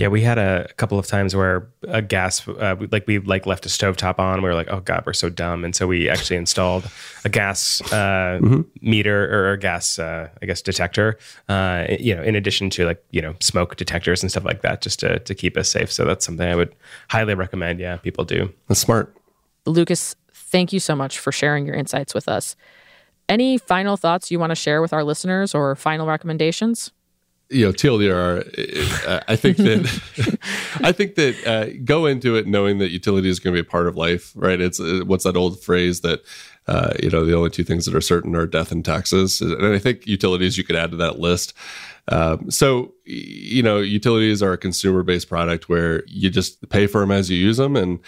yeah, 0.00 0.08
we 0.08 0.22
had 0.22 0.38
a, 0.38 0.66
couple 0.78 0.98
of 0.98 1.06
times 1.06 1.36
where 1.36 1.68
a 1.86 2.00
gas, 2.00 2.48
uh, 2.48 2.74
like 2.90 3.06
we 3.06 3.18
like 3.18 3.44
left 3.44 3.66
a 3.66 3.68
stovetop 3.68 4.18
on. 4.18 4.40
We 4.40 4.48
were 4.48 4.54
like, 4.54 4.68
oh 4.70 4.80
god, 4.80 5.02
we're 5.04 5.12
so 5.12 5.28
dumb, 5.28 5.62
and 5.62 5.76
so 5.76 5.86
we 5.86 6.08
actually 6.08 6.38
installed 6.38 6.90
a 7.26 7.28
gas 7.28 7.82
uh, 7.92 8.40
mm-hmm. 8.40 8.62
meter 8.80 9.30
or 9.30 9.52
a 9.52 9.58
gas, 9.58 9.98
uh, 9.98 10.30
I 10.40 10.46
guess, 10.46 10.62
detector. 10.62 11.18
Uh, 11.50 11.84
you 12.00 12.16
know, 12.16 12.22
in 12.22 12.34
addition 12.34 12.70
to 12.70 12.86
like 12.86 13.04
you 13.10 13.20
know 13.20 13.34
smoke 13.40 13.76
detectors 13.76 14.22
and 14.22 14.30
stuff 14.30 14.46
like 14.46 14.62
that, 14.62 14.80
just 14.80 15.00
to 15.00 15.18
to 15.18 15.34
keep 15.34 15.58
us 15.58 15.68
safe. 15.68 15.92
So 15.92 16.06
that's 16.06 16.24
something 16.24 16.48
I 16.48 16.56
would 16.56 16.74
highly 17.10 17.34
recommend. 17.34 17.78
Yeah, 17.78 17.98
people 17.98 18.24
do. 18.24 18.50
That's 18.68 18.80
smart. 18.80 19.14
Lucas, 19.66 20.16
thank 20.32 20.72
you 20.72 20.80
so 20.80 20.96
much 20.96 21.18
for 21.18 21.30
sharing 21.30 21.66
your 21.66 21.76
insights 21.76 22.14
with 22.14 22.26
us. 22.26 22.56
Any 23.28 23.58
final 23.58 23.98
thoughts 23.98 24.30
you 24.30 24.38
want 24.38 24.50
to 24.50 24.56
share 24.56 24.80
with 24.80 24.94
our 24.94 25.04
listeners 25.04 25.54
or 25.54 25.76
final 25.76 26.06
recommendations? 26.06 26.90
You 27.50 27.66
know 27.66 27.72
TLDR. 27.72 29.24
I 29.28 29.36
think 29.36 29.56
that 29.58 30.38
I 30.82 30.92
think 30.92 31.16
that 31.16 31.46
uh, 31.46 31.78
go 31.84 32.06
into 32.06 32.36
it 32.36 32.46
knowing 32.46 32.78
that 32.78 32.90
utility 32.90 33.28
is 33.28 33.40
going 33.40 33.54
to 33.54 33.62
be 33.62 33.66
a 33.66 33.70
part 33.70 33.86
of 33.86 33.96
life, 33.96 34.32
right? 34.34 34.60
It's 34.60 34.80
uh, 34.80 35.00
what's 35.04 35.24
that 35.24 35.36
old 35.36 35.62
phrase 35.62 36.00
that 36.00 36.22
uh, 36.68 36.94
you 37.02 37.10
know 37.10 37.24
the 37.24 37.36
only 37.36 37.50
two 37.50 37.64
things 37.64 37.84
that 37.86 37.94
are 37.94 38.00
certain 38.00 38.36
are 38.36 38.46
death 38.46 38.70
and 38.70 38.84
taxes, 38.84 39.40
and 39.40 39.66
I 39.66 39.78
think 39.78 40.06
utilities 40.06 40.56
you 40.56 40.64
could 40.64 40.76
add 40.76 40.92
to 40.92 40.96
that 40.98 41.18
list. 41.18 41.52
Um, 42.08 42.50
so 42.50 42.94
you 43.04 43.62
know 43.62 43.78
utilities 43.78 44.42
are 44.42 44.52
a 44.52 44.58
consumer 44.58 45.02
based 45.02 45.28
product 45.28 45.68
where 45.68 46.04
you 46.06 46.30
just 46.30 46.68
pay 46.68 46.86
for 46.86 47.00
them 47.00 47.10
as 47.10 47.30
you 47.30 47.36
use 47.36 47.56
them, 47.56 47.76
and 47.76 47.98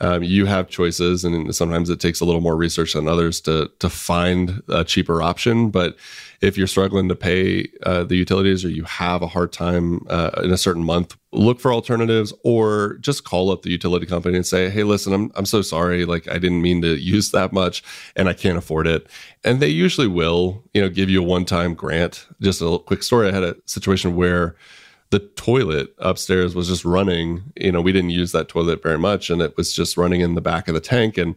um, 0.00 0.22
you 0.22 0.44
have 0.44 0.68
choices, 0.68 1.24
and 1.24 1.54
sometimes 1.54 1.88
it 1.88 2.00
takes 2.00 2.20
a 2.20 2.24
little 2.26 2.42
more 2.42 2.56
research 2.56 2.92
than 2.92 3.08
others 3.08 3.40
to 3.42 3.70
to 3.78 3.88
find 3.88 4.62
a 4.68 4.84
cheaper 4.84 5.22
option. 5.22 5.70
But 5.70 5.96
if 6.42 6.58
you're 6.58 6.66
struggling 6.66 7.08
to 7.08 7.16
pay 7.16 7.68
uh, 7.82 8.04
the 8.04 8.16
utilities 8.16 8.62
or 8.62 8.68
you 8.68 8.84
have 8.84 9.22
a 9.22 9.26
hard 9.26 9.52
time 9.52 10.06
uh, 10.10 10.30
in 10.44 10.50
a 10.50 10.58
certain 10.58 10.84
month, 10.84 11.16
look 11.32 11.60
for 11.60 11.72
alternatives 11.72 12.34
or 12.44 12.98
just 13.00 13.24
call 13.24 13.50
up 13.50 13.62
the 13.62 13.70
utility 13.70 14.04
company 14.04 14.36
and 14.36 14.46
say, 14.46 14.68
"Hey, 14.68 14.82
listen, 14.82 15.14
I'm 15.14 15.32
I'm 15.34 15.46
so 15.46 15.62
sorry. 15.62 16.04
Like 16.04 16.28
I 16.28 16.34
didn't 16.38 16.60
mean 16.60 16.82
to 16.82 16.96
use 17.00 17.30
that 17.30 17.54
much, 17.54 17.82
and 18.14 18.28
I 18.28 18.34
can't 18.34 18.58
afford 18.58 18.86
it." 18.86 19.06
And 19.44 19.60
they 19.60 19.68
usually 19.68 20.08
will, 20.08 20.62
you 20.74 20.82
know, 20.82 20.90
give 20.90 21.08
you 21.08 21.22
a 21.22 21.26
one 21.26 21.46
time 21.46 21.74
grant. 21.74 22.26
Just 22.42 22.60
a 22.60 22.78
quick 22.78 23.02
story: 23.02 23.28
I 23.28 23.32
had 23.32 23.44
a 23.44 23.56
situation 23.64 24.14
where 24.14 24.56
the 25.10 25.20
toilet 25.20 25.94
upstairs 25.98 26.54
was 26.54 26.68
just 26.68 26.84
running. 26.84 27.52
You 27.56 27.72
know, 27.72 27.80
we 27.80 27.92
didn't 27.92 28.10
use 28.10 28.32
that 28.32 28.48
toilet 28.48 28.82
very 28.82 28.98
much, 28.98 29.30
and 29.30 29.40
it 29.40 29.56
was 29.56 29.72
just 29.72 29.96
running 29.96 30.20
in 30.20 30.34
the 30.34 30.40
back 30.40 30.68
of 30.68 30.74
the 30.74 30.80
tank. 30.80 31.16
And 31.16 31.36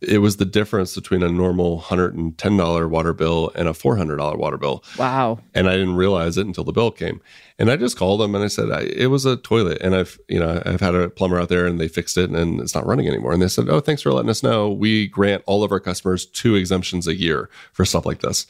it 0.00 0.18
was 0.18 0.38
the 0.38 0.46
difference 0.46 0.94
between 0.94 1.22
a 1.22 1.28
normal 1.28 1.80
$110 1.80 2.88
water 2.88 3.12
bill 3.12 3.52
and 3.54 3.68
a 3.68 3.72
$400 3.72 4.38
water 4.38 4.56
bill. 4.56 4.82
Wow. 4.98 5.40
And 5.54 5.68
I 5.68 5.72
didn't 5.72 5.96
realize 5.96 6.38
it 6.38 6.46
until 6.46 6.64
the 6.64 6.72
bill 6.72 6.90
came. 6.90 7.20
And 7.58 7.70
I 7.70 7.76
just 7.76 7.98
called 7.98 8.20
them 8.20 8.34
and 8.34 8.42
I 8.42 8.48
said, 8.48 8.70
I, 8.70 8.80
it 8.80 9.10
was 9.10 9.26
a 9.26 9.36
toilet. 9.36 9.78
And 9.82 9.94
I've, 9.94 10.18
you 10.28 10.40
know, 10.40 10.62
I've 10.64 10.80
had 10.80 10.94
a 10.94 11.10
plumber 11.10 11.38
out 11.38 11.50
there 11.50 11.66
and 11.66 11.78
they 11.78 11.88
fixed 11.88 12.16
it 12.16 12.30
and 12.30 12.60
it's 12.60 12.74
not 12.74 12.86
running 12.86 13.06
anymore. 13.06 13.32
And 13.32 13.42
they 13.42 13.48
said, 13.48 13.68
Oh, 13.68 13.80
thanks 13.80 14.00
for 14.00 14.12
letting 14.12 14.30
us 14.30 14.42
know. 14.42 14.70
We 14.70 15.06
grant 15.06 15.42
all 15.46 15.62
of 15.62 15.70
our 15.70 15.80
customers 15.80 16.24
two 16.24 16.54
exemptions 16.54 17.06
a 17.06 17.14
year 17.14 17.50
for 17.72 17.84
stuff 17.84 18.06
like 18.06 18.20
this. 18.20 18.46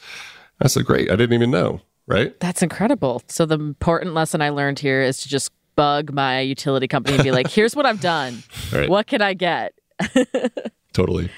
I 0.61 0.67
said, 0.67 0.85
Great. 0.85 1.11
I 1.11 1.17
didn't 1.17 1.33
even 1.33 1.51
know 1.51 1.81
right? 2.11 2.39
That's 2.39 2.61
incredible. 2.61 3.21
So 3.27 3.45
the 3.45 3.55
important 3.55 4.13
lesson 4.13 4.41
I 4.41 4.49
learned 4.49 4.79
here 4.79 5.01
is 5.01 5.17
to 5.21 5.29
just 5.29 5.51
bug 5.75 6.13
my 6.13 6.39
utility 6.41 6.87
company 6.87 7.15
and 7.15 7.23
be 7.23 7.31
like, 7.31 7.47
here's 7.49 7.75
what 7.75 7.85
I've 7.85 8.01
done. 8.01 8.43
Right. 8.71 8.89
What 8.89 9.07
can 9.07 9.21
I 9.21 9.33
get? 9.33 9.73
Totally. 10.93 11.29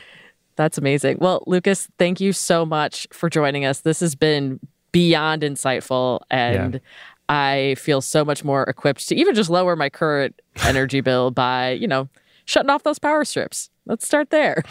That's 0.55 0.77
amazing. 0.77 1.17
Well, 1.19 1.43
Lucas, 1.47 1.87
thank 1.97 2.19
you 2.21 2.31
so 2.31 2.63
much 2.65 3.07
for 3.11 3.27
joining 3.29 3.65
us. 3.65 3.81
This 3.81 3.99
has 4.01 4.13
been 4.15 4.59
beyond 4.91 5.41
insightful 5.41 6.19
and 6.29 6.75
Yeah. 6.75 6.79
I 7.29 7.75
feel 7.79 8.01
so 8.01 8.23
much 8.23 8.43
more 8.43 8.63
equipped 8.63 9.07
to 9.07 9.15
even 9.15 9.33
just 9.33 9.49
lower 9.49 9.75
my 9.75 9.89
current 9.89 10.39
energy 10.63 11.01
bill 11.01 11.31
by, 11.31 11.71
you 11.71 11.87
know, 11.87 12.07
shutting 12.45 12.69
off 12.69 12.83
those 12.83 12.99
power 12.99 13.23
strips. 13.25 13.69
Let's 13.87 14.05
start 14.05 14.29
there. 14.29 14.63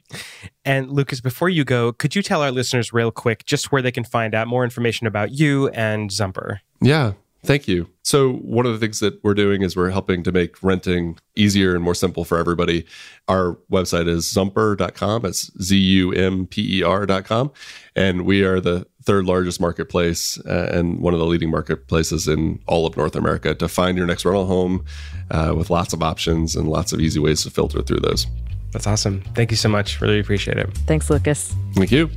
And 0.66 0.90
Lucas, 0.90 1.20
before 1.20 1.48
you 1.48 1.64
go, 1.64 1.92
could 1.92 2.16
you 2.16 2.22
tell 2.22 2.42
our 2.42 2.50
listeners 2.50 2.92
real 2.92 3.12
quick 3.12 3.46
just 3.46 3.70
where 3.70 3.80
they 3.80 3.92
can 3.92 4.04
find 4.04 4.34
out 4.34 4.48
more 4.48 4.64
information 4.64 5.06
about 5.06 5.30
you 5.30 5.68
and 5.68 6.10
Zumper? 6.10 6.58
Yeah. 6.80 7.12
Thank 7.44 7.68
you. 7.68 7.88
So, 8.02 8.32
one 8.32 8.66
of 8.66 8.72
the 8.72 8.78
things 8.80 8.98
that 8.98 9.22
we're 9.22 9.34
doing 9.34 9.62
is 9.62 9.76
we're 9.76 9.90
helping 9.90 10.24
to 10.24 10.32
make 10.32 10.60
renting 10.64 11.16
easier 11.36 11.76
and 11.76 11.84
more 11.84 11.94
simple 11.94 12.24
for 12.24 12.38
everybody. 12.38 12.84
Our 13.28 13.56
website 13.70 14.08
is 14.08 14.28
zumper.com. 14.32 15.24
It's 15.24 15.52
Z 15.62 15.76
U 15.76 16.12
M 16.12 16.46
P 16.46 16.78
E 16.78 16.82
R.com. 16.82 17.52
And 17.94 18.22
we 18.22 18.42
are 18.42 18.58
the 18.60 18.86
third 19.04 19.26
largest 19.26 19.60
marketplace 19.60 20.40
uh, 20.44 20.70
and 20.72 20.98
one 20.98 21.14
of 21.14 21.20
the 21.20 21.26
leading 21.26 21.50
marketplaces 21.50 22.26
in 22.26 22.60
all 22.66 22.84
of 22.84 22.96
North 22.96 23.14
America 23.14 23.54
to 23.54 23.68
find 23.68 23.96
your 23.96 24.08
next 24.08 24.24
rental 24.24 24.46
home 24.46 24.84
uh, 25.30 25.54
with 25.56 25.70
lots 25.70 25.92
of 25.92 26.02
options 26.02 26.56
and 26.56 26.68
lots 26.68 26.92
of 26.92 27.00
easy 27.00 27.20
ways 27.20 27.44
to 27.44 27.50
filter 27.50 27.80
through 27.80 28.00
those. 28.00 28.26
That's 28.72 28.86
awesome. 28.86 29.22
Thank 29.34 29.50
you 29.50 29.56
so 29.56 29.68
much. 29.68 30.00
Really 30.00 30.20
appreciate 30.20 30.58
it. 30.58 30.68
Thanks, 30.86 31.08
Lucas. 31.08 31.54
Thank 31.74 31.92
you. 31.92 32.10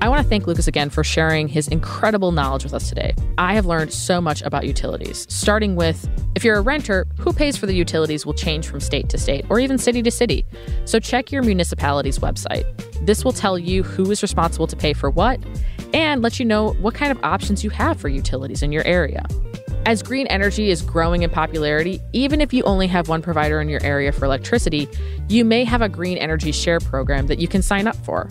I 0.00 0.08
want 0.08 0.22
to 0.22 0.28
thank 0.28 0.46
Lucas 0.46 0.68
again 0.68 0.90
for 0.90 1.02
sharing 1.02 1.48
his 1.48 1.66
incredible 1.66 2.30
knowledge 2.30 2.62
with 2.62 2.74
us 2.74 2.90
today. 2.90 3.14
I 3.38 3.54
have 3.54 3.64
learned 3.64 3.90
so 3.90 4.20
much 4.20 4.42
about 4.42 4.66
utilities, 4.66 5.26
starting 5.30 5.76
with 5.76 6.06
if 6.34 6.44
you're 6.44 6.56
a 6.56 6.60
renter, 6.60 7.06
who 7.18 7.32
pays 7.32 7.56
for 7.56 7.64
the 7.64 7.74
utilities 7.74 8.26
will 8.26 8.34
change 8.34 8.66
from 8.66 8.80
state 8.80 9.08
to 9.08 9.18
state 9.18 9.46
or 9.48 9.60
even 9.60 9.78
city 9.78 10.02
to 10.02 10.10
city. 10.10 10.44
So 10.84 10.98
check 10.98 11.32
your 11.32 11.42
municipality's 11.42 12.18
website. 12.18 12.66
This 13.06 13.24
will 13.24 13.32
tell 13.32 13.58
you 13.58 13.82
who 13.82 14.10
is 14.10 14.20
responsible 14.20 14.66
to 14.66 14.76
pay 14.76 14.92
for 14.92 15.08
what 15.08 15.40
and 15.94 16.20
let 16.20 16.38
you 16.38 16.44
know 16.44 16.72
what 16.74 16.94
kind 16.94 17.10
of 17.10 17.18
options 17.22 17.64
you 17.64 17.70
have 17.70 17.98
for 17.98 18.08
utilities 18.08 18.62
in 18.62 18.72
your 18.72 18.84
area. 18.84 19.24
As 19.86 20.02
green 20.02 20.26
energy 20.28 20.70
is 20.70 20.80
growing 20.80 21.22
in 21.22 21.30
popularity, 21.30 22.00
even 22.12 22.40
if 22.40 22.52
you 22.52 22.62
only 22.64 22.86
have 22.86 23.08
one 23.08 23.20
provider 23.20 23.60
in 23.60 23.68
your 23.68 23.82
area 23.82 24.12
for 24.12 24.24
electricity, 24.24 24.88
you 25.28 25.44
may 25.44 25.64
have 25.64 25.82
a 25.82 25.88
green 25.88 26.16
energy 26.16 26.52
share 26.52 26.80
program 26.80 27.26
that 27.26 27.38
you 27.38 27.48
can 27.48 27.60
sign 27.60 27.86
up 27.86 27.96
for 27.96 28.28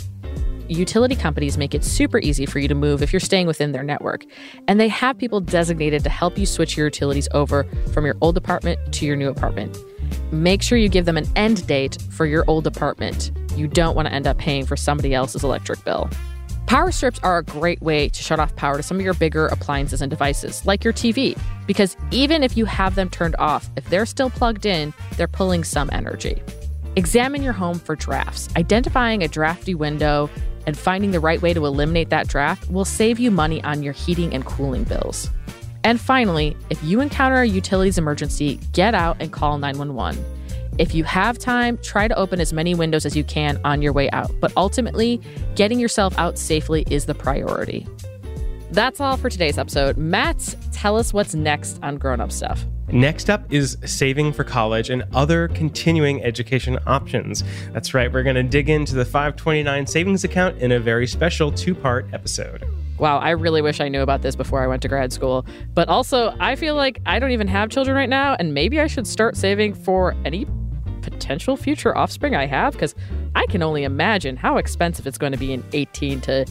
utility 0.68 1.16
companies 1.16 1.58
make 1.58 1.76
it 1.76 1.84
super 1.84 2.20
easy 2.20 2.46
for 2.46 2.60
you 2.60 2.68
to 2.68 2.76
move 2.76 3.02
if 3.02 3.14
you're 3.14 3.20
staying 3.20 3.48
within 3.48 3.72
their 3.72 3.84
network. 3.84 4.26
And 4.68 4.80
they 4.80 4.88
have 4.88 5.18
people 5.18 5.40
designated 5.40 6.04
to 6.04 6.10
help 6.10 6.38
you 6.38 6.46
switch 6.46 6.78
your 6.78 6.88
utilities 6.88 7.28
over 7.32 7.66
from 7.94 8.06
your 8.06 8.16
old 8.22 8.38
apartment 8.38 8.94
to 8.94 9.06
your 9.06 9.16
new 9.16 9.30
apartment. 9.30 9.78
Make 10.32 10.62
sure 10.62 10.78
you 10.78 10.90
give 10.90 11.06
them 11.06 11.18
an 11.18 11.28
end 11.36 11.66
date 11.68 12.02
for 12.12 12.26
your 12.26 12.44
old 12.48 12.68
apartment. 12.68 13.32
You 13.56 13.68
don't 13.68 13.96
want 13.96 14.08
to 14.08 14.14
end 14.14 14.28
up 14.28 14.38
paying 14.38 14.66
for 14.66 14.76
somebody 14.76 15.14
else's 15.14 15.44
electric 15.44 15.84
bill. 15.86 16.10
Power 16.66 16.92
strips 16.92 17.20
are 17.24 17.38
a 17.38 17.44
great 17.44 17.82
way 17.82 18.10
to 18.10 18.24
shut 18.24 18.40
off 18.40 18.56
power 18.56 18.78
to 18.78 18.84
some 18.84 18.98
of 18.98 19.04
your 19.04 19.14
bigger 19.14 19.48
appliances 19.48 20.02
and 20.02 20.10
devices, 20.10 20.66
like 20.66 20.84
your 20.84 20.94
TV, 20.94 21.38
because 21.68 21.96
even 22.12 22.42
if 22.42 22.58
you 22.58 22.66
have 22.66 22.96
them 22.96 23.10
turned 23.10 23.36
off, 23.38 23.70
if 23.76 23.88
they're 23.90 24.06
still 24.06 24.30
plugged 24.30 24.66
in, 24.66 24.94
they're 25.18 25.28
pulling 25.28 25.64
some 25.64 25.90
energy. 25.92 26.42
Examine 26.96 27.44
your 27.44 27.54
home 27.54 27.80
for 27.80 27.96
drafts. 27.96 28.50
Identifying 28.56 29.24
a 29.24 29.28
drafty 29.28 29.76
window 29.76 30.30
and 30.66 30.78
finding 30.78 31.12
the 31.12 31.20
right 31.20 31.42
way 31.42 31.54
to 31.54 31.66
eliminate 31.66 32.10
that 32.10 32.28
draft 32.28 32.70
will 32.70 32.86
save 32.86 33.20
you 33.20 33.30
money 33.30 33.64
on 33.64 33.84
your 33.84 33.94
heating 33.94 34.34
and 34.34 34.46
cooling 34.46 34.84
bills. 34.84 35.30
And 35.84 36.00
finally, 36.00 36.56
if 36.70 36.82
you 36.84 37.02
encounter 37.02 37.42
a 37.42 37.48
utilities 37.48 37.98
emergency, 37.98 38.60
get 38.72 38.96
out 38.96 39.18
and 39.20 39.34
call 39.34 39.58
911. 39.58 40.24
If 40.80 40.96
you 40.96 41.04
have 41.04 41.38
time, 41.38 41.78
try 41.84 42.08
to 42.08 42.16
open 42.18 42.42
as 42.42 42.52
many 42.52 42.74
windows 42.74 43.06
as 43.06 43.16
you 43.16 43.24
can 43.24 43.62
on 43.64 43.84
your 43.84 43.94
way 43.94 44.10
out, 44.10 44.32
but 44.40 44.52
ultimately, 44.58 45.22
getting 45.54 45.80
yourself 45.80 46.18
out 46.18 46.40
safely 46.40 46.84
is 46.90 47.06
the 47.06 47.14
priority. 47.14 47.88
That's 48.72 49.00
all 49.00 49.18
for 49.18 49.30
today's 49.30 49.60
episode. 49.60 49.98
Matt, 49.98 50.56
tell 50.72 50.98
us 50.98 51.14
what's 51.14 51.36
next 51.36 51.80
on 51.84 51.98
grown 51.98 52.20
up 52.20 52.32
stuff. 52.32 52.66
Next 52.92 53.30
up 53.30 53.54
is 53.54 53.78
saving 53.86 54.34
for 54.34 54.44
college 54.44 54.90
and 54.90 55.04
other 55.14 55.48
continuing 55.50 56.24
education 56.24 56.80
options. 56.88 57.44
That's 57.72 57.94
right, 57.94 58.12
we're 58.12 58.24
going 58.24 58.36
to 58.36 58.44
dig 58.44 58.68
into 58.68 58.96
the 58.96 59.06
529 59.06 59.86
savings 59.86 60.24
account 60.24 60.58
in 60.58 60.72
a 60.72 60.80
very 60.80 61.06
special 61.06 61.52
two 61.52 61.76
part 61.76 62.08
episode. 62.14 62.66
Wow, 62.98 63.20
I 63.20 63.32
really 63.32 63.62
wish 63.62 63.80
I 63.80 63.90
knew 63.90 64.02
about 64.02 64.24
this 64.24 64.36
before 64.36 64.64
I 64.64 64.68
went 64.68 64.82
to 64.84 64.88
grad 64.88 65.14
school. 65.14 65.46
But 65.76 65.88
also, 65.88 66.36
I 66.40 66.56
feel 66.56 66.76
like 66.76 67.00
I 67.06 67.20
don't 67.20 67.32
even 67.32 67.48
have 67.48 67.70
children 67.70 67.96
right 67.96 68.10
now, 68.10 68.36
and 68.40 68.56
maybe 68.56 68.80
I 68.80 68.88
should 68.88 69.06
start 69.06 69.38
saving 69.38 69.74
for 69.76 70.16
any 70.26 70.46
potential 71.04 71.58
future 71.58 71.98
offspring 71.98 72.36
I 72.36 72.46
have, 72.46 72.74
because 72.74 72.96
I 73.36 73.46
can 73.48 73.62
only 73.62 73.84
imagine 73.84 74.36
how 74.38 74.58
expensive 74.58 75.06
it's 75.08 75.18
going 75.18 75.34
to 75.34 75.38
be 75.38 75.54
in 75.54 75.64
18 75.74 76.22
to 76.22 76.46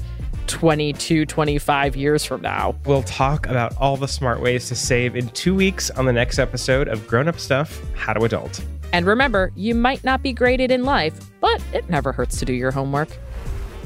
22, 0.47 1.27
25 1.27 1.97
years 1.97 2.25
from 2.25 2.43
now. 2.43 2.75
We'll 2.85 3.03
talk 3.05 3.47
about 3.47 3.77
all 3.79 3.97
the 3.97 4.09
smart 4.09 4.41
ways 4.41 4.69
to 4.69 4.75
save 4.75 5.17
in 5.17 5.29
two 5.31 5.55
weeks 5.55 5.91
on 5.91 6.05
the 6.05 6.13
next 6.13 6.39
episode 6.39 6.89
of 6.89 7.07
Grown 7.07 7.29
Up 7.29 7.39
Stuff 7.39 7.81
How 7.95 8.13
to 8.13 8.25
Adult. 8.25 8.65
And 8.93 9.07
remember, 9.07 9.53
you 9.57 9.75
might 9.75 10.05
not 10.05 10.23
be 10.23 10.33
graded 10.33 10.71
in 10.71 10.85
life, 10.85 11.19
but 11.41 11.63
it 11.73 11.89
never 11.89 12.13
hurts 12.13 12.39
to 12.41 12.45
do 12.45 12.53
your 12.53 12.71
homework. 12.71 13.09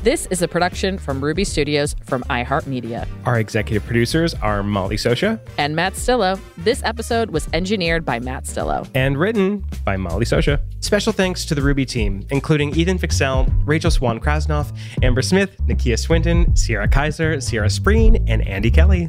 This 0.07 0.27
is 0.27 0.41
a 0.41 0.47
production 0.47 0.99
from 0.99 1.21
Ruby 1.21 1.43
Studios 1.43 1.97
from 2.05 2.23
iHeartMedia. 2.31 3.09
Our 3.25 3.41
executive 3.41 3.85
producers 3.85 4.35
are 4.35 4.63
Molly 4.63 4.95
Sosha 4.95 5.41
And 5.59 5.75
Matt 5.75 5.95
Stillo. 5.95 6.39
This 6.59 6.81
episode 6.85 7.33
was 7.33 7.49
engineered 7.53 8.05
by 8.05 8.21
Matt 8.21 8.45
Stillo. 8.45 8.89
and 8.95 9.19
written 9.19 9.65
by 9.85 9.97
Molly 9.97 10.25
Sosha. 10.25 10.61
Special 10.79 11.13
thanks 11.13 11.45
to 11.47 11.57
the 11.57 11.61
Ruby 11.61 11.85
team, 11.85 12.25
including 12.31 12.73
Ethan 12.77 12.99
Fixell, 12.99 13.53
Rachel 13.65 13.91
Swan 13.91 14.21
Krasnoff, 14.21 14.73
Amber 15.03 15.23
Smith, 15.23 15.57
Nakia 15.67 15.99
Swinton, 15.99 16.55
Sierra 16.55 16.87
Kaiser, 16.87 17.41
Sierra 17.41 17.67
Spreen, 17.67 18.25
and 18.29 18.47
Andy 18.47 18.71
Kelly. 18.71 19.09